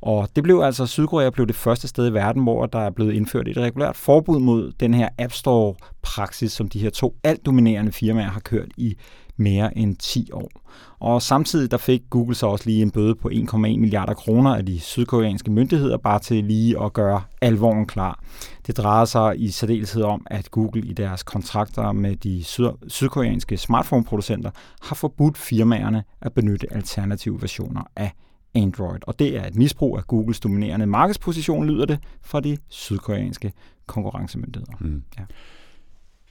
Og 0.00 0.28
det 0.36 0.42
blev 0.42 0.60
altså, 0.60 0.86
Sydkorea 0.86 1.30
blev 1.30 1.46
det 1.46 1.56
første 1.56 1.88
sted 1.88 2.10
i 2.10 2.14
verden, 2.14 2.42
hvor 2.42 2.66
der 2.66 2.78
er 2.78 2.90
blevet 2.90 3.12
indført 3.12 3.48
et 3.48 3.56
regulært 3.56 3.96
forbud 3.96 4.40
mod 4.40 4.72
den 4.80 4.94
her 4.94 5.08
App 5.18 5.32
Store-praksis, 5.32 6.52
som 6.52 6.68
de 6.68 6.78
her 6.78 6.90
to 6.90 7.16
alt 7.24 7.46
dominerende 7.46 7.92
firmaer 7.92 8.30
har 8.30 8.40
kørt 8.40 8.68
i 8.76 8.96
mere 9.36 9.78
end 9.78 9.96
10 9.96 10.30
år. 10.32 10.50
Og 10.98 11.22
samtidig 11.22 11.70
der 11.70 11.76
fik 11.76 12.02
Google 12.10 12.34
så 12.34 12.46
også 12.46 12.64
lige 12.66 12.82
en 12.82 12.90
bøde 12.90 13.14
på 13.14 13.28
1,1 13.28 13.56
milliarder 13.56 14.14
kroner 14.14 14.54
af 14.56 14.66
de 14.66 14.80
sydkoreanske 14.80 15.50
myndigheder, 15.50 15.96
bare 15.96 16.18
til 16.18 16.44
lige 16.44 16.82
at 16.82 16.92
gøre 16.92 17.22
alvoren 17.40 17.86
klar. 17.86 18.20
Det 18.66 18.76
drejer 18.76 19.04
sig 19.04 19.40
i 19.40 19.48
særdeleshed 19.48 20.02
om, 20.02 20.26
at 20.30 20.50
Google 20.50 20.82
i 20.82 20.92
deres 20.92 21.22
kontrakter 21.22 21.92
med 21.92 22.16
de 22.16 22.44
syd- 22.44 22.88
sydkoreanske 22.88 23.56
smartphone-producenter 23.56 24.50
har 24.82 24.94
forbudt 24.94 25.38
firmaerne 25.38 26.04
at 26.20 26.32
benytte 26.32 26.72
alternative 26.72 27.40
versioner 27.40 27.82
af 27.96 28.12
Android. 28.54 28.98
Og 29.06 29.18
det 29.18 29.36
er 29.36 29.46
et 29.46 29.56
misbrug 29.56 29.98
af 29.98 30.06
Googles 30.06 30.40
dominerende 30.40 30.86
markedsposition, 30.86 31.66
lyder 31.66 31.84
det, 31.84 31.98
fra 32.22 32.40
de 32.40 32.56
sydkoreanske 32.68 33.52
konkurrencemyndigheder. 33.86 34.72
Mm. 34.80 35.02
Ja. 35.18 35.24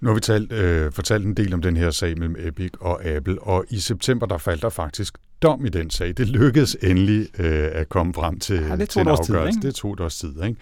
Nu 0.03 0.09
har 0.09 0.13
vi 0.13 0.21
talt, 0.21 0.51
øh, 0.51 0.91
fortalt 0.91 1.25
en 1.25 1.33
del 1.33 1.53
om 1.53 1.61
den 1.61 1.77
her 1.77 1.91
sag 1.91 2.17
mellem 2.17 2.35
Epic 2.39 2.71
og 2.79 3.05
Apple, 3.05 3.41
og 3.41 3.65
i 3.69 3.79
september 3.79 4.25
der 4.25 4.37
faldt 4.37 4.61
der 4.61 4.69
faktisk 4.69 5.17
dom 5.41 5.65
i 5.65 5.69
den 5.69 5.89
sag. 5.89 6.13
Det 6.17 6.27
lykkedes 6.27 6.77
endelig 6.81 7.27
øh, 7.39 7.69
at 7.73 7.89
komme 7.89 8.13
frem 8.13 8.39
til, 8.39 8.55
ja, 8.55 8.75
det 8.75 8.89
til 8.89 9.01
en 9.01 9.07
afgørelse. 9.07 9.61
Tid, 9.61 9.67
det 9.67 9.75
tog 9.75 9.93
et 9.93 9.99
års 9.99 10.17
tid. 10.17 10.43
Ikke? 10.43 10.55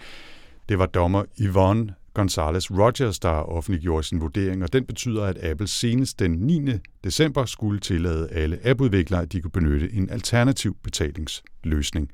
Det 0.68 0.78
var 0.78 0.86
dommer 0.86 1.24
Yvonne 1.40 1.94
Gonzalez 2.14 2.70
Rogers, 2.70 3.18
der 3.18 3.28
offentliggjorde 3.28 4.02
sin 4.02 4.20
vurdering, 4.20 4.62
og 4.62 4.72
den 4.72 4.84
betyder, 4.84 5.24
at 5.24 5.44
Apple 5.44 5.68
senest 5.68 6.18
den 6.18 6.30
9. 6.30 6.68
december 7.04 7.44
skulle 7.44 7.80
tillade 7.80 8.28
alle 8.30 8.58
appudviklere, 8.64 9.22
at 9.22 9.32
de 9.32 9.40
kunne 9.40 9.50
benytte 9.50 9.92
en 9.92 10.10
alternativ 10.10 10.76
betalingsløsning. 10.82 12.10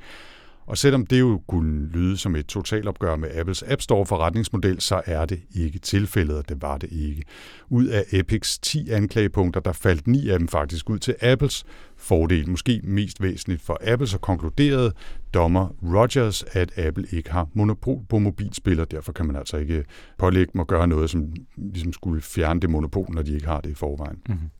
Og 0.69 0.79
selvom 0.79 1.07
det 1.07 1.21
jo 1.21 1.43
kunne 1.47 1.87
lyde 1.87 2.17
som 2.17 2.37
et 2.37 2.47
totalopgør 2.47 3.17
med 3.17 3.29
Apples 3.35 3.65
App 3.67 3.83
Store 3.83 4.07
forretningsmodel, 4.07 4.81
så 4.81 5.03
er 5.07 5.25
det 5.25 5.41
ikke 5.55 5.79
tilfældet, 5.79 6.37
og 6.37 6.49
det 6.49 6.63
var 6.63 6.79
det 6.79 6.89
ikke. 6.93 7.23
Ud 7.69 7.87
af 7.87 8.05
Epics 8.13 8.59
10 8.59 8.91
anklagepunkter, 8.91 9.61
der 9.61 9.73
faldt 9.73 10.07
9 10.07 10.29
af 10.29 10.39
dem 10.39 10.49
faktisk 10.49 10.91
ud 10.91 10.99
til 10.99 11.15
Apples 11.23 11.65
fordel. 11.97 12.51
Måske 12.51 12.81
mest 12.85 13.23
væsentligt 13.23 13.63
for 13.63 13.79
Apple, 13.85 14.07
så 14.07 14.19
konkluderede 14.19 14.93
dommer 15.35 15.69
Rogers, 15.83 16.45
at 16.53 16.79
Apple 16.79 17.07
ikke 17.13 17.31
har 17.31 17.49
monopol 17.55 18.01
på 18.09 18.19
mobilspil, 18.19 18.81
og 18.81 18.91
derfor 18.91 19.13
kan 19.13 19.27
man 19.27 19.37
altså 19.37 19.57
ikke 19.57 19.85
pålægge 20.19 20.53
dem 20.53 20.61
at 20.61 20.67
gøre 20.67 20.89
noget, 20.89 21.11
som 21.11 21.33
ligesom 21.57 21.93
skulle 21.93 22.23
fjerne 22.23 22.61
det 22.61 22.71
monopol, 22.71 23.07
når 23.15 23.23
de 23.23 23.35
ikke 23.35 23.47
har 23.47 23.61
det 23.61 23.71
i 23.71 23.75
forvejen. 23.75 24.19
Mm-hmm. 24.29 24.51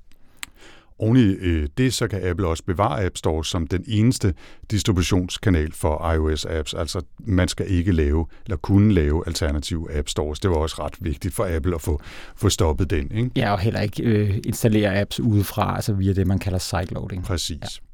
Oven 0.99 1.17
i 1.17 1.21
øh, 1.21 1.69
det, 1.79 1.95
så 1.95 2.09
kan 2.09 2.29
Apple 2.29 2.47
også 2.47 2.65
bevare 2.65 3.05
App 3.05 3.17
Store 3.17 3.45
som 3.45 3.67
den 3.67 3.85
eneste 3.89 4.35
distributionskanal 4.71 5.73
for 5.73 6.13
iOS-apps. 6.15 6.79
Altså, 6.79 7.03
man 7.19 7.49
skal 7.49 7.67
ikke 7.71 7.93
lave, 7.93 8.27
eller 8.45 8.57
kunne 8.57 8.95
lave 8.95 9.23
alternative 9.27 9.99
App 9.99 10.09
Stores. 10.09 10.41
Det 10.41 10.51
var 10.51 10.57
også 10.57 10.77
ret 10.79 10.95
vigtigt 11.01 11.35
for 11.35 11.57
Apple 11.57 11.75
at 11.75 11.81
få, 11.81 12.01
få 12.37 12.49
stoppet 12.49 12.91
den. 12.91 13.13
Ikke? 13.13 13.31
Ja, 13.37 13.53
og 13.53 13.59
heller 13.59 13.81
ikke 13.81 14.03
øh, 14.03 14.39
installere 14.47 15.01
apps 15.01 15.21
udefra, 15.21 15.75
altså 15.75 15.93
via 15.93 16.13
det, 16.13 16.27
man 16.27 16.39
kalder 16.39 16.59
sideloading. 16.59 17.25
Præcis. 17.25 17.59
Ja. 17.63 17.88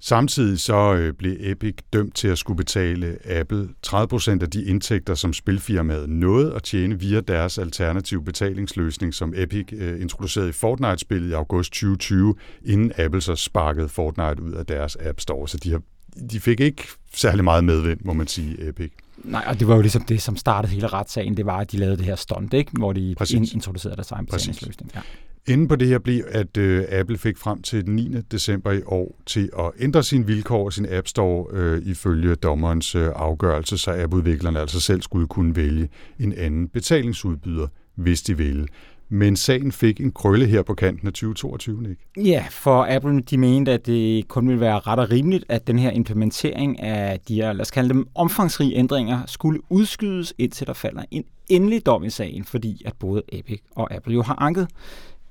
Samtidig 0.00 0.60
så 0.60 0.94
øh, 0.94 1.14
blev 1.14 1.36
Epic 1.40 1.74
dømt 1.92 2.14
til 2.14 2.28
at 2.28 2.38
skulle 2.38 2.56
betale 2.56 3.18
Apple 3.24 3.68
30% 3.86 4.30
af 4.42 4.50
de 4.50 4.64
indtægter, 4.64 5.14
som 5.14 5.32
spilfirmaet 5.32 6.08
nåede 6.08 6.54
at 6.54 6.62
tjene 6.62 7.00
via 7.00 7.20
deres 7.20 7.58
alternative 7.58 8.24
betalingsløsning, 8.24 9.14
som 9.14 9.34
Epic 9.36 9.66
øh, 9.72 10.00
introducerede 10.00 10.48
i 10.48 10.52
Fortnite-spillet 10.52 11.30
i 11.30 11.32
august 11.32 11.72
2020, 11.72 12.34
inden 12.64 12.92
Apple 12.98 13.20
så 13.20 13.36
sparkede 13.36 13.88
Fortnite 13.88 14.42
ud 14.42 14.52
af 14.52 14.66
deres 14.66 14.96
App 15.00 15.20
Store. 15.20 15.48
Så 15.48 15.56
de, 15.56 15.70
har, 15.70 15.82
de 16.30 16.40
fik 16.40 16.60
ikke 16.60 16.84
særlig 17.14 17.44
meget 17.44 17.64
medvind, 17.64 18.00
må 18.04 18.12
man 18.12 18.26
sige, 18.26 18.68
Epic. 18.68 18.90
Nej, 19.24 19.44
og 19.46 19.60
det 19.60 19.68
var 19.68 19.74
jo 19.74 19.80
ligesom 19.80 20.02
det, 20.02 20.22
som 20.22 20.36
startede 20.36 20.72
hele 20.72 20.86
retssagen, 20.86 21.36
det 21.36 21.46
var, 21.46 21.56
at 21.56 21.72
de 21.72 21.76
lavede 21.76 21.96
det 21.96 22.04
her 22.04 22.16
stunt, 22.16 22.54
ikke? 22.54 22.70
hvor 22.72 22.92
de 22.92 23.14
Præcis. 23.18 23.52
introducerede 23.52 23.96
deres 23.96 24.10
egen 24.10 24.26
betalingsløsning. 24.26 24.90
Ja. 24.94 25.00
Inden 25.48 25.68
på 25.68 25.76
det 25.76 25.88
her 25.88 25.98
blev, 25.98 26.24
at 26.28 26.56
øh, 26.56 26.84
Apple 26.90 27.18
fik 27.18 27.38
frem 27.38 27.62
til 27.62 27.86
den 27.86 27.96
9. 27.96 28.20
december 28.32 28.72
i 28.72 28.82
år 28.86 29.18
til 29.26 29.50
at 29.58 29.70
ændre 29.80 30.02
sine 30.02 30.26
vilkår 30.26 30.64
og 30.64 30.72
sin 30.72 30.86
App 30.90 31.08
Store 31.08 31.46
øh, 31.52 31.82
ifølge 31.86 32.34
dommerens 32.34 32.94
øh, 32.94 33.08
afgørelse, 33.14 33.78
så 33.78 34.02
appudviklerne 34.02 34.60
altså 34.60 34.80
selv 34.80 35.02
skulle 35.02 35.26
kunne 35.26 35.56
vælge 35.56 35.88
en 36.20 36.32
anden 36.32 36.68
betalingsudbyder, 36.68 37.66
hvis 37.94 38.22
de 38.22 38.36
ville. 38.36 38.66
Men 39.08 39.36
sagen 39.36 39.72
fik 39.72 40.00
en 40.00 40.12
krølle 40.12 40.46
her 40.46 40.62
på 40.62 40.74
kanten 40.74 41.06
af 41.06 41.12
2022, 41.12 41.90
ikke? 41.90 42.30
Ja, 42.30 42.44
for 42.50 42.86
Apple 42.96 43.20
de 43.20 43.38
mente, 43.38 43.72
at 43.72 43.86
det 43.86 44.28
kun 44.28 44.48
ville 44.48 44.60
være 44.60 44.78
ret 44.78 44.98
og 44.98 45.10
rimeligt, 45.10 45.44
at 45.48 45.66
den 45.66 45.78
her 45.78 45.90
implementering 45.90 46.80
af 46.80 47.20
de 47.28 47.34
her, 47.34 47.52
lad 47.52 47.60
os 47.60 47.70
kalde 47.70 47.88
dem, 47.88 48.06
omfangsrige 48.14 48.74
ændringer, 48.74 49.22
skulle 49.26 49.60
udskydes, 49.68 50.34
indtil 50.38 50.66
der 50.66 50.72
falder 50.72 51.02
en 51.10 51.24
endelig 51.48 51.86
dom 51.86 52.04
i 52.04 52.10
sagen, 52.10 52.44
fordi 52.44 52.82
at 52.84 52.92
både 52.98 53.22
Epic 53.32 53.60
og 53.74 53.94
Apple 53.94 54.14
jo 54.14 54.22
har 54.22 54.42
anket 54.42 54.68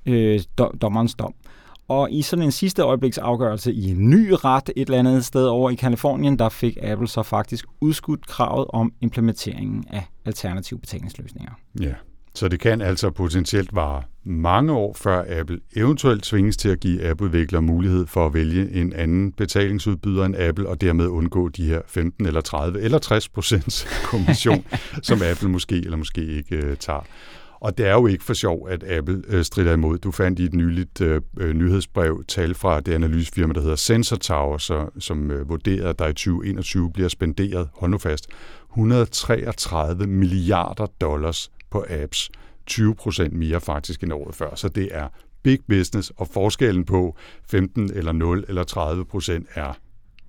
øh, 0.08 0.40
dommerens 0.80 1.14
dom. 1.14 1.34
Og 1.88 2.12
i 2.12 2.22
sådan 2.22 2.44
en 2.44 2.52
sidste 2.52 2.82
øjebliks 2.82 3.18
afgørelse 3.18 3.72
i 3.72 3.90
en 3.90 4.10
ny 4.10 4.32
ret 4.44 4.70
et 4.76 4.86
eller 4.86 4.98
andet 4.98 5.24
sted 5.24 5.46
over 5.46 5.70
i 5.70 5.74
Kalifornien, 5.74 6.38
der 6.38 6.48
fik 6.48 6.78
Apple 6.82 7.08
så 7.08 7.22
faktisk 7.22 7.64
udskudt 7.80 8.26
kravet 8.26 8.66
om 8.68 8.92
implementeringen 9.00 9.84
af 9.90 10.02
alternative 10.24 10.78
betalingsløsninger. 10.78 11.52
Ja, 11.80 11.92
så 12.34 12.48
det 12.48 12.60
kan 12.60 12.80
altså 12.80 13.10
potentielt 13.10 13.74
vare 13.74 14.02
mange 14.24 14.72
år, 14.72 14.94
før 14.94 15.40
Apple 15.40 15.60
eventuelt 15.76 16.22
tvinges 16.22 16.56
til 16.56 16.68
at 16.68 16.80
give 16.80 17.08
appudviklere 17.10 17.62
mulighed 17.62 18.06
for 18.06 18.26
at 18.26 18.34
vælge 18.34 18.70
en 18.72 18.92
anden 18.92 19.32
betalingsudbyder 19.32 20.24
end 20.24 20.36
Apple, 20.36 20.68
og 20.68 20.80
dermed 20.80 21.06
undgå 21.06 21.48
de 21.48 21.66
her 21.66 21.80
15 21.86 22.26
eller 22.26 22.40
30 22.40 22.80
eller 22.80 22.98
60 22.98 23.28
procents 23.28 23.86
kommission, 24.10 24.64
som 25.02 25.22
Apple 25.30 25.48
måske 25.48 25.76
eller 25.76 25.96
måske 25.96 26.26
ikke 26.26 26.56
øh, 26.56 26.76
tager. 26.76 27.06
Og 27.60 27.78
det 27.78 27.86
er 27.86 27.92
jo 27.92 28.06
ikke 28.06 28.24
for 28.24 28.34
sjov, 28.34 28.68
at 28.68 28.84
Apple 28.90 29.22
øh, 29.28 29.44
strider 29.44 29.72
imod. 29.72 29.98
Du 29.98 30.10
fandt 30.10 30.38
i 30.38 30.44
et 30.44 30.54
nyligt 30.54 31.00
øh, 31.00 31.20
øh 31.40 31.54
nyhedsbrev 31.54 32.24
tal 32.28 32.54
fra 32.54 32.80
det 32.80 32.94
analysefirma, 32.94 33.52
der 33.52 33.60
hedder 33.60 33.76
Sensor 33.76 34.16
Tower, 34.16 34.58
så, 34.58 34.86
som 34.98 35.30
øh, 35.30 35.48
vurderer, 35.48 35.88
at 35.90 35.98
der 35.98 36.06
i 36.06 36.12
2021 36.12 36.92
bliver 36.92 37.08
spenderet, 37.08 37.68
hold 37.74 37.90
nu 37.90 37.98
fast, 37.98 38.26
133 38.70 40.06
milliarder 40.06 40.86
dollars 41.00 41.50
på 41.70 41.84
apps. 41.88 42.30
20 42.66 42.94
procent 42.94 43.34
mere 43.34 43.60
faktisk 43.60 44.02
end 44.02 44.12
året 44.12 44.34
før. 44.34 44.54
Så 44.54 44.68
det 44.68 44.88
er 44.92 45.08
big 45.42 45.58
business, 45.68 46.12
og 46.16 46.28
forskellen 46.28 46.84
på 46.84 47.16
15 47.50 47.90
eller 47.94 48.12
0 48.12 48.44
eller 48.48 48.64
30 48.64 49.04
procent 49.04 49.46
er 49.54 49.72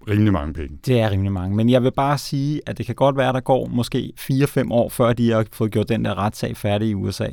rimelig 0.08 0.34
mange 0.34 0.54
penge. 0.54 0.78
Det 0.86 1.00
er 1.00 1.12
rimelig 1.12 1.32
mange, 1.32 1.56
men 1.56 1.70
jeg 1.70 1.84
vil 1.84 1.92
bare 1.92 2.18
sige, 2.18 2.62
at 2.66 2.78
det 2.78 2.86
kan 2.86 2.96
godt 2.96 3.18
være, 3.18 3.30
at 3.30 3.36
der 3.36 3.42
går 3.42 3.68
måske 3.68 4.14
4-5 4.20 4.72
år, 4.72 4.90
før 4.90 5.14
de 5.14 5.32
har 5.32 5.46
fået 5.52 5.72
gjort 5.72 5.90
den 5.90 6.06
der 6.06 6.18
retssag 6.18 6.58
færdig 6.58 6.90
i 6.90 6.94
USA. 6.94 7.28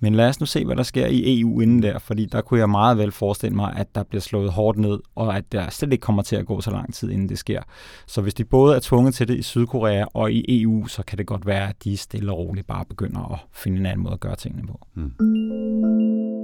Men 0.00 0.14
lad 0.14 0.28
os 0.28 0.40
nu 0.40 0.46
se, 0.46 0.64
hvad 0.64 0.76
der 0.76 0.82
sker 0.82 1.06
i 1.06 1.40
EU 1.40 1.60
inden 1.60 1.82
der, 1.82 1.98
fordi 1.98 2.26
der 2.26 2.40
kunne 2.40 2.60
jeg 2.60 2.70
meget 2.70 2.98
vel 2.98 3.12
forestille 3.12 3.56
mig, 3.56 3.72
at 3.76 3.94
der 3.94 4.02
bliver 4.02 4.20
slået 4.20 4.52
hårdt 4.52 4.78
ned, 4.78 4.98
og 5.14 5.36
at 5.36 5.52
der 5.52 5.70
slet 5.70 5.92
ikke 5.92 6.02
kommer 6.02 6.22
til 6.22 6.36
at 6.36 6.46
gå 6.46 6.60
så 6.60 6.70
lang 6.70 6.94
tid, 6.94 7.10
inden 7.10 7.28
det 7.28 7.38
sker. 7.38 7.62
Så 8.06 8.20
hvis 8.20 8.34
de 8.34 8.44
både 8.44 8.76
er 8.76 8.80
tvunget 8.80 9.14
til 9.14 9.28
det 9.28 9.38
i 9.38 9.42
Sydkorea 9.42 10.04
og 10.14 10.32
i 10.32 10.62
EU, 10.62 10.86
så 10.86 11.02
kan 11.02 11.18
det 11.18 11.26
godt 11.26 11.46
være, 11.46 11.68
at 11.68 11.84
de 11.84 11.96
stille 11.96 12.32
og 12.32 12.38
roligt 12.38 12.66
bare 12.66 12.84
begynder 12.84 13.32
at 13.32 13.38
finde 13.52 13.78
en 13.78 13.86
anden 13.86 14.02
måde 14.02 14.14
at 14.14 14.20
gøre 14.20 14.36
tingene 14.36 14.66
på. 14.66 14.86
Hmm. 14.94 16.43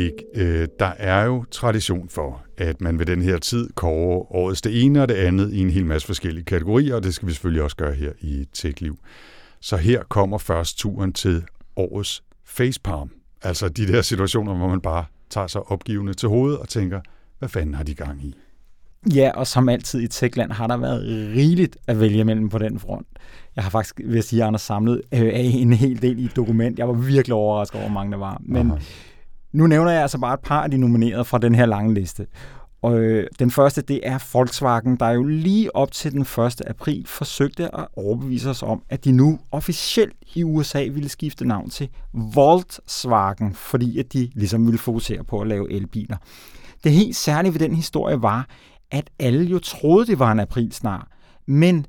Nick, 0.00 0.22
øh, 0.34 0.68
der 0.78 0.92
er 0.98 1.24
jo 1.24 1.44
tradition 1.50 2.08
for, 2.08 2.42
at 2.58 2.80
man 2.80 2.98
ved 2.98 3.06
den 3.06 3.22
her 3.22 3.38
tid 3.38 3.70
kårer 3.74 4.32
årets 4.34 4.62
det 4.62 4.84
ene 4.84 5.02
og 5.02 5.08
det 5.08 5.14
andet 5.14 5.52
i 5.52 5.58
en 5.58 5.70
hel 5.70 5.86
masse 5.86 6.06
forskellige 6.06 6.44
kategorier, 6.44 6.94
og 6.94 7.02
det 7.02 7.14
skal 7.14 7.28
vi 7.28 7.32
selvfølgelig 7.32 7.62
også 7.62 7.76
gøre 7.76 7.94
her 7.94 8.12
i 8.20 8.46
TechLiv. 8.52 8.98
Så 9.60 9.76
her 9.76 10.02
kommer 10.02 10.38
først 10.38 10.78
turen 10.78 11.12
til 11.12 11.42
årets 11.76 12.22
facepalm. 12.44 13.10
Altså 13.42 13.68
de 13.68 13.86
der 13.86 14.02
situationer, 14.02 14.54
hvor 14.54 14.68
man 14.68 14.80
bare 14.80 15.04
tager 15.30 15.46
sig 15.46 15.62
opgivende 15.62 16.14
til 16.14 16.28
hovedet 16.28 16.58
og 16.58 16.68
tænker, 16.68 17.00
hvad 17.38 17.48
fanden 17.48 17.74
har 17.74 17.84
de 17.84 17.94
gang 17.94 18.24
i? 18.24 18.34
Ja, 19.14 19.30
og 19.34 19.46
som 19.46 19.68
altid 19.68 20.00
i 20.00 20.08
Techland 20.08 20.52
har 20.52 20.66
der 20.66 20.76
været 20.76 21.02
rigeligt 21.36 21.76
at 21.86 22.00
vælge 22.00 22.24
mellem 22.24 22.48
på 22.48 22.58
den 22.58 22.78
front. 22.78 23.06
Jeg 23.56 23.64
har 23.64 23.70
faktisk, 23.70 24.00
vil 24.04 24.14
jeg 24.14 24.24
sige, 24.24 24.44
Anders 24.44 24.62
samlet 24.62 25.02
øh, 25.14 25.54
en 25.54 25.72
hel 25.72 26.02
del 26.02 26.18
i 26.18 26.24
et 26.24 26.36
dokument. 26.36 26.78
Jeg 26.78 26.88
var 26.88 26.94
virkelig 26.94 27.34
overrasket 27.34 27.80
over, 27.80 27.88
hvor 27.88 27.94
mange 27.94 28.12
der 28.12 28.18
var. 28.18 28.40
Men 28.44 28.70
Aha. 28.70 28.80
Nu 29.52 29.66
nævner 29.66 29.90
jeg 29.90 30.02
altså 30.02 30.18
bare 30.18 30.34
et 30.34 30.40
par 30.40 30.62
af 30.62 30.70
de 30.70 30.78
nominerede 30.78 31.24
fra 31.24 31.38
den 31.38 31.54
her 31.54 31.66
lange 31.66 31.94
liste. 31.94 32.26
Og 32.82 32.98
øh, 32.98 33.26
den 33.38 33.50
første, 33.50 33.82
det 33.82 34.00
er 34.02 34.18
Volkswagen, 34.32 34.96
der 34.96 35.08
jo 35.08 35.22
lige 35.22 35.76
op 35.76 35.92
til 35.92 36.12
den 36.12 36.20
1. 36.20 36.62
april 36.66 37.06
forsøgte 37.06 37.74
at 37.74 37.86
overbevise 37.96 38.50
os 38.50 38.62
om, 38.62 38.82
at 38.88 39.04
de 39.04 39.12
nu 39.12 39.38
officielt 39.50 40.16
i 40.34 40.44
USA 40.44 40.82
ville 40.82 41.08
skifte 41.08 41.44
navn 41.44 41.70
til 41.70 41.88
Volkswagen, 42.34 43.54
fordi 43.54 43.98
at 43.98 44.12
de 44.12 44.30
ligesom 44.34 44.66
ville 44.66 44.78
fokusere 44.78 45.24
på 45.24 45.40
at 45.40 45.46
lave 45.46 45.72
elbiler. 45.72 46.16
Det 46.84 46.92
helt 46.92 47.16
særlige 47.16 47.52
ved 47.52 47.60
den 47.60 47.74
historie 47.74 48.22
var, 48.22 48.48
at 48.90 49.10
alle 49.18 49.44
jo 49.44 49.58
troede, 49.58 50.06
det 50.06 50.18
var 50.18 50.32
en 50.32 50.40
aprilsnar, 50.40 51.08
men 51.46 51.86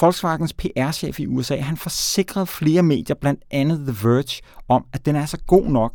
Volkswagens 0.00 0.52
PR-chef 0.52 1.20
i 1.20 1.26
USA, 1.26 1.56
han 1.56 1.76
forsikrede 1.76 2.46
flere 2.46 2.82
medier, 2.82 3.16
blandt 3.20 3.42
andet 3.50 3.78
The 3.78 4.08
Verge, 4.08 4.42
om, 4.68 4.84
at 4.92 5.06
den 5.06 5.16
er 5.16 5.26
så 5.26 5.38
god 5.46 5.64
nok, 5.64 5.94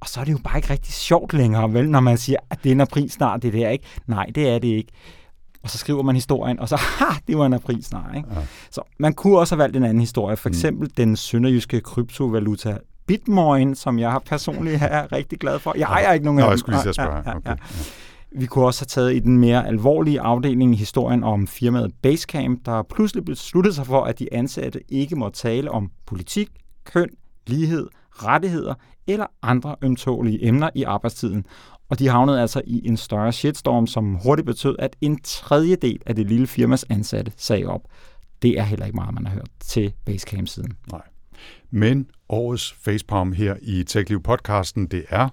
og 0.00 0.08
så 0.08 0.20
er 0.20 0.24
det 0.24 0.32
jo 0.32 0.38
bare 0.44 0.58
ikke 0.58 0.70
rigtig 0.70 0.92
sjovt 0.92 1.32
længere, 1.32 1.72
vel, 1.72 1.90
når 1.90 2.00
man 2.00 2.18
siger, 2.18 2.38
at 2.50 2.58
det 2.62 2.70
er 2.70 2.74
en 2.74 2.80
april 2.80 3.10
snart, 3.10 3.42
det 3.42 3.52
der, 3.52 3.68
ikke? 3.68 3.84
Nej, 4.06 4.26
det 4.34 4.48
er 4.48 4.58
det 4.58 4.68
ikke. 4.68 4.92
Og 5.62 5.70
så 5.70 5.78
skriver 5.78 6.02
man 6.02 6.14
historien, 6.14 6.60
og 6.60 6.68
så, 6.68 6.76
ha, 6.98 7.04
det 7.26 7.38
var 7.38 7.46
en 7.46 7.52
april 7.52 7.84
snart, 7.84 8.16
ikke? 8.16 8.28
Ja. 8.34 8.40
Så 8.70 8.82
man 8.98 9.12
kunne 9.12 9.38
også 9.38 9.54
have 9.54 9.62
valgt 9.62 9.76
en 9.76 9.84
anden 9.84 10.00
historie. 10.00 10.36
For 10.36 10.48
mm. 10.48 10.52
eksempel 10.52 10.88
mm. 10.88 10.94
den 10.96 11.16
sønderjyske 11.16 11.80
kryptovaluta 11.80 12.78
Bitmoin, 13.06 13.74
som 13.74 13.98
jeg 13.98 14.20
personligt 14.26 14.82
er 14.90 15.12
rigtig 15.12 15.38
glad 15.38 15.58
for. 15.58 15.74
Jeg 15.78 15.86
ejer 15.86 16.12
ikke 16.12 16.24
nogen 16.24 16.40
af 16.40 16.44
dem. 16.44 16.50
jeg 16.50 16.58
skulle 16.58 16.82
lige 16.84 16.94
spørge. 16.94 17.16
Ja, 17.16 17.30
ja, 17.30 17.36
okay. 17.36 17.50
ja. 17.50 17.56
Vi 18.32 18.46
kunne 18.46 18.66
også 18.66 18.80
have 18.80 18.86
taget 18.86 19.14
i 19.14 19.18
den 19.18 19.38
mere 19.38 19.66
alvorlige 19.66 20.20
afdeling 20.20 20.74
i 20.74 20.76
historien 20.76 21.24
om 21.24 21.46
firmaet 21.46 21.92
Basecamp, 22.02 22.66
der 22.66 22.82
pludselig 22.82 23.24
besluttede 23.24 23.74
sig 23.74 23.86
for, 23.86 24.04
at 24.04 24.18
de 24.18 24.34
ansatte 24.34 24.80
ikke 24.88 25.16
må 25.16 25.28
tale 25.28 25.70
om 25.70 25.90
politik, 26.06 26.48
køn, 26.84 27.08
lighed, 27.46 27.86
rettigheder 28.12 28.74
eller 29.06 29.26
andre 29.42 29.76
ømtålige 29.82 30.46
emner 30.46 30.70
i 30.74 30.82
arbejdstiden. 30.82 31.46
Og 31.88 31.98
de 31.98 32.08
havnede 32.08 32.40
altså 32.40 32.62
i 32.66 32.88
en 32.88 32.96
større 32.96 33.32
shitstorm, 33.32 33.86
som 33.86 34.14
hurtigt 34.14 34.46
betød, 34.46 34.76
at 34.78 34.96
en 35.00 35.20
tredjedel 35.24 35.98
af 36.06 36.14
det 36.16 36.26
lille 36.26 36.46
firmas 36.46 36.84
ansatte 36.90 37.32
sagde 37.36 37.66
op. 37.66 37.80
Det 38.42 38.58
er 38.58 38.62
heller 38.62 38.86
ikke 38.86 38.96
meget, 38.96 39.14
man 39.14 39.26
har 39.26 39.34
hørt 39.34 39.50
til 39.60 39.92
Basecamp-siden. 40.04 40.72
Nej. 40.92 41.02
Men 41.70 42.06
årets 42.28 42.72
facepalm 42.72 43.32
her 43.32 43.56
i 43.62 43.84
TechLiv-podcasten, 43.84 44.86
det 44.86 45.04
er 45.08 45.28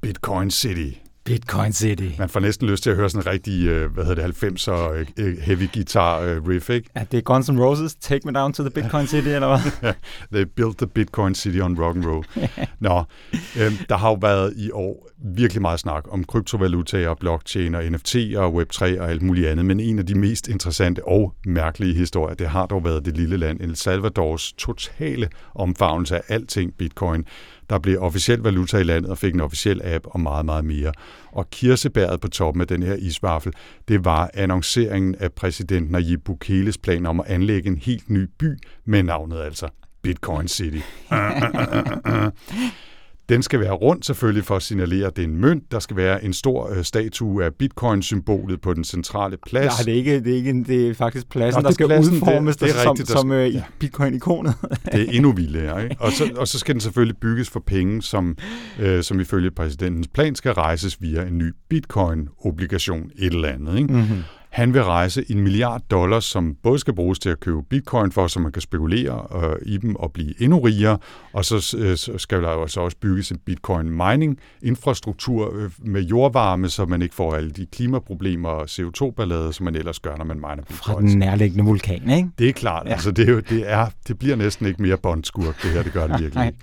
Bitcoin 0.00 0.50
City. 0.50 0.98
Bitcoin 1.30 1.72
City. 1.72 2.18
Man 2.18 2.28
får 2.28 2.40
næsten 2.40 2.68
lyst 2.68 2.82
til 2.82 2.90
at 2.90 2.96
høre 2.96 3.10
sådan 3.10 3.28
en 3.28 3.32
rigtig, 3.32 3.66
øh, 3.66 3.92
hvad 3.92 4.04
hedder 4.04 4.26
det, 4.26 4.42
90'er 4.42 5.12
øh, 5.16 5.38
heavy 5.38 5.72
guitar 5.74 6.20
øh, 6.20 6.48
riff, 6.48 6.70
ikke? 6.70 6.90
Ja, 6.96 7.04
det 7.12 7.18
er 7.18 7.22
Guns 7.22 7.48
N' 7.48 7.60
Roses, 7.60 7.94
Take 7.94 8.20
Me 8.24 8.32
Down 8.32 8.52
to 8.52 8.62
the 8.62 8.70
Bitcoin 8.70 9.06
City, 9.06 9.28
eller 9.28 9.48
hvad? 9.48 9.92
They 10.32 10.44
built 10.56 10.78
the 10.78 10.86
Bitcoin 10.86 11.34
City 11.34 11.60
on 11.60 11.80
rock 11.80 11.96
and 11.96 12.06
roll. 12.06 12.24
Nå, 12.80 13.04
øh, 13.32 13.72
der 13.88 13.96
har 13.96 14.08
jo 14.08 14.18
været 14.20 14.54
i 14.56 14.70
år 14.70 15.09
virkelig 15.22 15.62
meget 15.62 15.80
snak 15.80 16.04
om 16.10 16.24
kryptovalutaer, 16.24 17.14
blockchain 17.14 17.74
og 17.74 17.84
NFT 17.84 18.16
og 18.36 18.62
Web3 18.62 19.00
og 19.00 19.10
alt 19.10 19.22
muligt 19.22 19.48
andet, 19.48 19.66
men 19.66 19.80
en 19.80 19.98
af 19.98 20.06
de 20.06 20.14
mest 20.14 20.48
interessante 20.48 21.08
og 21.08 21.34
mærkelige 21.46 21.94
historier, 21.94 22.34
det 22.34 22.48
har 22.48 22.66
dog 22.66 22.84
været 22.84 23.04
det 23.04 23.16
lille 23.16 23.36
land 23.36 23.60
El 23.60 23.76
Salvadors 23.76 24.52
totale 24.52 25.28
omfavnelse 25.54 26.16
af 26.16 26.22
alting 26.28 26.74
Bitcoin, 26.78 27.24
der 27.70 27.78
blev 27.78 28.02
officiel 28.02 28.38
valuta 28.38 28.78
i 28.78 28.82
landet 28.82 29.10
og 29.10 29.18
fik 29.18 29.34
en 29.34 29.40
officiel 29.40 29.80
app 29.84 30.06
og 30.06 30.20
meget, 30.20 30.44
meget 30.44 30.64
mere. 30.64 30.92
Og 31.32 31.50
kirsebæret 31.50 32.20
på 32.20 32.28
toppen 32.28 32.60
af 32.60 32.66
den 32.66 32.82
her 32.82 32.94
isvaffel, 32.94 33.52
det 33.88 34.04
var 34.04 34.30
annonceringen 34.34 35.14
af 35.14 35.32
præsident 35.32 35.90
Nayib 35.90 36.24
Bukeles 36.24 36.78
plan 36.78 37.06
om 37.06 37.20
at 37.20 37.26
anlægge 37.26 37.68
en 37.68 37.76
helt 37.76 38.10
ny 38.10 38.28
by 38.38 38.58
med 38.84 39.02
navnet 39.02 39.40
altså 39.40 39.68
Bitcoin 40.02 40.48
City. 40.48 40.80
Den 43.30 43.42
skal 43.42 43.60
være 43.60 43.72
rund 43.72 44.02
selvfølgelig 44.02 44.44
for 44.44 44.56
at 44.56 44.62
signalere, 44.62 45.06
at 45.06 45.16
det 45.16 45.24
er 45.24 45.28
en 45.28 45.36
mønt. 45.36 45.72
Der 45.72 45.78
skal 45.78 45.96
være 45.96 46.24
en 46.24 46.32
stor 46.32 46.70
øh, 46.76 46.84
statue 46.84 47.44
af 47.44 47.54
bitcoin-symbolet 47.54 48.60
på 48.60 48.74
den 48.74 48.84
centrale 48.84 49.36
plads. 49.46 49.64
Nej, 49.64 49.84
det 49.84 49.92
er 49.92 49.96
ikke, 49.96 50.20
det 50.20 50.32
er, 50.32 50.36
ikke, 50.36 50.64
det 50.66 50.88
er 50.88 50.94
faktisk 50.94 51.28
pladsen, 51.28 51.62
Nå, 51.62 51.68
der 51.68 51.74
skal 51.74 51.86
pladsen, 51.86 52.14
udformes 52.14 52.56
det, 52.56 52.68
det 52.68 52.84
er 52.84 52.90
rigtigt, 52.90 53.08
som, 53.08 53.18
som 53.18 53.32
øh, 53.32 53.54
ja. 53.54 53.62
bitcoin-ikonet. 53.78 54.54
det 54.92 55.00
er 55.00 55.12
endnu 55.12 55.32
vildere. 55.32 55.84
Ikke? 55.84 55.96
Og, 55.98 56.12
så, 56.12 56.30
og 56.36 56.48
så 56.48 56.58
skal 56.58 56.74
den 56.74 56.80
selvfølgelig 56.80 57.16
bygges 57.16 57.50
for 57.50 57.60
penge, 57.60 58.02
som, 58.02 58.36
øh, 58.78 59.02
som 59.02 59.20
ifølge 59.20 59.50
præsidentens 59.50 60.08
plan 60.08 60.34
skal 60.34 60.52
rejses 60.52 61.02
via 61.02 61.22
en 61.22 61.38
ny 61.38 61.54
bitcoin-obligation 61.68 63.10
et 63.18 63.32
eller 63.32 63.48
andet. 63.48 63.78
Ikke? 63.78 63.92
Mm-hmm. 63.92 64.22
Han 64.50 64.74
vil 64.74 64.84
rejse 64.84 65.24
en 65.30 65.40
milliard 65.40 65.82
dollars, 65.90 66.24
som 66.24 66.56
både 66.62 66.78
skal 66.78 66.94
bruges 66.94 67.18
til 67.18 67.28
at 67.28 67.40
købe 67.40 67.62
bitcoin 67.62 68.12
for, 68.12 68.26
så 68.26 68.40
man 68.40 68.52
kan 68.52 68.62
spekulere 68.62 69.26
øh, 69.44 69.56
i 69.66 69.76
dem 69.76 69.96
og 69.96 70.12
blive 70.12 70.42
endnu 70.42 70.60
rigere, 70.60 70.98
og 71.32 71.44
så, 71.44 71.76
øh, 71.78 71.96
så 71.96 72.18
skal 72.18 72.42
der 72.42 72.52
jo 72.52 72.62
altså 72.62 72.80
også 72.80 72.96
bygges 72.96 73.30
en 73.30 73.38
bitcoin 73.38 73.90
mining 73.90 74.38
infrastruktur 74.62 75.54
øh, 75.54 75.70
med 75.78 76.02
jordvarme, 76.02 76.68
så 76.68 76.84
man 76.84 77.02
ikke 77.02 77.14
får 77.14 77.34
alle 77.34 77.50
de 77.50 77.66
klimaproblemer 77.66 78.48
og 78.48 78.64
CO2-ballader, 78.70 79.50
som 79.50 79.64
man 79.64 79.74
ellers 79.76 80.00
gør, 80.00 80.16
når 80.16 80.24
man 80.24 80.36
miner 80.36 80.62
bitcoin. 80.68 80.96
Fra 80.96 81.00
den 81.00 81.18
nærliggende 81.18 81.64
vulkan, 81.64 82.10
ikke? 82.10 82.28
Det 82.38 82.48
er 82.48 82.52
klart. 82.52 82.86
Ja. 82.86 82.92
Altså, 82.92 83.10
det, 83.10 83.28
er 83.28 83.32
jo, 83.32 83.40
det, 83.40 83.70
er, 83.70 83.86
det 84.08 84.18
bliver 84.18 84.36
næsten 84.36 84.66
ikke 84.66 84.82
mere 84.82 84.96
bondskurk, 84.96 85.62
det 85.62 85.70
her, 85.70 85.82
det 85.82 85.92
gør 85.92 86.06
det 86.06 86.20
virkelig 86.22 86.46
ikke. 86.46 86.58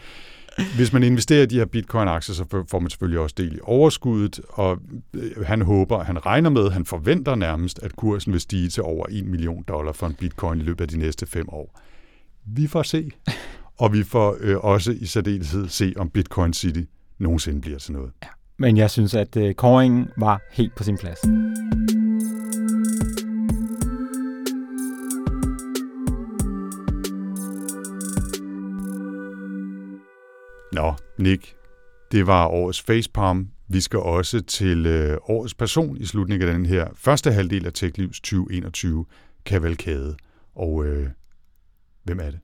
Hvis 0.76 0.94
man 0.94 1.04
investerer 1.04 1.44
i 1.44 1.46
de 1.46 1.56
her 1.56 1.66
bitcoin-aktier, 1.66 2.36
så 2.36 2.66
får 2.72 2.80
man 2.80 2.90
selvfølgelig 2.90 3.20
også 3.20 3.36
del 3.38 3.56
i 3.56 3.60
overskuddet, 3.64 4.40
og 4.50 4.78
øh, 5.14 5.46
han 5.46 5.62
håber, 5.62 6.04
han 6.04 6.26
regner 6.26 6.50
med, 6.50 6.70
han 6.70 6.86
forventer 6.86 7.36
nærmest, 7.36 7.80
at 7.84 7.96
kursen 7.96 8.34
vil 8.34 8.42
stige 8.42 8.70
til 8.70 8.84
over 8.84 9.06
1 9.10 9.26
million 9.26 9.64
dollar 9.68 9.92
for 9.92 10.08
en 10.08 10.14
bitcoin 10.14 10.60
i 10.60 10.64
løbet 10.64 10.82
af 10.82 10.88
de 10.88 10.98
næste 10.98 11.26
fem 11.26 11.50
år. 11.50 11.80
Vi 12.46 12.68
får 12.68 12.84
se, 12.84 13.12
og 13.82 13.94
vi 13.94 14.04
får 14.04 14.38
øh, 14.40 14.58
også 14.58 14.92
i 14.92 15.06
særdeleshed 15.06 15.68
se, 15.68 15.94
om 15.98 16.10
Bitcoin 16.10 16.54
City 16.54 16.82
nogensinde 17.18 17.62
bliver 17.62 17.80
til 17.80 17.94
noget. 17.94 18.12
Ja, 18.24 18.28
men 18.58 18.78
jeg 18.78 18.90
synes, 18.90 19.14
at 19.14 19.38
øh, 19.38 19.54
kåringen 19.54 20.08
var 20.18 20.42
helt 20.52 20.76
på 20.76 20.84
sin 20.84 20.98
plads. 20.98 21.20
Nå, 30.78 30.94
Nick, 31.20 31.56
det 32.12 32.28
var 32.28 32.48
årets 32.48 32.82
facepalm. 32.82 33.48
Vi 33.68 33.82
skal 33.82 34.00
også 34.00 34.42
til 34.42 34.86
øh, 34.86 35.18
årets 35.30 35.54
person 35.54 35.98
i 35.98 36.06
slutningen 36.06 36.48
af 36.48 36.54
den 36.54 36.66
her 36.66 36.88
første 36.96 37.32
halvdel 37.32 37.66
af 37.66 37.74
TechLivs 37.74 38.20
2021 38.20 39.06
kavalkade. 39.46 40.16
Og 40.56 40.86
øh, 40.86 41.10
hvem 42.04 42.20
er 42.20 42.32
det? 42.32 42.40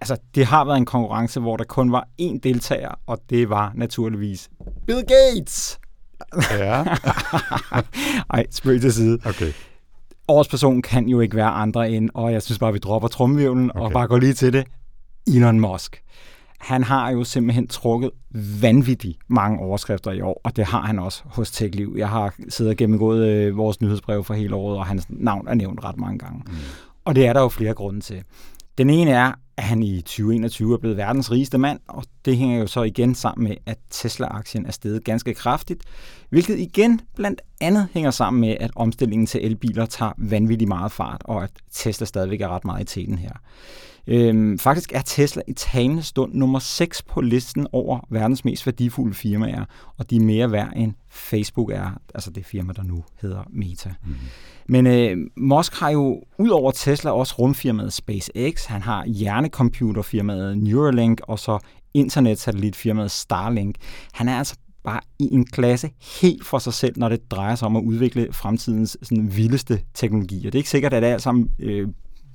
Altså, 0.00 0.16
det 0.34 0.46
har 0.46 0.64
været 0.64 0.76
en 0.76 0.84
konkurrence, 0.84 1.40
hvor 1.40 1.56
der 1.56 1.64
kun 1.64 1.92
var 1.92 2.08
én 2.20 2.38
deltager, 2.42 3.00
og 3.06 3.18
det 3.30 3.50
var 3.50 3.72
naturligvis 3.74 4.50
Bill 4.86 5.04
Gates! 5.06 5.80
Ja. 6.50 6.84
Ej, 8.34 8.46
spøg 8.50 8.80
til 8.80 8.92
side. 8.92 9.18
Okay. 9.24 9.52
Årets 10.28 10.48
person 10.48 10.82
kan 10.82 11.08
jo 11.08 11.20
ikke 11.20 11.36
være 11.36 11.50
andre 11.50 11.90
end, 11.90 12.10
og 12.14 12.32
jeg 12.32 12.42
synes 12.42 12.58
bare, 12.58 12.72
vi 12.72 12.78
dropper 12.78 13.08
tromvivlen 13.08 13.70
okay. 13.70 13.80
og 13.80 13.92
bare 13.92 14.06
går 14.06 14.18
lige 14.18 14.34
til 14.34 14.52
det, 14.52 14.66
Elon 15.26 15.60
Musk 15.60 16.02
han 16.62 16.82
har 16.82 17.10
jo 17.10 17.24
simpelthen 17.24 17.68
trukket 17.68 18.10
vanvittigt 18.60 19.18
mange 19.28 19.58
overskrifter 19.58 20.12
i 20.12 20.20
år, 20.20 20.40
og 20.44 20.56
det 20.56 20.64
har 20.64 20.80
han 20.80 20.98
også 20.98 21.22
hos 21.24 21.50
TechLiv. 21.50 21.94
Jeg 21.98 22.08
har 22.08 22.34
siddet 22.48 22.70
og 22.70 22.76
gennemgået 22.76 23.26
øh, 23.26 23.56
vores 23.56 23.80
nyhedsbrev 23.80 24.24
for 24.24 24.34
hele 24.34 24.54
året, 24.54 24.78
og 24.78 24.86
hans 24.86 25.06
navn 25.08 25.48
er 25.48 25.54
nævnt 25.54 25.84
ret 25.84 25.96
mange 25.96 26.18
gange. 26.18 26.42
Mm. 26.46 26.52
Og 27.04 27.14
det 27.14 27.26
er 27.26 27.32
der 27.32 27.40
jo 27.40 27.48
flere 27.48 27.74
grunde 27.74 28.00
til. 28.00 28.22
Den 28.78 28.90
ene 28.90 29.10
er, 29.10 29.32
at 29.56 29.64
han 29.64 29.82
i 29.82 30.00
2021 30.00 30.74
er 30.74 30.78
blevet 30.78 30.96
verdens 30.96 31.30
rigeste 31.30 31.58
mand, 31.58 31.80
og 31.88 32.04
det 32.24 32.36
hænger 32.36 32.58
jo 32.58 32.66
så 32.66 32.82
igen 32.82 33.14
sammen 33.14 33.48
med, 33.48 33.56
at 33.66 33.78
Tesla-aktien 33.90 34.66
er 34.66 34.72
steget 34.72 35.04
ganske 35.04 35.34
kraftigt, 35.34 35.84
hvilket 36.30 36.58
igen 36.58 37.00
blandt 37.14 37.40
andet 37.60 37.88
hænger 37.92 38.10
sammen 38.10 38.40
med, 38.40 38.56
at 38.60 38.70
omstillingen 38.76 39.26
til 39.26 39.44
elbiler 39.44 39.86
tager 39.86 40.12
vanvittigt 40.18 40.68
meget 40.68 40.92
fart, 40.92 41.22
og 41.24 41.44
at 41.44 41.50
Tesla 41.72 42.06
stadigvæk 42.06 42.40
er 42.40 42.48
ret 42.48 42.64
meget 42.64 42.82
i 42.82 43.00
teten 43.00 43.18
her. 43.18 43.32
Øhm, 44.06 44.58
faktisk 44.58 44.92
er 44.92 45.02
Tesla 45.06 45.42
i 45.48 45.52
talende 45.52 46.02
stund 46.02 46.34
nummer 46.34 46.58
6 46.58 47.02
på 47.02 47.20
listen 47.20 47.66
over 47.72 48.00
verdens 48.10 48.44
mest 48.44 48.66
værdifulde 48.66 49.14
firmaer, 49.14 49.64
og 49.96 50.10
de 50.10 50.16
er 50.16 50.20
mere 50.20 50.52
værd 50.52 50.72
end 50.76 50.94
Facebook 51.10 51.70
er, 51.70 51.90
altså 52.14 52.30
det 52.30 52.46
firma, 52.46 52.72
der 52.72 52.82
nu 52.82 53.04
hedder 53.20 53.42
Meta. 53.50 53.94
Mm. 54.04 54.14
Men 54.68 54.86
øh, 54.86 55.16
Musk 55.36 55.80
har 55.80 55.90
jo 55.90 56.22
ud 56.38 56.48
over 56.48 56.72
Tesla 56.72 57.10
også 57.10 57.34
rumfirmaet 57.38 57.92
SpaceX, 57.92 58.64
han 58.64 58.82
har 58.82 59.06
hjernecomputerfirmaet 59.06 60.58
Neuralink, 60.58 61.20
og 61.24 61.38
så 61.38 61.58
internetsatellitfirmaet 61.94 63.10
Starlink. 63.10 63.76
Han 64.12 64.28
er 64.28 64.38
altså 64.38 64.56
bare 64.84 65.00
i 65.18 65.28
en 65.32 65.46
klasse 65.46 65.90
helt 66.20 66.46
for 66.46 66.58
sig 66.58 66.74
selv, 66.74 66.98
når 66.98 67.08
det 67.08 67.30
drejer 67.30 67.54
sig 67.54 67.66
om 67.66 67.76
at 67.76 67.82
udvikle 67.82 68.32
fremtidens 68.32 68.96
sådan, 69.02 69.36
vildeste 69.36 69.80
teknologier. 69.94 70.42
Det 70.42 70.54
er 70.54 70.58
ikke 70.58 70.70
sikkert, 70.70 70.94
at 70.94 71.02
det 71.02 71.08
alt 71.08 71.22
sammen 71.22 71.50
øh, 71.58 71.88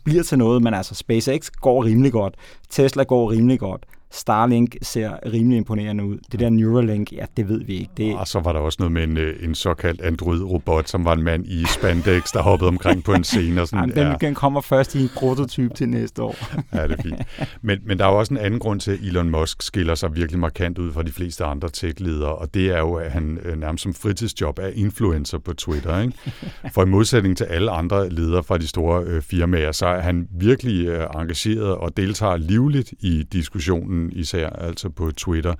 bliver 0.07 0.23
til 0.23 0.37
noget, 0.37 0.63
men 0.63 0.73
altså 0.73 0.95
SpaceX 0.95 1.49
går 1.61 1.85
rimelig 1.85 2.11
godt, 2.11 2.35
Tesla 2.69 3.03
går 3.03 3.31
rimelig 3.31 3.59
godt, 3.59 3.83
Starlink 4.11 4.75
ser 4.81 5.11
rimelig 5.33 5.57
imponerende 5.57 6.03
ud. 6.05 6.17
Det 6.31 6.39
der 6.39 6.49
Neuralink, 6.49 7.13
ja, 7.13 7.25
det 7.37 7.49
ved 7.49 7.63
vi 7.63 7.73
ikke. 7.73 7.91
Det... 7.97 8.15
Og 8.15 8.27
så 8.27 8.39
var 8.39 8.53
der 8.53 8.59
også 8.59 8.77
noget 8.79 8.91
med 8.91 9.03
en, 9.03 9.17
øh, 9.17 9.43
en 9.43 9.55
såkaldt 9.55 10.01
Android-robot, 10.01 10.89
som 10.89 11.05
var 11.05 11.13
en 11.13 11.23
mand 11.23 11.45
i 11.45 11.65
spandex, 11.65 12.31
der 12.31 12.41
hoppede 12.41 12.67
omkring 12.67 13.03
på 13.03 13.13
en 13.13 13.23
scene. 13.23 13.61
Og 13.61 13.67
sådan, 13.67 13.79
Jamen, 13.79 13.95
den, 13.95 14.07
ja. 14.21 14.27
den 14.27 14.35
kommer 14.35 14.61
først 14.61 14.95
i 14.95 15.01
en 15.01 15.09
prototyp 15.15 15.75
til 15.75 15.89
næste 15.89 16.23
år. 16.23 16.35
ja, 16.73 16.87
det 16.87 16.99
er 16.99 17.03
fint. 17.03 17.21
Men, 17.61 17.79
men 17.85 17.99
der 17.99 18.05
er 18.05 18.09
også 18.09 18.33
en 18.33 18.37
anden 18.37 18.59
grund 18.59 18.79
til, 18.79 18.91
at 18.91 18.99
Elon 18.99 19.29
Musk 19.29 19.61
skiller 19.61 19.95
sig 19.95 20.15
virkelig 20.15 20.39
markant 20.39 20.77
ud 20.77 20.91
fra 20.91 21.03
de 21.03 21.11
fleste 21.11 21.43
andre 21.43 21.69
tech-ledere, 21.69 22.35
og 22.35 22.53
det 22.53 22.69
er 22.69 22.79
jo, 22.79 22.93
at 22.93 23.11
han 23.11 23.39
øh, 23.43 23.59
nærmest 23.59 23.83
som 23.83 23.93
fritidsjob 23.93 24.59
er 24.59 24.67
influencer 24.67 25.37
på 25.37 25.53
Twitter. 25.53 25.99
Ikke? 26.01 26.13
For 26.73 26.83
i 26.83 26.85
modsætning 26.85 27.37
til 27.37 27.43
alle 27.43 27.71
andre 27.71 28.09
ledere 28.09 28.43
fra 28.43 28.57
de 28.57 28.67
store 28.67 29.03
øh, 29.03 29.21
firmaer, 29.21 29.71
så 29.71 29.85
er 29.85 30.01
han 30.01 30.27
virkelig 30.31 30.87
øh, 30.87 31.07
engageret 31.15 31.75
og 31.75 31.97
deltager 31.97 32.37
livligt 32.37 32.93
i 32.99 33.23
diskussionen 33.23 34.06
især 34.13 34.49
altså 34.49 34.89
på 34.89 35.11
Twitter. 35.11 35.53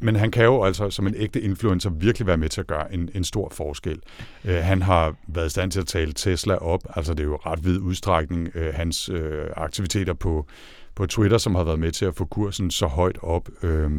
Men 0.00 0.16
han 0.16 0.30
kan 0.30 0.44
jo 0.44 0.62
altså 0.62 0.90
som 0.90 1.06
en 1.06 1.14
ægte 1.16 1.40
influencer 1.40 1.90
virkelig 1.90 2.26
være 2.26 2.36
med 2.36 2.48
til 2.48 2.60
at 2.60 2.66
gøre 2.66 2.94
en, 2.94 3.10
en 3.14 3.24
stor 3.24 3.48
forskel. 3.52 3.98
Øh, 4.44 4.56
han 4.56 4.82
har 4.82 5.14
været 5.28 5.46
i 5.46 5.50
stand 5.50 5.70
til 5.70 5.80
at 5.80 5.86
tale 5.86 6.12
Tesla 6.12 6.54
op, 6.54 6.80
altså 6.96 7.14
det 7.14 7.20
er 7.20 7.24
jo 7.24 7.36
ret 7.36 7.64
vid 7.64 7.78
udstrækning, 7.78 8.48
øh, 8.54 8.74
hans 8.74 9.08
øh, 9.08 9.46
aktiviteter 9.56 10.12
på, 10.12 10.46
på 10.94 11.06
Twitter, 11.06 11.38
som 11.38 11.54
har 11.54 11.64
været 11.64 11.78
med 11.78 11.92
til 11.92 12.04
at 12.04 12.14
få 12.14 12.24
kursen 12.24 12.70
så 12.70 12.86
højt 12.86 13.18
op. 13.22 13.48
Øh, 13.62 13.90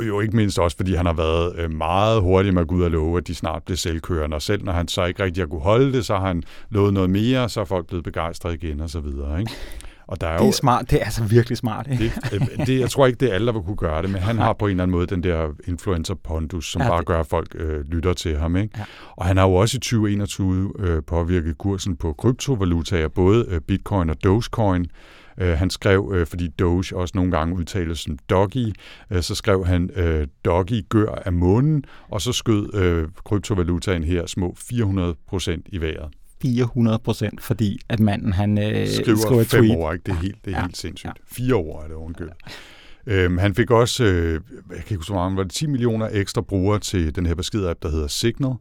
jo 0.00 0.20
ikke 0.20 0.36
mindst 0.36 0.58
også, 0.58 0.76
fordi 0.76 0.94
han 0.94 1.06
har 1.06 1.12
været 1.12 1.58
øh, 1.58 1.70
meget 1.70 2.22
hurtig 2.22 2.54
med 2.54 2.62
at 2.62 2.68
gå 2.68 2.74
ud 2.74 2.82
og 2.82 2.90
love, 2.90 3.18
at 3.18 3.26
de 3.26 3.34
snart 3.34 3.62
bliver 3.62 3.76
selvkørende, 3.76 4.34
og 4.34 4.42
selv 4.42 4.64
når 4.64 4.72
han 4.72 4.88
så 4.88 5.04
ikke 5.04 5.22
rigtig 5.22 5.42
har 5.42 5.48
kunne 5.48 5.60
holde 5.60 5.92
det, 5.92 6.06
så 6.06 6.16
har 6.16 6.26
han 6.26 6.42
lovet 6.70 6.94
noget 6.94 7.10
mere, 7.10 7.48
så 7.48 7.60
er 7.60 7.64
folk 7.64 7.86
blevet 7.86 8.04
begejstret 8.04 8.54
igen 8.54 8.80
og 8.80 8.90
så 8.90 9.00
videre. 9.00 9.40
Ikke? 9.40 9.52
Og 10.06 10.20
der 10.20 10.26
er 10.26 10.32
det 10.32 10.42
er 10.42 10.46
jo, 10.46 10.52
smart, 10.52 10.90
det 10.90 11.00
er 11.00 11.04
altså 11.04 11.24
virkelig 11.24 11.58
smart. 11.58 11.86
Ikke? 11.90 12.12
Det, 12.30 12.66
det, 12.66 12.80
jeg 12.80 12.90
tror 12.90 13.06
ikke, 13.06 13.16
det 13.20 13.30
er 13.30 13.34
alle, 13.34 13.46
der 13.46 13.52
vil 13.52 13.62
kunne 13.62 13.76
gøre 13.76 14.02
det, 14.02 14.10
men 14.10 14.22
han 14.22 14.38
har 14.38 14.52
på 14.52 14.66
en 14.66 14.70
eller 14.70 14.82
anden 14.82 14.96
måde 14.96 15.06
den 15.06 15.22
der 15.22 15.48
influencer 15.66 16.14
pondus, 16.14 16.72
som 16.72 16.82
ja, 16.82 16.88
bare 16.88 17.04
gør, 17.04 17.20
at 17.20 17.26
folk 17.26 17.54
øh, 17.54 17.80
lytter 17.80 18.12
til 18.12 18.38
ham. 18.38 18.56
Ikke? 18.56 18.78
Ja. 18.78 18.84
Og 19.16 19.24
han 19.24 19.36
har 19.36 19.44
jo 19.44 19.54
også 19.54 19.76
i 19.76 19.80
2021 19.80 20.72
øh, 20.78 21.02
påvirket 21.06 21.58
kursen 21.58 21.96
på 21.96 22.12
kryptovalutaer, 22.12 23.08
både 23.08 23.46
øh, 23.48 23.60
bitcoin 23.60 24.10
og 24.10 24.24
dogecoin. 24.24 24.86
Uh, 25.40 25.46
han 25.46 25.70
skrev, 25.70 26.04
uh, 26.04 26.26
fordi 26.26 26.48
Doge 26.48 26.96
også 26.96 27.12
nogle 27.14 27.30
gange 27.30 27.56
udtales 27.56 27.98
som 27.98 28.18
Doggy, 28.30 28.72
uh, 29.10 29.20
så 29.20 29.34
skrev 29.34 29.66
han 29.66 29.90
uh, 29.96 30.28
Doggy 30.44 30.88
gør 30.88 31.22
af 31.26 31.32
månen, 31.32 31.84
og 32.08 32.20
så 32.20 32.32
skød 32.32 32.74
uh, 32.74 33.08
kryptovalutaen 33.24 34.04
her 34.04 34.26
små 34.26 34.54
400 34.58 35.14
procent 35.28 35.66
i 35.68 35.80
vejret. 35.80 36.08
400 36.44 36.98
procent, 36.98 37.42
fordi 37.42 37.78
at 37.88 38.00
manden 38.00 38.32
han 38.32 38.58
øh, 38.58 38.88
skriver, 38.88 39.18
skriver 39.18 39.44
fem 39.44 39.60
tweet. 39.60 39.76
år, 39.76 39.92
ikke? 39.92 40.02
Det 40.06 40.12
er 40.12 40.16
helt, 40.16 40.44
det 40.44 40.52
er 40.52 40.56
ja. 40.56 40.62
helt 40.62 40.76
sindssygt. 40.76 41.06
Ja. 41.06 41.36
Fire 41.36 41.56
år 41.56 41.82
er 41.82 41.86
det 41.88 41.96
ovenkøbet. 41.96 42.32
Ja. 42.46 42.52
Øhm, 43.06 43.38
han 43.38 43.54
fik 43.54 43.70
også, 43.70 44.04
øh, 44.04 44.32
jeg 44.32 44.40
kan 44.68 44.76
ikke 44.78 44.96
huske, 44.96 45.14
var 45.14 45.42
det 45.42 45.52
10 45.52 45.66
millioner 45.66 46.08
ekstra 46.12 46.40
brugere 46.40 46.78
til 46.78 47.16
den 47.16 47.26
her 47.26 47.34
besked-app, 47.34 47.78
der 47.82 47.90
hedder 47.90 48.06
Signal. 48.06 48.54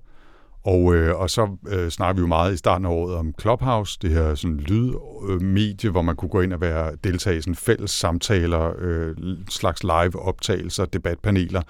Og, 0.66 0.96
øh, 0.96 1.20
og 1.20 1.30
så 1.30 1.58
øh, 1.68 1.90
snakker 1.90 2.14
vi 2.14 2.22
jo 2.22 2.28
meget 2.28 2.54
i 2.54 2.58
starten 2.58 2.86
af 2.86 2.90
året 2.90 3.16
om 3.16 3.34
Clubhouse, 3.42 4.00
det 4.02 4.10
her 4.10 4.36
sådan 4.36 4.58
lydmedie, 4.58 5.90
hvor 5.90 6.02
man 6.02 6.16
kunne 6.16 6.30
gå 6.30 6.42
ind 6.42 6.54
og 6.54 6.62
være 6.62 6.92
deltage 7.04 7.38
i 7.38 7.42
sådan 7.42 7.56
fælles 7.56 7.92
samtaler, 7.92 8.74
øh, 8.80 9.16
slags 9.50 9.84
live 9.84 10.22
optagelser, 10.22 10.86
debatpaneler. 10.86 11.62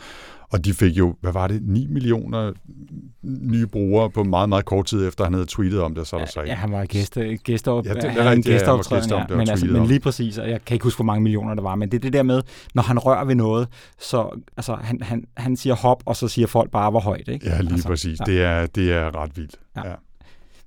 Og 0.53 0.65
de 0.65 0.73
fik 0.73 0.97
jo, 0.97 1.15
hvad 1.21 1.31
var 1.31 1.47
det, 1.47 1.61
9 1.63 1.87
millioner 1.87 2.51
nye 3.23 3.67
brugere 3.67 4.09
på 4.09 4.23
meget, 4.23 4.49
meget 4.49 4.65
kort 4.65 4.85
tid 4.85 5.07
efter, 5.07 5.23
han 5.23 5.33
havde 5.33 5.45
tweetet 5.45 5.81
om 5.81 5.95
det, 5.95 6.07
så 6.07 6.17
der 6.17 6.25
sagde. 6.25 6.47
Ja, 6.49 6.55
han 6.55 6.71
var 6.71 6.85
gæste, 6.85 7.37
gæsteop, 7.37 7.85
ja, 7.85 7.93
det, 7.93 8.03
han 8.03 8.25
rigtigt, 8.25 8.45
gæsteoptræden, 8.45 9.09
ja, 9.09 9.17
ja, 9.29 9.35
men, 9.35 9.49
altså, 9.49 9.65
men 9.65 9.85
lige 9.85 9.99
præcis, 9.99 10.37
og 10.37 10.49
jeg 10.49 10.65
kan 10.65 10.75
ikke 10.75 10.83
huske, 10.83 10.97
hvor 10.97 11.05
mange 11.05 11.23
millioner 11.23 11.55
der 11.55 11.61
var, 11.61 11.75
men 11.75 11.91
det 11.91 11.97
er 11.97 12.01
det 12.01 12.13
der 12.13 12.23
med, 12.23 12.41
når 12.73 12.83
han 12.83 12.99
rører 12.99 13.25
ved 13.25 13.35
noget, 13.35 13.67
så 13.99 14.41
altså, 14.57 14.75
han, 14.75 15.01
han, 15.01 15.25
han 15.37 15.55
siger 15.55 15.75
hop, 15.75 16.03
og 16.05 16.15
så 16.15 16.27
siger 16.27 16.47
folk 16.47 16.71
bare, 16.71 16.91
hvor 16.91 16.99
højt. 16.99 17.27
Ikke? 17.27 17.49
Ja, 17.49 17.61
lige 17.61 17.73
altså, 17.73 17.87
præcis. 17.87 18.19
Ja. 18.19 18.31
Det, 18.31 18.43
er, 18.43 18.65
det 18.65 18.91
er 18.91 19.21
ret 19.21 19.37
vildt. 19.37 19.55
Ja. 19.75 19.89
ja. 19.89 19.95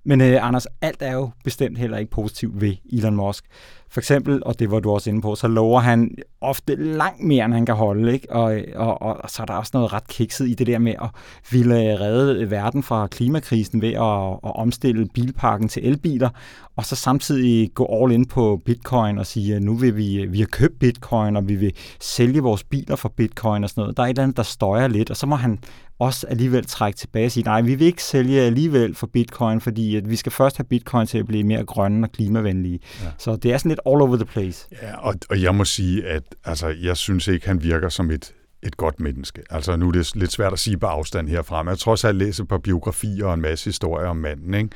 Men 0.04 0.20
uh, 0.20 0.46
Anders, 0.48 0.66
alt 0.80 1.02
er 1.02 1.12
jo 1.12 1.30
bestemt 1.44 1.78
heller 1.78 1.98
ikke 1.98 2.10
positivt 2.10 2.60
ved 2.60 2.74
Elon 2.92 3.16
Musk. 3.16 3.44
For 3.90 4.00
eksempel, 4.00 4.42
og 4.46 4.58
det 4.58 4.70
var 4.70 4.80
du 4.80 4.90
også 4.90 5.10
inde 5.10 5.20
på, 5.22 5.34
så 5.34 5.48
lover 5.48 5.80
han 5.80 6.10
ofte 6.40 6.74
langt 6.74 7.22
mere, 7.22 7.44
end 7.44 7.54
han 7.54 7.66
kan 7.66 7.74
holde. 7.74 8.12
Ikke? 8.12 8.32
Og, 8.32 8.60
og, 8.74 9.02
og, 9.02 9.16
og 9.20 9.30
så 9.30 9.42
er 9.42 9.46
der 9.46 9.54
også 9.54 9.70
noget 9.74 9.92
ret 9.92 10.08
kikset 10.08 10.48
i 10.48 10.54
det 10.54 10.66
der 10.66 10.78
med 10.78 10.94
at 11.02 11.08
ville 11.50 12.00
redde 12.00 12.50
verden 12.50 12.82
fra 12.82 13.06
klimakrisen 13.06 13.82
ved 13.82 13.92
at, 13.92 14.48
at 14.50 14.56
omstille 14.56 15.08
bilparken 15.14 15.68
til 15.68 15.86
elbiler, 15.86 16.28
og 16.76 16.84
så 16.84 16.96
samtidig 16.96 17.70
gå 17.74 18.02
all 18.02 18.12
in 18.12 18.24
på 18.24 18.62
bitcoin 18.64 19.18
og 19.18 19.26
sige, 19.26 19.56
at 19.56 19.62
nu 19.62 19.74
vil 19.74 19.96
vi, 19.96 20.26
vi 20.26 20.38
har 20.38 20.46
købt 20.46 20.78
bitcoin, 20.78 21.36
og 21.36 21.48
vi 21.48 21.54
vil 21.54 21.72
sælge 22.00 22.40
vores 22.40 22.64
biler 22.64 22.96
for 22.96 23.08
bitcoin 23.08 23.64
og 23.64 23.70
sådan 23.70 23.80
noget. 23.82 23.96
Der 23.96 24.02
er 24.02 24.06
et 24.06 24.10
eller 24.10 24.22
andet, 24.22 24.36
der 24.36 24.42
støjer 24.42 24.88
lidt, 24.88 25.10
og 25.10 25.16
så 25.16 25.26
må 25.26 25.36
han 25.36 25.58
også 25.98 26.26
alligevel 26.26 26.66
trække 26.66 26.96
tilbage 26.96 27.26
og 27.26 27.32
sige, 27.32 27.44
nej, 27.44 27.60
vi 27.60 27.74
vil 27.74 27.86
ikke 27.86 28.02
sælge 28.02 28.40
alligevel 28.40 28.94
for 28.94 29.06
bitcoin, 29.06 29.60
fordi 29.60 29.96
at 29.96 30.10
vi 30.10 30.16
skal 30.16 30.32
først 30.32 30.56
have 30.56 30.64
bitcoin 30.64 31.06
til 31.06 31.18
at 31.18 31.26
blive 31.26 31.44
mere 31.44 31.64
grønne 31.64 32.06
og 32.06 32.12
klimavenlige. 32.12 32.78
Ja. 33.02 33.08
Så 33.18 33.36
det 33.36 33.52
er 33.52 33.58
sådan 33.58 33.75
lidt 33.76 33.94
all 33.94 34.02
over 34.02 34.16
the 34.16 34.24
place. 34.24 34.68
Ja, 34.82 34.96
og, 34.96 35.14
og 35.30 35.42
jeg 35.42 35.54
må 35.54 35.64
sige, 35.64 36.06
at 36.06 36.22
altså, 36.44 36.68
jeg 36.68 36.96
synes 36.96 37.28
ikke, 37.28 37.46
han 37.46 37.62
virker 37.62 37.88
som 37.88 38.10
et 38.10 38.32
et 38.62 38.76
godt 38.76 39.00
menneske. 39.00 39.42
Altså 39.50 39.76
nu 39.76 39.88
er 39.88 39.92
det 39.92 40.16
lidt 40.16 40.32
svært 40.32 40.52
at 40.52 40.58
sige 40.58 40.78
på 40.78 40.86
afstand 40.86 41.28
herfra, 41.28 41.62
men 41.62 41.70
jeg 41.70 41.78
tror 41.78 41.92
også, 41.92 42.08
at 42.08 42.14
jeg 42.14 42.26
læser 42.26 42.44
på 42.44 42.58
biografier 42.58 43.26
og 43.26 43.34
en 43.34 43.40
masse 43.40 43.64
historier 43.64 44.08
om 44.08 44.16
manden, 44.16 44.54
ikke? 44.54 44.68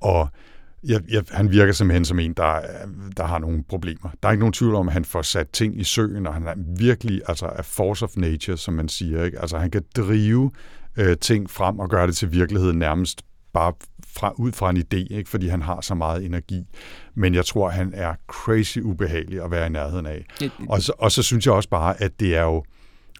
Og 0.00 0.28
jeg, 0.84 1.00
jeg, 1.10 1.24
han 1.30 1.50
virker 1.50 1.72
simpelthen 1.72 2.04
som 2.04 2.18
en, 2.18 2.32
der, 2.32 2.60
der 3.16 3.24
har 3.24 3.38
nogle 3.38 3.64
problemer. 3.68 4.10
Der 4.22 4.28
er 4.28 4.32
ikke 4.32 4.40
nogen 4.40 4.52
tvivl 4.52 4.74
om, 4.74 4.88
at 4.88 4.92
han 4.92 5.04
får 5.04 5.22
sat 5.22 5.48
ting 5.48 5.80
i 5.80 5.84
søen, 5.84 6.26
og 6.26 6.34
han 6.34 6.46
er 6.46 6.54
virkelig 6.78 7.22
altså 7.28 7.46
a 7.46 7.60
force 7.60 8.04
of 8.04 8.16
nature, 8.16 8.56
som 8.56 8.74
man 8.74 8.88
siger. 8.88 9.24
Ikke? 9.24 9.40
Altså 9.40 9.58
han 9.58 9.70
kan 9.70 9.82
drive 9.96 10.50
øh, 10.96 11.16
ting 11.16 11.50
frem 11.50 11.78
og 11.78 11.90
gøre 11.90 12.06
det 12.06 12.16
til 12.16 12.32
virkelighed 12.32 12.72
nærmest 12.72 13.22
bare 13.52 13.72
fra, 14.16 14.32
ud 14.36 14.52
fra 14.52 14.70
en 14.70 14.76
idé, 14.76 15.16
ikke? 15.16 15.30
fordi 15.30 15.48
han 15.48 15.62
har 15.62 15.80
så 15.80 15.94
meget 15.94 16.24
energi. 16.24 16.64
Men 17.14 17.34
jeg 17.34 17.46
tror, 17.46 17.68
han 17.68 17.92
er 17.94 18.14
crazy 18.26 18.78
ubehagelig 18.78 19.44
at 19.44 19.50
være 19.50 19.66
i 19.66 19.70
nærheden 19.70 20.06
af. 20.06 20.26
Og 20.68 20.82
så, 20.82 20.92
og 20.98 21.12
så 21.12 21.22
synes 21.22 21.46
jeg 21.46 21.54
også 21.54 21.68
bare, 21.68 22.02
at 22.02 22.20
det 22.20 22.36
er 22.36 22.42
jo... 22.42 22.64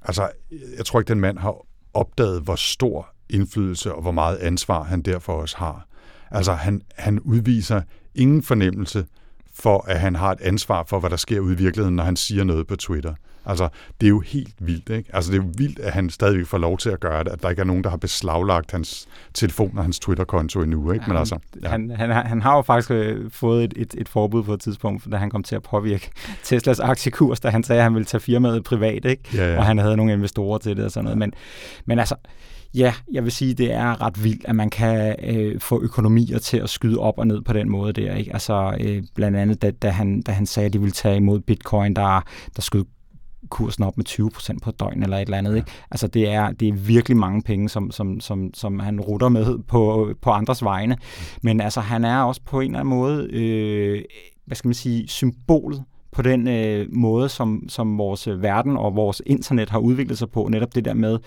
Altså, 0.04 0.28
jeg 0.76 0.86
tror 0.86 1.00
ikke, 1.00 1.08
den 1.08 1.20
mand 1.20 1.38
har 1.38 1.54
opdaget, 1.94 2.42
hvor 2.42 2.54
stor 2.54 3.08
indflydelse 3.30 3.94
og 3.94 4.02
hvor 4.02 4.12
meget 4.12 4.36
ansvar 4.36 4.82
han 4.82 5.02
derfor 5.02 5.32
også 5.32 5.56
har. 5.56 5.86
Altså, 6.30 6.52
han, 6.52 6.82
han 6.96 7.20
udviser 7.20 7.82
ingen 8.14 8.42
fornemmelse 8.42 9.06
for, 9.54 9.84
at 9.88 10.00
han 10.00 10.16
har 10.16 10.32
et 10.32 10.40
ansvar 10.40 10.84
for, 10.88 11.00
hvad 11.00 11.10
der 11.10 11.16
sker 11.16 11.40
ude 11.40 11.54
i 11.54 11.56
virkeligheden, 11.56 11.96
når 11.96 12.04
han 12.04 12.16
siger 12.16 12.44
noget 12.44 12.66
på 12.66 12.76
Twitter. 12.76 13.14
Altså, 13.46 13.68
det 14.00 14.06
er 14.06 14.08
jo 14.08 14.20
helt 14.20 14.54
vildt, 14.58 14.88
ikke? 14.90 15.10
Altså, 15.12 15.32
det 15.32 15.38
er 15.38 15.42
jo 15.42 15.50
vildt, 15.58 15.78
at 15.78 15.92
han 15.92 16.10
stadigvæk 16.10 16.46
får 16.46 16.58
lov 16.58 16.78
til 16.78 16.90
at 16.90 17.00
gøre 17.00 17.24
det, 17.24 17.30
at 17.30 17.42
der 17.42 17.50
ikke 17.50 17.60
er 17.60 17.64
nogen, 17.64 17.84
der 17.84 17.90
har 17.90 17.96
beslaglagt 17.96 18.72
hans 18.72 19.08
telefon 19.34 19.78
og 19.78 19.84
hans 19.84 19.98
Twitter-konto 19.98 20.60
endnu, 20.60 20.92
ikke? 20.92 21.04
Men 21.08 21.16
altså, 21.16 21.38
ja. 21.62 21.68
han, 21.68 21.90
han, 21.90 22.10
han 22.10 22.42
har 22.42 22.56
jo 22.56 22.62
faktisk 22.62 22.90
øh, 22.90 23.30
fået 23.30 23.64
et, 23.64 23.72
et, 23.76 23.94
et 23.98 24.08
forbud 24.08 24.42
på 24.42 24.54
et 24.54 24.60
tidspunkt, 24.60 25.12
da 25.12 25.16
han 25.16 25.30
kom 25.30 25.42
til 25.42 25.56
at 25.56 25.62
påvirke 25.62 26.10
Teslas 26.44 26.80
aktiekurs, 26.80 27.40
da 27.40 27.48
han 27.48 27.62
sagde, 27.62 27.80
at 27.80 27.84
han 27.84 27.94
ville 27.94 28.06
tage 28.06 28.20
firmaet 28.20 28.64
privat, 28.64 29.04
ikke? 29.04 29.22
Ja, 29.34 29.52
ja. 29.52 29.58
Og 29.58 29.64
han 29.64 29.78
havde 29.78 29.96
nogle 29.96 30.12
investorer 30.12 30.58
til 30.58 30.76
det 30.76 30.84
og 30.84 30.90
sådan 30.90 31.04
noget. 31.04 31.18
Men, 31.18 31.32
men 31.86 31.98
altså, 31.98 32.14
ja, 32.74 32.94
jeg 33.12 33.24
vil 33.24 33.32
sige, 33.32 33.54
det 33.54 33.72
er 33.72 34.02
ret 34.02 34.24
vildt, 34.24 34.44
at 34.44 34.56
man 34.56 34.70
kan 34.70 35.16
øh, 35.24 35.60
få 35.60 35.82
økonomier 35.82 36.38
til 36.38 36.56
at 36.56 36.70
skyde 36.70 36.98
op 36.98 37.18
og 37.18 37.26
ned 37.26 37.42
på 37.42 37.52
den 37.52 37.68
måde 37.68 37.92
der. 37.92 38.14
Ikke? 38.14 38.32
Altså, 38.32 38.76
øh, 38.80 39.02
blandt 39.14 39.36
andet, 39.36 39.62
da, 39.62 39.70
da, 39.70 39.90
han, 39.90 40.22
da 40.22 40.32
han 40.32 40.46
sagde, 40.46 40.66
at 40.66 40.72
de 40.72 40.80
ville 40.80 40.92
tage 40.92 41.16
imod 41.16 41.40
bitcoin, 41.40 41.96
der, 41.96 42.20
der 42.56 42.62
skød 42.62 42.84
kursen 43.48 43.84
op 43.84 43.96
med 43.96 44.08
20% 44.08 44.58
på 44.62 44.70
døgn 44.70 45.02
eller 45.02 45.16
et 45.16 45.22
eller 45.22 45.38
andet. 45.38 45.56
Ikke? 45.56 45.70
Altså 45.90 46.06
det 46.06 46.28
er, 46.28 46.52
det 46.52 46.68
er 46.68 46.72
virkelig 46.72 47.16
mange 47.16 47.42
penge, 47.42 47.68
som, 47.68 47.90
som, 47.90 48.20
som, 48.20 48.50
som 48.54 48.78
han 48.78 49.00
rutter 49.00 49.28
med 49.28 49.58
på, 49.68 50.10
på 50.22 50.30
andres 50.30 50.64
vegne. 50.64 50.96
Men 51.42 51.60
altså 51.60 51.80
han 51.80 52.04
er 52.04 52.22
også 52.22 52.40
på 52.44 52.60
en 52.60 52.70
eller 52.70 52.80
anden 52.80 52.90
måde, 52.90 53.28
øh, 53.32 54.02
hvad 54.46 54.56
skal 54.56 54.68
man 54.68 54.74
sige, 54.74 55.08
symbolet 55.08 55.84
på 56.12 56.22
den 56.22 56.48
øh, 56.48 56.86
måde, 56.94 57.28
som, 57.28 57.68
som 57.68 57.98
vores 57.98 58.28
verden 58.28 58.76
og 58.76 58.96
vores 58.96 59.22
internet 59.26 59.70
har 59.70 59.78
udviklet 59.78 60.18
sig 60.18 60.30
på. 60.30 60.48
Netop 60.48 60.74
det 60.74 60.84
der 60.84 60.94
med, 60.94 61.18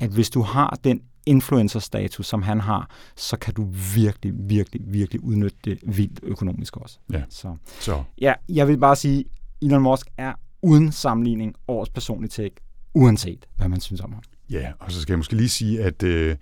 at 0.00 0.10
hvis 0.10 0.30
du 0.30 0.42
har 0.42 0.78
den 0.84 1.00
influencer-status, 1.26 2.26
som 2.26 2.42
han 2.42 2.60
har, 2.60 2.90
så 3.16 3.36
kan 3.36 3.54
du 3.54 3.68
virkelig, 3.94 4.32
virkelig, 4.36 4.82
virkelig 4.84 5.24
udnytte 5.24 5.58
det 5.64 5.78
vildt 5.82 6.20
økonomisk 6.22 6.76
også. 6.76 6.98
Ja. 7.12 7.22
Så. 7.28 7.56
Så 7.80 8.02
ja, 8.20 8.34
jeg 8.48 8.68
vil 8.68 8.78
bare 8.78 8.96
sige, 8.96 9.24
Elon 9.62 9.82
Musk 9.82 10.06
er 10.16 10.32
uden 10.62 10.92
sammenligning 10.92 11.54
årets 11.68 11.90
personlige 11.90 12.30
tech, 12.30 12.56
uanset 12.94 13.48
hvad 13.56 13.68
man 13.68 13.80
synes 13.80 14.00
om 14.00 14.12
ham. 14.12 14.22
Ja, 14.50 14.72
og 14.78 14.92
så 14.92 15.00
skal 15.00 15.12
jeg 15.12 15.18
måske 15.18 15.36
lige 15.36 15.48
sige, 15.48 15.82
at 15.82 16.02
øh, 16.02 16.36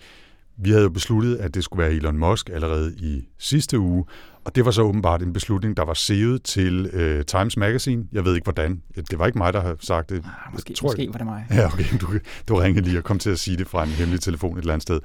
vi 0.58 0.70
havde 0.70 0.82
jo 0.82 0.90
besluttet, 0.90 1.36
at 1.36 1.54
det 1.54 1.64
skulle 1.64 1.82
være 1.84 1.92
Elon 1.92 2.18
Musk 2.18 2.50
allerede 2.50 2.94
i 2.98 3.22
sidste 3.38 3.78
uge, 3.78 4.04
og 4.44 4.54
det 4.54 4.64
var 4.64 4.70
så 4.70 4.82
åbenbart 4.82 5.22
en 5.22 5.32
beslutning, 5.32 5.76
der 5.76 5.84
var 5.84 5.94
sevet 5.94 6.42
til 6.42 6.90
øh, 6.92 7.24
Times 7.24 7.56
Magazine. 7.56 8.04
Jeg 8.12 8.24
ved 8.24 8.34
ikke 8.34 8.44
hvordan. 8.44 8.82
Det 9.10 9.18
var 9.18 9.26
ikke 9.26 9.38
mig, 9.38 9.52
der 9.52 9.60
har 9.60 9.76
sagt 9.80 10.10
det. 10.10 10.16
Ah, 10.16 10.52
måske, 10.52 10.74
tror 10.74 10.88
måske 10.88 11.02
jeg. 11.02 11.12
var 11.12 11.18
det 11.18 11.26
mig. 11.26 11.46
Ja, 11.50 11.66
okay. 11.66 11.84
Du, 12.00 12.06
du 12.48 12.54
ringede 12.56 12.84
lige 12.86 12.98
og 12.98 13.04
kom 13.04 13.18
til 13.18 13.30
at 13.30 13.38
sige 13.38 13.56
det 13.56 13.66
fra 13.66 13.82
en 13.82 13.88
hemmelig 13.88 14.20
telefon 14.20 14.52
et 14.56 14.60
eller 14.60 14.72
andet 14.72 14.82
sted. 14.82 15.00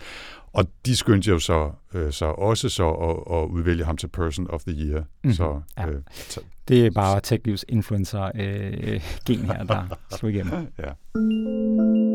Og 0.54 0.66
de 0.86 0.96
skyndte 0.96 1.30
jo 1.30 1.40
så, 1.40 1.72
øh, 1.94 2.12
så 2.12 2.26
også 2.26 2.70
så 2.70 2.90
at, 2.90 3.38
at 3.38 3.48
udvælge 3.50 3.84
ham 3.86 3.98
til 3.98 4.08
Person 4.08 4.48
of 4.50 4.64
the 4.64 4.76
Year. 4.78 5.04
Mhm. 5.24 5.34
Så, 5.34 5.62
Ja. 5.78 5.88
øh, 5.90 6.02
så, 6.14 6.40
Det 6.68 6.86
er 6.86 6.92
bare 6.92 7.20
TechLivs 7.24 7.66
influencer-gen 7.70 9.40
her, 9.46 9.64
der 9.64 9.84
slog 10.18 10.32
igennem. 10.32 10.54
ja. 10.80 12.13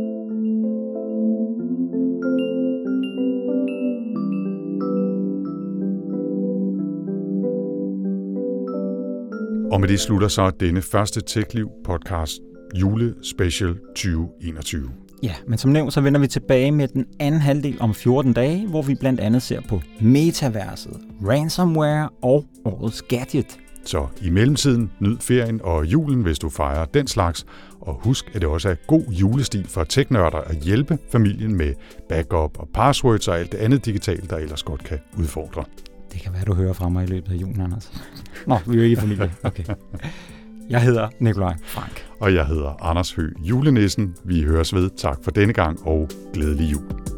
Og 9.73 9.81
med 9.81 9.89
det 9.89 10.01
slutter 10.01 10.29
så 10.29 10.51
denne 10.51 10.83
første 10.83 11.21
TechLiv 11.21 11.71
podcast 11.85 12.39
julespecial 12.75 13.75
2021. 13.75 14.91
Ja, 15.23 15.35
men 15.47 15.59
som 15.59 15.71
nævnt, 15.71 15.93
så 15.93 16.01
vender 16.01 16.21
vi 16.21 16.27
tilbage 16.27 16.73
med 16.73 16.89
den 16.89 17.07
anden 17.21 17.41
halvdel 17.41 17.77
om 17.81 17.95
14 17.95 18.33
dage, 18.33 18.66
hvor 18.66 18.83
vi 18.83 18.95
blandt 18.95 19.21
andet 19.21 19.43
ser 19.43 19.61
på 19.69 19.81
metaverset, 20.01 21.01
ransomware 21.29 22.09
og 22.23 22.45
årets 22.64 23.03
gadget. 23.03 23.59
Så 23.85 24.07
i 24.23 24.31
mellemtiden, 24.31 24.91
nyd 25.01 25.16
ferien 25.21 25.61
og 25.64 25.87
julen, 25.87 26.23
hvis 26.23 26.39
du 26.39 26.49
fejrer 26.49 26.85
den 26.85 27.07
slags. 27.07 27.47
Og 27.81 28.01
husk, 28.03 28.31
at 28.35 28.41
det 28.41 28.49
også 28.49 28.69
er 28.69 28.75
god 28.87 29.05
julestil 29.11 29.69
for 29.69 29.85
teknørder 29.85 30.39
at 30.39 30.57
hjælpe 30.57 30.99
familien 31.12 31.57
med 31.57 31.75
backup 32.09 32.59
og 32.59 32.69
passwords 32.75 33.29
og 33.29 33.39
alt 33.39 33.53
det 33.53 33.59
andet 33.59 33.85
digitalt, 33.85 34.31
der 34.31 34.37
ellers 34.37 34.62
godt 34.62 34.85
kan 34.85 34.99
udfordre. 35.19 35.64
Det 36.13 36.21
kan 36.21 36.33
være, 36.33 36.45
du 36.45 36.55
hører 36.55 36.73
fra 36.73 36.89
mig 36.89 37.05
i 37.05 37.07
løbet 37.07 37.33
af 37.33 37.37
julen, 37.37 37.61
Anders. 37.61 37.93
Nå, 38.47 38.59
vi 38.67 38.73
er 38.73 38.77
jo 38.77 38.83
ikke 38.83 38.93
i 38.93 38.97
familie. 38.97 39.33
Okay. 39.43 39.65
Jeg 40.71 40.83
hedder 40.83 41.09
Nikolaj 41.21 41.55
Frank. 41.65 42.07
Og 42.21 42.35
jeg 42.35 42.47
hedder 42.47 42.85
Anders 42.85 43.13
Høgh 43.13 43.33
Julenissen. 43.49 44.17
Vi 44.25 44.43
høres 44.43 44.75
ved. 44.75 44.91
Tak 44.97 45.19
for 45.23 45.31
denne 45.31 45.53
gang, 45.53 45.87
og 45.87 46.09
glædelig 46.35 46.73
jul. 46.73 47.18